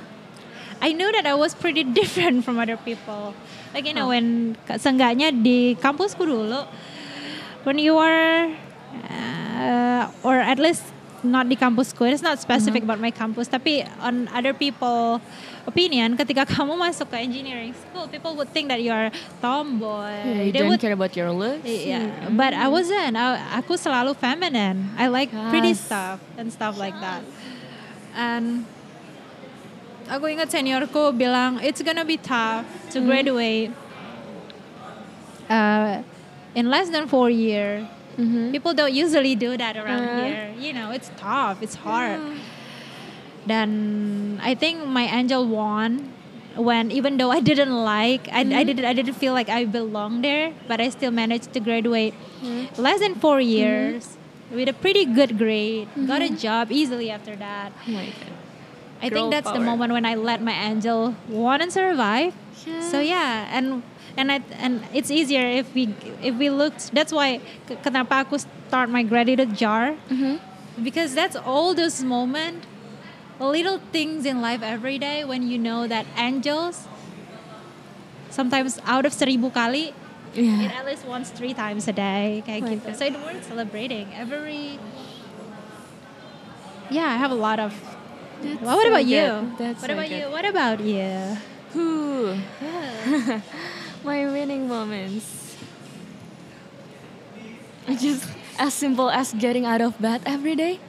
I 0.82 0.94
knew 0.94 1.10
that 1.10 1.26
I 1.26 1.34
was 1.34 1.58
pretty 1.58 1.82
different 2.00 2.46
from 2.46 2.62
other 2.62 2.78
people. 2.78 3.34
Like 3.74 3.90
you 3.90 3.98
know 3.98 4.14
when 4.14 4.54
seenggaknya 4.70 5.34
di 5.34 5.74
kampusku 5.74 6.22
dulu 6.22 6.70
when 7.66 7.82
you 7.82 7.98
are 7.98 8.54
uh, 9.10 10.04
or 10.22 10.38
at 10.38 10.62
least 10.62 10.86
not 11.22 11.46
di 11.46 11.54
kampusku 11.54 12.02
it's 12.10 12.26
not 12.26 12.42
specific 12.42 12.82
about 12.82 12.98
my 12.98 13.14
campus 13.14 13.46
tapi 13.46 13.86
on 14.02 14.26
other 14.34 14.58
people 14.58 15.22
opinion 15.70 16.18
ketika 16.18 16.42
kamu 16.58 16.74
masuk 16.74 17.06
ke 17.14 17.22
engineering 17.22 17.70
school 17.78 18.10
people 18.10 18.34
would 18.34 18.50
think 18.50 18.66
that 18.66 18.82
you 18.82 18.90
are 18.90 19.14
tomboy. 19.38 20.10
Yeah, 20.10 20.42
you 20.42 20.50
they 20.50 20.66
don't 20.66 20.74
would 20.74 20.82
care 20.82 20.98
about 20.98 21.14
your 21.14 21.30
looks. 21.30 21.62
yeah 21.66 22.26
but 22.34 22.58
I 22.58 22.66
wasn't. 22.66 23.14
I, 23.14 23.38
aku 23.62 23.78
selalu 23.78 24.18
feminine. 24.18 24.90
I 24.98 25.06
like 25.08 25.30
pretty 25.54 25.78
Yes. 25.78 25.86
stuff 25.86 26.18
and 26.42 26.50
stuff 26.50 26.82
like 26.82 26.98
that. 26.98 27.22
And 28.18 28.66
aku 30.10 30.26
ingat 30.28 30.50
seniorku 30.50 31.14
bilang 31.14 31.62
it's 31.62 31.80
gonna 31.80 32.04
be 32.04 32.18
tough 32.18 32.66
to 32.92 33.00
graduate 33.00 33.70
uh, 35.48 36.02
in 36.58 36.68
less 36.68 36.90
than 36.90 37.08
four 37.08 37.30
years 37.30 37.86
Mhm. 38.22 38.52
people 38.52 38.74
don't 38.74 38.94
usually 38.94 39.34
do 39.36 39.58
that 39.58 39.76
around 39.78 40.06
Uh. 40.08 40.24
here. 40.26 40.48
You 40.60 40.72
know 40.78 40.92
it's 40.92 41.10
tough. 41.18 41.58
It's 41.66 41.76
hard. 41.82 42.20
Then 43.46 44.40
I 44.44 44.54
think 44.54 44.86
my 44.86 45.04
angel 45.10 45.46
won 45.48 46.14
when 46.56 46.92
even 46.92 47.18
though 47.18 47.32
I 47.32 47.40
didn't 47.40 47.72
like 47.74 48.28
I, 48.32 48.42
I 48.42 48.64
didn't 48.64 48.86
I 48.86 48.94
didn't 48.94 49.16
feel 49.16 49.34
like 49.34 49.50
I 49.50 49.66
belonged 49.66 50.24
there 50.24 50.54
but 50.68 50.80
I 50.82 50.90
still 50.90 51.10
managed 51.12 51.54
to 51.54 51.60
graduate 51.60 52.14
less 52.78 53.00
than 53.00 53.16
four 53.16 53.40
years 53.42 54.18
with 54.52 54.68
a 54.70 54.74
pretty 54.74 55.06
good 55.06 55.38
grade. 55.38 55.88
Got 56.08 56.22
a 56.22 56.30
job 56.30 56.72
easily 56.72 57.10
after 57.10 57.36
that. 57.38 57.72
Oh. 57.88 57.98
I 59.02 59.10
Girl 59.10 59.32
think 59.32 59.34
that's 59.34 59.50
the 59.52 59.64
moment 59.64 59.94
when 59.94 60.06
I 60.06 60.14
let 60.14 60.44
my 60.44 60.54
angel 60.54 61.16
won 61.28 61.62
and 61.62 61.72
survive. 61.74 62.34
So 62.92 63.00
yeah 63.00 63.48
and 63.50 63.82
and 64.18 64.32
I 64.32 64.40
and 64.60 64.84
it's 64.94 65.10
easier 65.10 65.46
if 65.46 65.72
we 65.74 65.92
if 66.22 66.36
we 66.36 66.50
looked 66.50 66.92
that's 66.92 67.12
why 67.12 67.40
kenapa 67.84 68.28
aku 68.28 68.38
start 68.40 68.90
my 68.90 69.04
gratitude 69.04 69.56
jar 69.56 69.96
Mhm. 70.12 70.40
because 70.84 71.16
that's 71.16 71.36
all 71.40 71.72
those 71.74 72.04
moments 72.04 72.68
little 73.42 73.82
things 73.90 74.22
in 74.28 74.38
life 74.38 74.62
every 74.62 75.02
day 75.02 75.26
when 75.26 75.42
you 75.50 75.58
know 75.58 75.90
that 75.90 76.06
angels 76.14 76.86
sometimes 78.30 78.78
out 78.86 79.06
of 79.06 79.12
seribu 79.12 79.50
kali 79.50 79.94
it 80.38 80.72
at 80.72 80.86
least 80.86 81.04
once 81.10 81.34
three 81.34 81.52
times 81.52 81.88
a 81.90 81.96
day 81.96 82.40
kayak 82.46 82.62
my 82.64 82.70
gitu 82.78 82.88
God. 82.88 82.96
so 82.96 83.04
it 83.04 83.16
worth 83.20 83.44
celebrating 83.44 84.08
every 84.16 84.78
yeah 86.92 87.08
I 87.12 87.18
have 87.18 87.32
a 87.32 87.40
lot 87.40 87.60
of 87.60 87.74
well, 88.62 88.74
what 88.78 88.86
so 88.86 88.90
about 88.90 89.06
you. 89.06 89.54
That's 89.58 89.82
what 89.82 89.90
so 89.90 89.94
about 89.94 90.10
good. 90.10 90.18
you 90.18 90.26
what 90.34 90.46
about 90.46 90.80
you 90.82 91.12
Whew. 91.74 92.36
My 94.04 94.26
winning 94.26 94.68
moments. 94.68 95.56
Just 98.00 98.28
as 98.58 98.74
simple 98.74 99.10
as 99.10 99.34
getting 99.34 99.66
out 99.66 99.82
of 99.82 100.00
bed 100.02 100.22
every 100.26 100.56
day. 100.56 100.80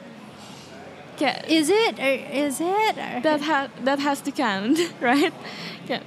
Kayak 1.16 1.44
is 1.48 1.68
it 1.68 1.98
or 2.00 2.14
is 2.32 2.60
it 2.60 2.94
or- 2.96 3.20
that 3.20 3.40
ha- 3.42 3.68
that 3.84 3.98
has 3.98 4.20
to 4.22 4.30
count, 4.32 4.78
right? 5.00 5.32
Kayak, 5.86 6.02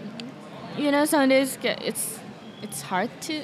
you 0.78 0.89
know, 0.91 1.06
some 1.06 1.30
days 1.30 1.58
it's 1.62 2.20
it's 2.62 2.82
hard 2.89 3.10
to 3.30 3.43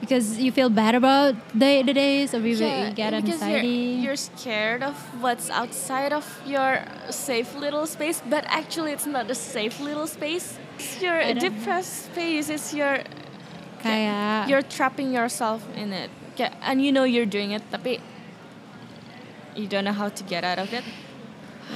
because 0.00 0.38
you 0.38 0.50
feel 0.52 0.70
bad 0.70 0.94
about 0.94 1.34
the, 1.54 1.82
the 1.82 1.92
days 1.92 2.32
or 2.34 2.38
you, 2.38 2.54
Yeah, 2.56 2.90
get 2.90 3.14
anxiety 3.14 3.66
You're, 3.66 4.14
you're 4.14 4.16
scared 4.16 4.82
of 4.82 4.94
what's 5.20 5.50
outside 5.50 6.12
of 6.12 6.24
your 6.46 6.82
safe 7.10 7.54
little 7.54 7.86
space, 7.86 8.22
but 8.28 8.44
actually 8.46 8.92
it's 8.92 9.06
not 9.06 9.30
a 9.30 9.34
safe 9.34 9.80
little 9.80 10.06
space. 10.06 10.58
It's 10.78 11.02
your 11.02 11.18
depressed 11.34 12.14
space. 12.14 12.48
It's 12.48 12.70
your 12.72 13.02
kayak 13.82 14.46
you're 14.48 14.62
trapping 14.62 15.10
yourself 15.12 15.66
in 15.74 15.90
it. 15.92 16.10
Kayak- 16.38 16.54
And 16.62 16.78
you 16.78 16.94
know 16.94 17.02
you're 17.02 17.26
doing 17.26 17.50
it, 17.50 17.62
tapi 17.70 17.98
you 19.54 19.66
don't 19.66 19.84
know 19.84 19.92
how 19.96 20.08
to 20.08 20.22
get 20.24 20.44
out 20.46 20.58
of 20.58 20.70
it. 20.72 20.84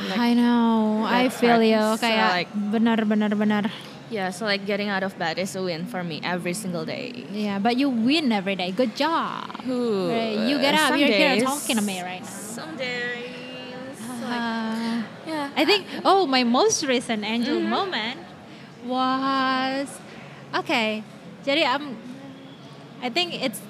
Like- 0.08 0.18
I 0.18 0.30
know 0.34 1.02
I 1.04 1.28
feel 1.28 1.58
hard. 1.60 1.66
you 1.68 1.82
So, 1.98 2.00
kayak 2.00 2.30
like- 2.32 2.52
benar 2.54 2.96
benar 3.04 3.28
benar 3.36 3.68
yeah, 4.08 4.28
so 4.32 4.44
like 4.48 4.64
getting 4.64 4.88
out 4.88 5.02
of 5.02 5.16
bed 5.20 5.36
is 5.36 5.52
a 5.56 5.60
win 5.64 5.84
for 5.84 6.00
me 6.04 6.20
every 6.24 6.52
single 6.56 6.84
day. 6.84 7.24
yeah 7.28 7.56
but 7.60 7.76
you 7.76 7.88
win 7.92 8.32
every 8.32 8.56
day 8.56 8.72
good 8.72 8.92
job 8.96 9.48
Ooh, 9.68 10.08
Right, 10.08 10.48
you 10.48 10.56
get 10.60 10.72
uh, 10.76 10.92
up 10.92 10.96
you're 10.96 11.12
here 11.12 11.40
talking 11.44 11.76
to 11.76 11.84
me 11.84 12.00
right 12.00 12.20
now 12.24 12.28
Some 12.56 12.72
days, 12.76 14.00
like, 14.24 14.40
Uh, 14.40 14.96
yeah. 15.28 15.48
I 15.60 15.64
think 15.68 15.84
oh 16.08 16.24
my 16.24 16.40
most 16.44 16.84
recent 16.88 17.20
angel 17.20 17.60
Mm-hmm. 17.60 17.68
moment 17.68 18.16
was 18.84 19.88
okay. 20.54 21.02
Jadi 21.42 21.66
um, 21.66 21.96
I 23.02 23.10
think 23.10 23.34
it's 23.34 23.60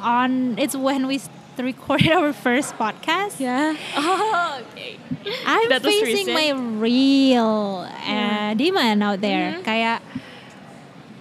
on. 0.00 0.58
It's 0.58 0.74
when 0.74 1.06
we 1.06 1.20
recorded 1.56 2.12
our 2.12 2.32
first 2.32 2.74
podcast. 2.76 3.38
Yeah. 3.38 3.74
Oh, 3.96 4.60
okay. 4.72 4.98
I'm 5.46 5.68
That 5.70 5.82
facing 5.82 6.30
my 6.34 6.50
real 6.54 7.86
uh, 7.86 8.54
demon 8.54 9.02
out 9.02 9.20
there. 9.20 9.58
Mhm. 9.58 9.64
Kayak 9.64 9.98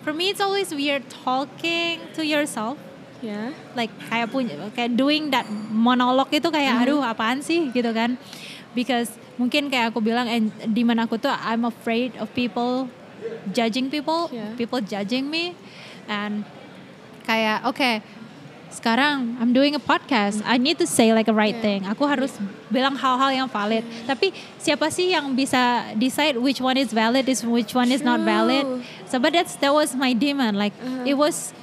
for 0.06 0.14
me, 0.14 0.30
it's 0.30 0.42
always 0.42 0.70
weird 0.74 1.10
talking 1.10 2.02
to 2.14 2.22
yourself. 2.26 2.78
Yeah. 3.24 3.58
like 3.74 3.90
kayak 4.06 4.30
punya 4.30 4.54
kayak 4.78 4.94
doing 4.94 5.34
that 5.34 5.50
monolog 5.74 6.30
itu 6.30 6.46
kayak 6.54 6.78
Mm-hmm. 6.78 6.86
aduh 6.86 7.02
apaan 7.02 7.42
sih 7.42 7.74
gitu 7.74 7.90
kan 7.90 8.22
because 8.78 9.10
mungkin 9.42 9.74
kayak 9.74 9.90
aku 9.90 9.98
bilang 10.04 10.30
and 10.30 10.54
di 10.78 10.86
mana 10.86 11.10
aku 11.10 11.18
tuh 11.18 11.34
I'm 11.34 11.66
afraid 11.66 12.14
of 12.22 12.30
people 12.38 12.86
judging 13.54 13.90
people 13.90 14.30
Yeah. 14.32 14.54
people 14.58 14.82
judging 14.82 15.30
me 15.30 15.54
and 16.10 16.46
kayak 17.26 17.66
oke 17.66 18.02
sekarang 18.76 19.40
I'm 19.40 19.56
doing 19.56 19.72
a 19.72 19.80
podcast. 19.80 20.44
I 20.44 20.60
need 20.60 20.76
to 20.84 20.88
say 20.88 21.16
like 21.16 21.32
a 21.32 21.34
right 21.34 21.56
thing. 21.56 21.88
Aku 21.88 22.04
harus 22.04 22.36
bilang 22.68 23.00
hal-hal 23.00 23.32
yang 23.32 23.48
valid. 23.48 23.88
Tapi 24.04 24.36
siapa 24.60 24.92
sih 24.92 25.16
yang 25.16 25.32
bisa 25.32 25.96
decide 25.96 26.36
which 26.36 26.60
one 26.60 26.76
is 26.76 26.92
valid 26.92 27.24
is 27.32 27.40
which 27.48 27.72
one 27.72 27.88
is 27.88 28.04
not 28.04 28.20
valid? 28.28 28.68
So 29.08 29.16
but 29.16 29.32
that's 29.32 29.56
that 29.64 29.72
was 29.72 29.96
my 29.96 30.12
demon. 30.12 30.60
Like 30.60 30.76
it 31.08 31.16
was 31.16 31.56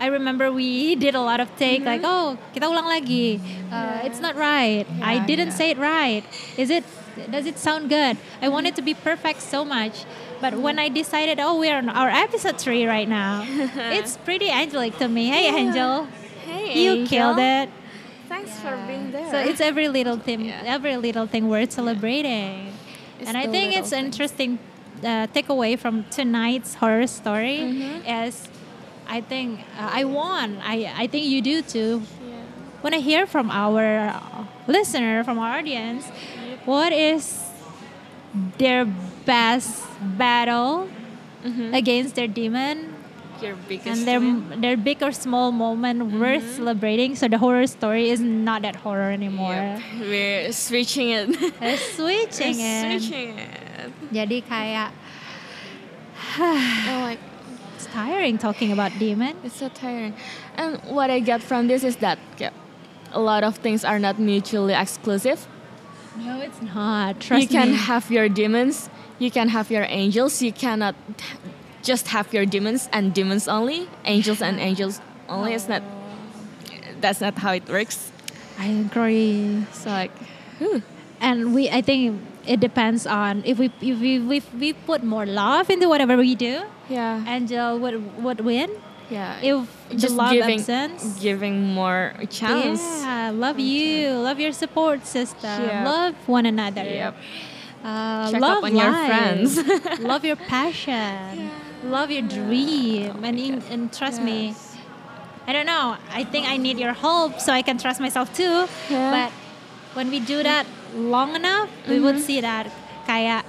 I 0.00 0.08
remember 0.08 0.48
we 0.48 0.94
did 1.04 1.12
a 1.12 1.20
lot 1.20 1.42
of 1.44 1.52
take 1.60 1.84
like 1.84 2.00
oh 2.00 2.40
kita 2.56 2.64
ulang 2.64 2.88
lagi. 2.88 3.44
Uh, 3.68 4.08
It's 4.08 4.24
not 4.24 4.32
right. 4.32 4.88
I 5.04 5.20
didn't 5.20 5.52
yeah. 5.52 5.60
say 5.60 5.66
it 5.76 5.78
right. 5.78 6.24
Is 6.56 6.72
it? 6.72 6.86
Does 7.28 7.44
it 7.44 7.58
sound 7.58 7.90
good? 7.90 8.16
I 8.40 8.48
want 8.48 8.70
it 8.70 8.78
to 8.78 8.82
be 8.82 8.94
perfect 8.96 9.42
so 9.42 9.66
much. 9.68 10.06
But 10.40 10.54
when 10.58 10.78
I 10.78 10.88
decided, 10.88 11.40
oh, 11.40 11.58
we're 11.58 11.76
on 11.76 11.88
our 11.88 12.08
episode 12.08 12.58
three 12.58 12.86
right 12.86 13.08
now, 13.08 13.42
it's 13.48 14.16
pretty 14.18 14.50
angelic 14.50 14.96
to 14.98 15.08
me. 15.08 15.26
Hey, 15.28 15.48
Angel, 15.54 16.06
Hey, 16.46 16.82
you 16.84 16.90
Angel. 16.92 17.06
killed 17.08 17.38
it. 17.38 17.68
Thanks 18.28 18.52
for 18.60 18.76
being 18.86 19.10
there. 19.10 19.30
So 19.30 19.38
it's 19.38 19.60
every 19.60 19.88
little 19.88 20.16
thing, 20.16 20.44
Yeah. 20.46 20.62
every 20.64 20.96
little 20.96 21.26
thing 21.26 21.48
worth 21.48 21.72
celebrating. 21.72 22.72
It's 23.18 23.28
and 23.28 23.36
I 23.36 23.46
think 23.48 23.76
it's 23.76 23.90
things. 23.90 24.04
interesting 24.04 24.58
uh, 25.02 25.26
takeaway 25.34 25.78
from 25.78 26.04
tonight's 26.10 26.74
horror 26.74 27.06
story 27.06 27.58
Mm-hmm. 27.58 28.06
is 28.28 28.48
I 29.08 29.20
think 29.22 29.60
uh, 29.78 29.90
I 30.00 30.04
won. 30.04 30.58
I 30.62 30.92
I 30.94 31.06
think 31.08 31.24
you 31.26 31.40
do 31.42 31.62
too. 31.62 32.02
Yeah. 32.22 32.82
Want 32.82 32.94
to 32.94 33.00
hear 33.00 33.26
from 33.26 33.50
our 33.50 34.14
listener, 34.68 35.24
from 35.24 35.38
our 35.38 35.58
audience, 35.58 36.04
what 36.66 36.92
is 36.92 37.42
their 38.58 38.86
best 39.28 39.84
battle 40.16 40.88
Mm-hmm. 41.38 41.70
against 41.70 42.18
their 42.18 42.26
demon 42.26 42.90
Your 43.38 43.54
biggest 43.70 43.86
and 43.86 44.02
their 44.02 44.18
win. 44.18 44.58
their 44.58 44.74
big 44.74 44.98
or 45.06 45.14
small 45.14 45.54
moment 45.54 46.18
worth 46.18 46.58
celebrating. 46.58 47.14
So 47.14 47.30
the 47.30 47.38
horror 47.38 47.62
story 47.70 48.10
is 48.10 48.18
not 48.18 48.66
that 48.66 48.74
horror 48.82 49.14
anymore. 49.14 49.54
Yep. 49.54 50.02
We're 50.02 50.50
switching 50.50 51.14
it. 51.14 51.30
We're 51.62 51.78
switching 51.78 52.58
We're 52.58 52.90
it. 52.90 53.06
switching 53.06 53.38
it. 53.38 53.90
Jadi 54.10 54.42
kayak 54.50 54.90
Oh, 56.42 57.06
like 57.06 57.22
it's 57.78 57.86
tiring 57.86 58.34
talking 58.38 58.74
about 58.74 58.90
demon. 58.98 59.38
it's 59.46 59.62
so 59.62 59.70
tiring. 59.70 60.18
And 60.58 60.82
what 60.90 61.06
I 61.10 61.22
get 61.22 61.38
from 61.38 61.70
this 61.70 61.86
is 61.86 62.02
that 62.02 62.18
yeah, 62.38 62.50
a 63.14 63.20
lot 63.22 63.46
of 63.46 63.56
things 63.62 63.86
are 63.86 64.02
not 64.02 64.18
mutually 64.18 64.74
exclusive. 64.74 65.46
No, 66.18 66.42
it's 66.42 66.58
not. 66.74 67.20
Trust 67.22 67.42
you 67.42 67.46
can 67.46 67.74
have 67.74 68.10
your 68.10 68.26
demons, 68.28 68.90
you 69.18 69.30
can 69.30 69.48
have 69.48 69.70
your 69.70 69.86
angels. 69.88 70.42
You 70.42 70.52
cannot 70.52 70.94
just 71.82 72.08
have 72.08 72.32
your 72.32 72.46
demons 72.46 72.88
and 72.92 73.12
demons 73.14 73.48
only, 73.48 73.88
angels 74.04 74.42
and 74.42 74.58
angels 74.60 75.00
only. 75.28 75.54
It's 75.54 75.68
not. 75.68 75.82
That's 77.00 77.20
not 77.20 77.38
how 77.38 77.52
it 77.52 77.68
works. 77.68 78.10
I 78.58 78.66
agree. 78.66 79.64
So 79.72 79.90
like, 79.90 80.10
whew. 80.58 80.82
And 81.20 81.54
we, 81.54 81.70
I 81.70 81.80
think 81.82 82.20
it 82.46 82.60
depends 82.60 83.06
on 83.06 83.42
if 83.44 83.58
we 83.58 83.70
if 83.80 83.98
we 84.00 84.36
if 84.36 84.52
we 84.54 84.72
put 84.72 85.02
more 85.02 85.26
love 85.26 85.70
into 85.70 85.88
whatever 85.88 86.16
we 86.16 86.34
do. 86.34 86.62
yeah, 86.88 87.22
Angel 87.26 87.78
would 87.78 88.22
would 88.22 88.40
win. 88.40 88.70
yeah. 89.10 89.38
If 89.42 89.66
just 89.96 90.14
the 90.16 90.22
love 90.22 90.32
giving 90.32 90.58
absence. 90.60 91.18
giving 91.20 91.74
more 91.74 92.14
chance. 92.30 92.80
Yeah, 92.82 93.30
love 93.34 93.58
you, 93.58 94.10
love 94.12 94.38
your 94.40 94.52
support 94.52 95.06
system, 95.06 95.62
Yep. 95.64 95.84
love 95.86 96.14
one 96.28 96.46
another. 96.46 96.82
Yep. 96.84 97.14
Uh, 97.88 98.28
Check 98.28 98.40
love 98.44 98.60
up 98.60 98.64
on 98.68 98.76
your 98.76 98.92
life. 98.92 99.08
friends. 99.08 99.48
love 100.04 100.20
your 100.20 100.36
passion, 100.36 101.48
love 101.88 102.12
your 102.12 102.20
dream, 102.20 103.24
and 103.24 103.40
in, 103.40 103.64
and 103.72 103.88
trust 103.88 104.20
me. 104.20 104.52
Yes. 104.52 104.76
I 105.48 105.56
don't 105.56 105.64
know. 105.64 105.96
I 106.12 106.28
think 106.28 106.44
I 106.44 106.60
need 106.60 106.76
your 106.76 106.92
help 106.92 107.40
so 107.40 107.56
I 107.56 107.64
can 107.64 107.80
trust 107.80 107.96
myself 107.98 108.28
too. 108.36 108.68
Yeah. 108.92 109.08
But 109.08 109.30
when 109.96 110.12
we 110.12 110.20
do 110.20 110.44
that 110.44 110.68
long 110.92 111.32
enough, 111.32 111.72
we 111.88 111.96
would 111.96 112.20
Mm-hmm. 112.20 112.28
see 112.28 112.44
that 112.44 112.68
kayak 113.08 113.48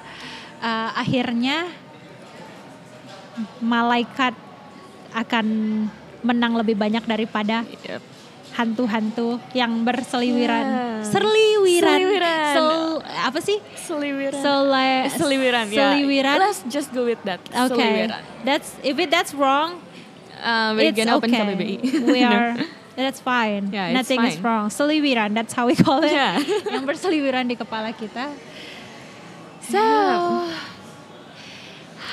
uh, 0.63 0.95
akhirnya 0.95 1.67
malaikat 3.59 4.31
akan 5.11 5.45
menang 6.21 6.55
lebih 6.55 6.75
banyak 6.75 7.03
daripada 7.03 7.67
Yep. 7.83 7.99
Hantu-hantu 8.53 9.37
yang 9.53 9.83
berseliwiran. 9.83 10.65
Yeah. 10.65 11.05
Serliwiran. 11.05 11.95
Seliwiran. 11.95 12.53
Sel- 12.53 13.01
apa 13.05 13.39
sih? 13.39 13.57
Seliwiran. 13.75 14.41
Sele, 14.41 14.89
Seliwiran. 15.11 15.65
yeah. 15.69 15.95
Seliwiran. 15.95 16.37
Let's 16.39 16.59
just 16.67 16.89
go 16.91 17.05
with 17.05 17.21
that. 17.23 17.39
Okay. 17.45 18.09
Seliwiran. 18.09 18.21
That's 18.43 18.69
if 18.81 18.95
it 18.97 19.09
that's 19.09 19.31
wrong, 19.33 19.79
Uh, 20.39 20.71
we're 20.71 20.87
it's 20.87 20.95
gonna 20.95 21.19
open 21.19 21.35
okay. 21.35 21.43
KBBI. 21.51 21.75
we 22.07 22.19
No. 22.23 22.31
are 22.31 22.55
that's 22.95 23.19
fine. 23.19 23.75
Yeah, 23.75 23.91
it's 23.91 24.07
Nothing 24.07 24.23
is 24.23 24.39
fine. 24.39 24.43
wrong. 24.47 24.65
Seliwiran, 24.71 25.35
that's 25.35 25.51
how 25.51 25.67
we 25.67 25.75
call 25.75 25.99
it. 25.99 26.15
Yeah. 26.15 26.39
yang 26.73 26.87
berseliwiran 26.87 27.51
di 27.51 27.59
kepala 27.59 27.91
kita. 27.91 28.31
So, 29.67 29.83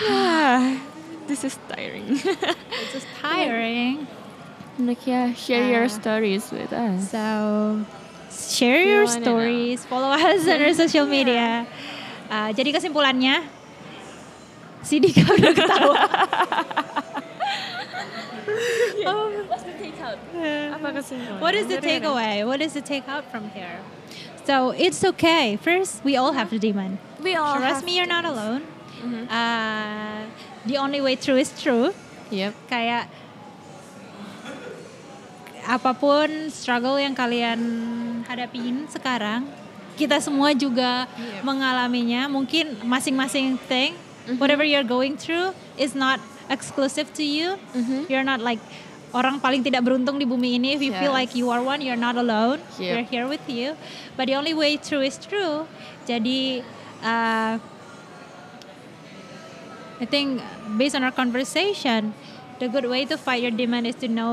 Yeah. 0.03 0.83
This 1.31 1.43
is 1.43 1.59
tiring. 1.67 2.19
it's 2.83 2.93
just 2.95 3.07
tiring. 3.19 4.07
Like 4.79 5.07
yeah, 5.07 5.33
share 5.33 5.65
your 5.69 5.85
Uh, 5.85 5.89
stories 5.89 6.51
with 6.53 6.73
us. 6.73 7.11
So, 7.11 7.81
share 8.31 8.85
We 8.85 8.91
your 8.93 9.05
know. 9.07 9.21
stories, 9.23 9.85
follow 9.87 10.13
us 10.13 10.45
on 10.47 10.59
our 10.61 10.75
social 10.75 11.07
media. 11.17 11.67
Uh, 12.29 12.51
jadi 12.53 12.75
kesimpulannya, 12.75 13.47
si 14.83 14.99
Dika 14.99 15.25
udah 15.37 15.53
ketawa. 15.55 15.95
What's 19.47 19.63
the 19.65 19.75
takeout? 19.79 20.19
Apa 20.75 20.89
kesimpulan? 20.93 21.41
What 21.41 21.55
is 21.55 21.67
the 21.67 21.79
takeaway? 21.79 22.43
What 22.47 22.61
is 22.61 22.73
the 22.75 22.83
takeout 22.83 23.25
from 23.31 23.51
here? 23.55 23.79
So 24.47 24.71
it's 24.71 25.03
okay. 25.15 25.57
First, 25.59 26.03
we 26.05 26.15
all 26.17 26.33
have 26.33 26.51
the 26.51 26.59
demon. 26.59 26.99
We 27.23 27.35
all 27.35 27.57
Trust 27.59 27.85
me, 27.85 27.97
you're 27.97 28.07
not 28.11 28.25
alone. 28.25 28.63
Mhm. 29.03 29.27
Uh, 29.31 30.27
the 30.67 30.77
only 30.79 31.01
way 31.01 31.15
through 31.19 31.39
is 31.43 31.51
true. 31.55 31.91
Yep. 32.31 32.55
Kayak 32.71 33.07
apa 35.67 35.91
pun 35.93 36.29
struggle 36.49 36.95
yang 36.97 37.11
kalian 37.13 37.59
hadapin 38.25 38.87
sekarang, 38.87 39.43
kita 39.99 40.23
semua 40.23 40.55
juga 40.55 41.11
Yep. 41.11 41.43
mengalaminya. 41.43 42.23
Mungkin 42.31 42.87
masing-masing 42.87 43.59
thing, 43.67 43.99
Mm-hmm. 44.27 44.39
whatever 44.39 44.63
you're 44.63 44.87
going 44.87 45.19
through, 45.19 45.51
is 45.75 45.95
not 45.95 46.19
exclusive 46.47 47.11
to 47.15 47.23
you. 47.23 47.59
Mhm. 47.75 48.07
You're 48.07 48.27
not 48.27 48.39
like 48.39 48.63
orang 49.11 49.39
paling 49.39 49.63
tidak 49.63 49.83
beruntung 49.83 50.19
di 50.19 50.27
bumi 50.27 50.59
ini. 50.59 50.75
If 50.75 50.83
you 50.83 50.95
feel 50.95 51.11
Yes. 51.15 51.19
like 51.27 51.31
you 51.35 51.51
are 51.51 51.63
one, 51.63 51.83
you're 51.83 51.99
not 51.99 52.15
alone. 52.15 52.63
Yep. 52.79 52.91
We're 52.93 53.09
here 53.09 53.27
with 53.27 53.43
you. 53.47 53.75
But 54.15 54.31
the 54.31 54.39
only 54.39 54.55
way 54.55 54.79
through 54.79 55.03
is 55.03 55.19
true. 55.19 55.67
Jadi, 56.05 56.63
uh, 57.03 57.59
I 59.97 60.05
think 60.05 60.45
based 60.77 60.93
on 60.93 61.03
our 61.03 61.15
conversation, 61.15 62.13
the 62.59 62.69
good 62.69 62.87
way 62.89 63.05
to 63.05 63.17
fight 63.17 63.43
your 63.43 63.51
demon 63.51 63.85
is 63.87 63.95
to 63.97 64.09
know 64.09 64.33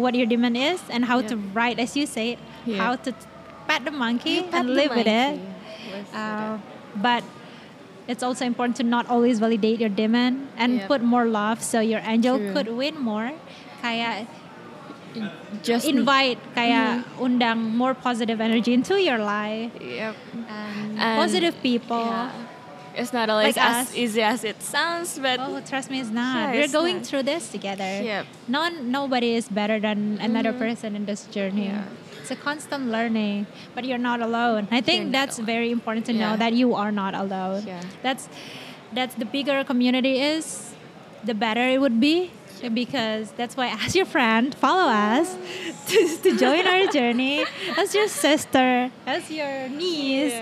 what 0.00 0.14
your 0.14 0.26
demon 0.26 0.54
is 0.56 0.80
and 0.90 1.04
how 1.04 1.20
to 1.20 1.34
Yep. 1.36 1.54
write, 1.54 1.78
as 1.78 1.96
you 1.96 2.06
say, 2.06 2.38
Yep. 2.66 2.78
how 2.78 2.92
to 2.96 3.10
pat 3.66 3.84
the 3.84 3.90
monkey 3.90 4.42
Pat 4.42 4.54
and 4.60 4.68
the 4.70 4.74
live 4.74 4.90
with 4.94 5.06
it. 5.06 5.34
monkey. 5.40 6.14
Uh, 6.14 6.58
but 6.96 7.24
it's 8.06 8.22
also 8.22 8.44
important 8.46 8.76
to 8.76 8.84
not 8.84 9.08
always 9.10 9.38
validate 9.42 9.80
your 9.80 9.90
demon 9.90 10.48
and 10.56 10.78
Yep. 10.78 10.88
put 10.88 11.02
more 11.02 11.26
love 11.26 11.62
so 11.62 11.80
your 11.80 12.00
angel 12.06 12.38
True. 12.38 12.52
could 12.54 12.68
win 12.70 12.98
more. 13.00 13.32
Kayak 13.82 14.26
Just 15.64 15.88
invite, 15.88 16.36
kayak 16.54 17.00
Mm-hmm. 17.00 17.24
undang 17.24 17.58
more 17.72 17.94
positive 17.96 18.36
energy 18.36 18.76
into 18.76 19.00
your 19.00 19.16
life 19.16 19.72
Yep. 19.80 20.12
and, 20.44 21.00
And- 21.00 21.16
positive 21.16 21.56
people. 21.64 22.04
Yeah. 22.04 22.28
It's 22.96 23.12
not 23.12 23.28
always 23.28 23.56
Like 23.56 23.64
as 23.64 23.88
us. 23.88 23.94
easy 23.94 24.22
as 24.22 24.42
it 24.44 24.62
sounds, 24.62 25.18
but 25.18 25.38
Oh, 25.40 25.60
trust 25.60 25.90
me, 25.90 26.00
it's 26.00 26.10
not. 26.10 26.36
Yeah, 26.36 26.52
We're 26.52 26.60
it's 26.62 26.72
going 26.72 26.96
not. 26.96 27.06
through 27.06 27.24
this 27.24 27.48
together. 27.50 27.84
Yep. 28.02 28.26
None, 28.48 28.90
nobody 28.90 29.34
is 29.34 29.48
better 29.48 29.78
than 29.78 30.18
another 30.20 30.52
mm. 30.52 30.58
person 30.58 30.96
in 30.96 31.04
this 31.04 31.26
journey. 31.26 31.66
Yeah. 31.66 31.84
It's 32.20 32.30
a 32.30 32.36
constant 32.36 32.88
learning, 32.90 33.46
but 33.74 33.84
you're 33.84 34.02
not 34.02 34.20
alone. 34.20 34.66
I 34.72 34.80
think 34.80 35.12
that's 35.12 35.36
alone. 35.38 35.46
very 35.46 35.70
important 35.70 36.06
to 36.06 36.12
know 36.12 36.36
that 36.36 36.54
you 36.54 36.74
are 36.74 36.90
not 36.90 37.14
alone. 37.14 37.62
Yeah. 37.66 37.82
That's 38.02 38.28
that's 38.92 39.14
the 39.14 39.24
bigger 39.26 39.62
community 39.62 40.20
is, 40.20 40.74
the 41.22 41.34
better 41.34 41.60
it 41.68 41.80
would 41.80 42.00
be. 42.00 42.30
Because 42.72 43.30
that's 43.36 43.56
why, 43.56 43.68
as 43.84 43.94
your 43.94 44.06
friend, 44.06 44.54
follow 44.54 44.88
us 44.88 45.36
to, 45.88 45.98
to 46.24 46.36
join 46.38 46.66
our 46.66 46.86
journey. 46.90 47.44
As 47.76 47.94
your 47.94 48.08
sister, 48.08 48.90
as 49.06 49.30
your 49.30 49.68
niece, 49.68 50.32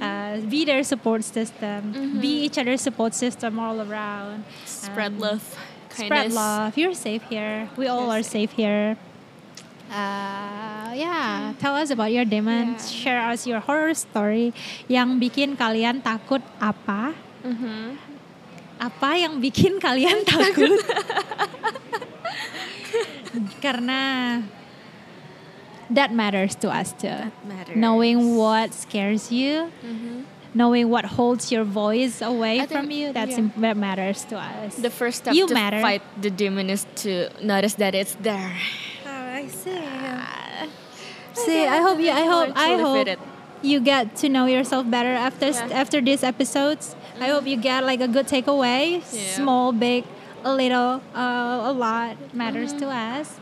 uh, 0.00 0.40
be 0.50 0.64
their 0.64 0.82
support 0.82 1.22
system. 1.24 2.18
Be 2.20 2.44
each 2.50 2.58
other's 2.58 2.80
support 2.82 3.14
system 3.14 3.58
all 3.58 3.80
around. 3.80 4.44
spread 4.66 5.12
Um, 5.14 5.20
love, 5.20 5.42
Spread 5.90 6.10
kindness. 6.10 6.34
love. 6.34 6.76
You're 6.76 6.94
safe 6.94 7.22
here. 7.30 7.70
We 7.76 7.86
all 7.86 8.10
You're 8.10 8.20
are 8.20 8.22
safe 8.26 8.52
here. 8.52 8.96
Uh, 9.92 10.92
yeah, 10.96 11.52
tell 11.60 11.74
us 11.76 11.90
about 11.90 12.12
your 12.12 12.24
demons. 12.24 12.88
Yeah. 12.92 12.98
Share 13.04 13.20
us 13.28 13.46
your 13.46 13.60
horror 13.60 13.92
story 13.92 14.52
yang 14.88 15.20
bikin 15.20 15.52
kalian 15.56 16.00
takut 16.00 16.40
apa? 16.58 17.12
Mhm. 17.44 18.11
Apa 18.82 19.14
yang 19.14 19.38
bikin 19.38 19.78
kalian 19.78 20.26
takut? 20.30 20.74
Karena 23.62 24.42
that 25.90 26.12
matters 26.12 26.54
to 26.56 26.68
us 26.70 26.92
too. 26.92 27.30
matters. 27.46 27.76
Knowing 27.76 28.36
what 28.36 28.74
scares 28.74 29.30
you, 29.30 29.70
knowing 30.54 30.88
what 30.90 31.04
holds 31.04 31.52
your 31.52 31.64
voice 31.64 32.20
away 32.20 32.58
I 32.60 32.66
think- 32.66 32.70
from 32.80 32.90
you, 32.90 33.12
that's 33.12 33.32
yeah. 33.38 33.46
im- 33.46 33.52
that 33.62 33.76
matters 33.76 34.24
to 34.34 34.36
us. 34.36 34.76
The 34.76 34.90
first 34.90 35.18
step 35.22 35.34
You 35.34 35.46
to 35.46 35.54
matter. 35.54 35.80
fight 35.80 36.02
the 36.20 36.30
demon 36.30 36.68
is 36.70 36.86
to 37.06 37.30
notice 37.40 37.74
that 37.78 37.94
it's 37.94 38.14
there. 38.20 38.52
Oh, 39.06 39.10
I 39.10 39.46
see. 39.48 39.78
See, 41.32 41.64
I 41.64 41.78
hope 41.80 41.98
you. 42.00 42.10
I 42.10 42.24
hope. 42.28 42.52
I 42.56 42.76
hope 42.76 43.08
you 43.62 43.80
get 43.80 44.16
to 44.20 44.28
know 44.28 44.44
yourself 44.46 44.90
better 44.90 45.14
after 45.14 45.46
Yeah. 45.48 45.70
Mm-hmm. 45.70 45.72
after 45.80 46.00
these 46.02 46.22
episodes. 46.26 46.96
I 47.20 47.28
hope 47.28 47.46
you 47.46 47.56
get 47.56 47.84
like 47.84 48.00
a 48.00 48.08
good 48.08 48.26
takeaway. 48.26 49.02
Yeah. 49.12 49.34
Small, 49.34 49.72
big, 49.72 50.04
a 50.44 50.52
little, 50.54 51.02
uh, 51.14 51.70
a 51.70 51.72
lot 51.72 52.16
matters 52.34 52.72
to 52.74 52.86
us. 52.88 53.38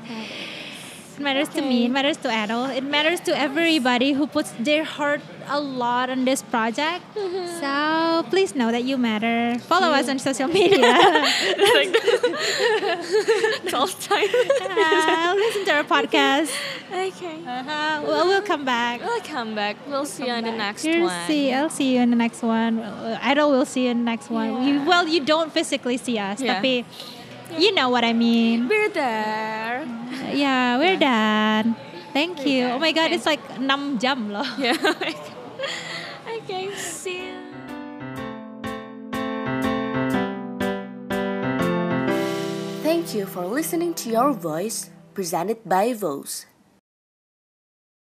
It 1.20 1.22
matters 1.22 1.48
to 1.50 1.60
me. 1.60 1.84
It 1.84 1.90
matters 1.90 2.16
to 2.24 2.30
adult. 2.30 2.70
It 2.70 2.82
matters 2.82 3.20
to 3.28 3.36
everybody 3.36 4.14
who 4.14 4.26
puts 4.26 4.52
their 4.58 4.84
heart 4.84 5.20
a 5.48 5.60
lot 5.60 6.08
on 6.08 6.24
this 6.24 6.40
project. 6.40 7.04
So 7.60 8.24
please 8.30 8.54
know 8.56 8.72
that 8.72 8.84
you 8.84 8.96
matter. 8.96 9.58
Follow 9.68 9.88
us 9.92 10.08
on 10.08 10.18
social 10.18 10.48
media. 10.48 10.80
Twelve 13.68 13.92
times. 14.08 14.32
Uh, 14.32 15.34
listen 15.36 15.64
to 15.66 15.72
our 15.76 15.84
podcast. 15.84 16.56
okay. 16.88 17.36
Uh-huh. 17.44 18.00
Well, 18.08 18.24
we'll 18.24 18.40
come 18.40 18.64
back. 18.64 19.02
We'll 19.04 19.20
come 19.20 19.54
back. 19.54 19.76
We'll 19.86 20.06
see 20.06 20.24
you 20.24 20.32
on 20.32 20.44
the 20.44 20.52
next 20.56 20.86
You'll 20.86 21.04
one. 21.04 21.26
see. 21.26 21.52
I'll 21.52 21.68
see 21.68 21.96
you 21.96 22.00
in 22.00 22.08
the 22.08 22.16
next 22.16 22.40
one. 22.42 22.80
Idol 22.80 23.50
will 23.50 23.66
see 23.66 23.84
you 23.84 23.90
in 23.90 23.98
the 23.98 24.04
next 24.08 24.30
one. 24.30 24.66
You, 24.66 24.84
well, 24.88 25.06
you 25.06 25.20
don't 25.22 25.52
physically 25.52 25.98
see 25.98 26.16
us, 26.16 26.40
Yeah. 26.40 26.54
tapi 26.56 26.86
you 27.58 27.72
know 27.74 27.88
what 27.88 28.04
I 28.04 28.12
mean. 28.12 28.68
We're 28.68 28.88
there. 28.90 29.86
Yeah, 30.32 30.78
we're 30.78 30.96
done. 30.98 31.76
Thank 32.12 32.46
you. 32.46 32.68
done. 32.68 32.76
Oh 32.76 32.78
my 32.78 32.92
god, 32.92 33.06
Okay. 33.06 33.14
it's 33.16 33.26
like 33.26 33.40
6 33.58 34.02
jam 34.02 34.30
loh. 34.32 34.46
Yeah. 34.58 34.76
okay. 36.42 36.74
See 36.74 37.26
you. 37.26 37.38
Thank 42.82 43.14
you 43.14 43.26
for 43.26 43.46
listening 43.46 43.94
to 44.02 44.10
Your 44.10 44.32
Voice, 44.32 44.90
presented 45.14 45.62
by 45.64 45.92
Vose. 45.94 46.46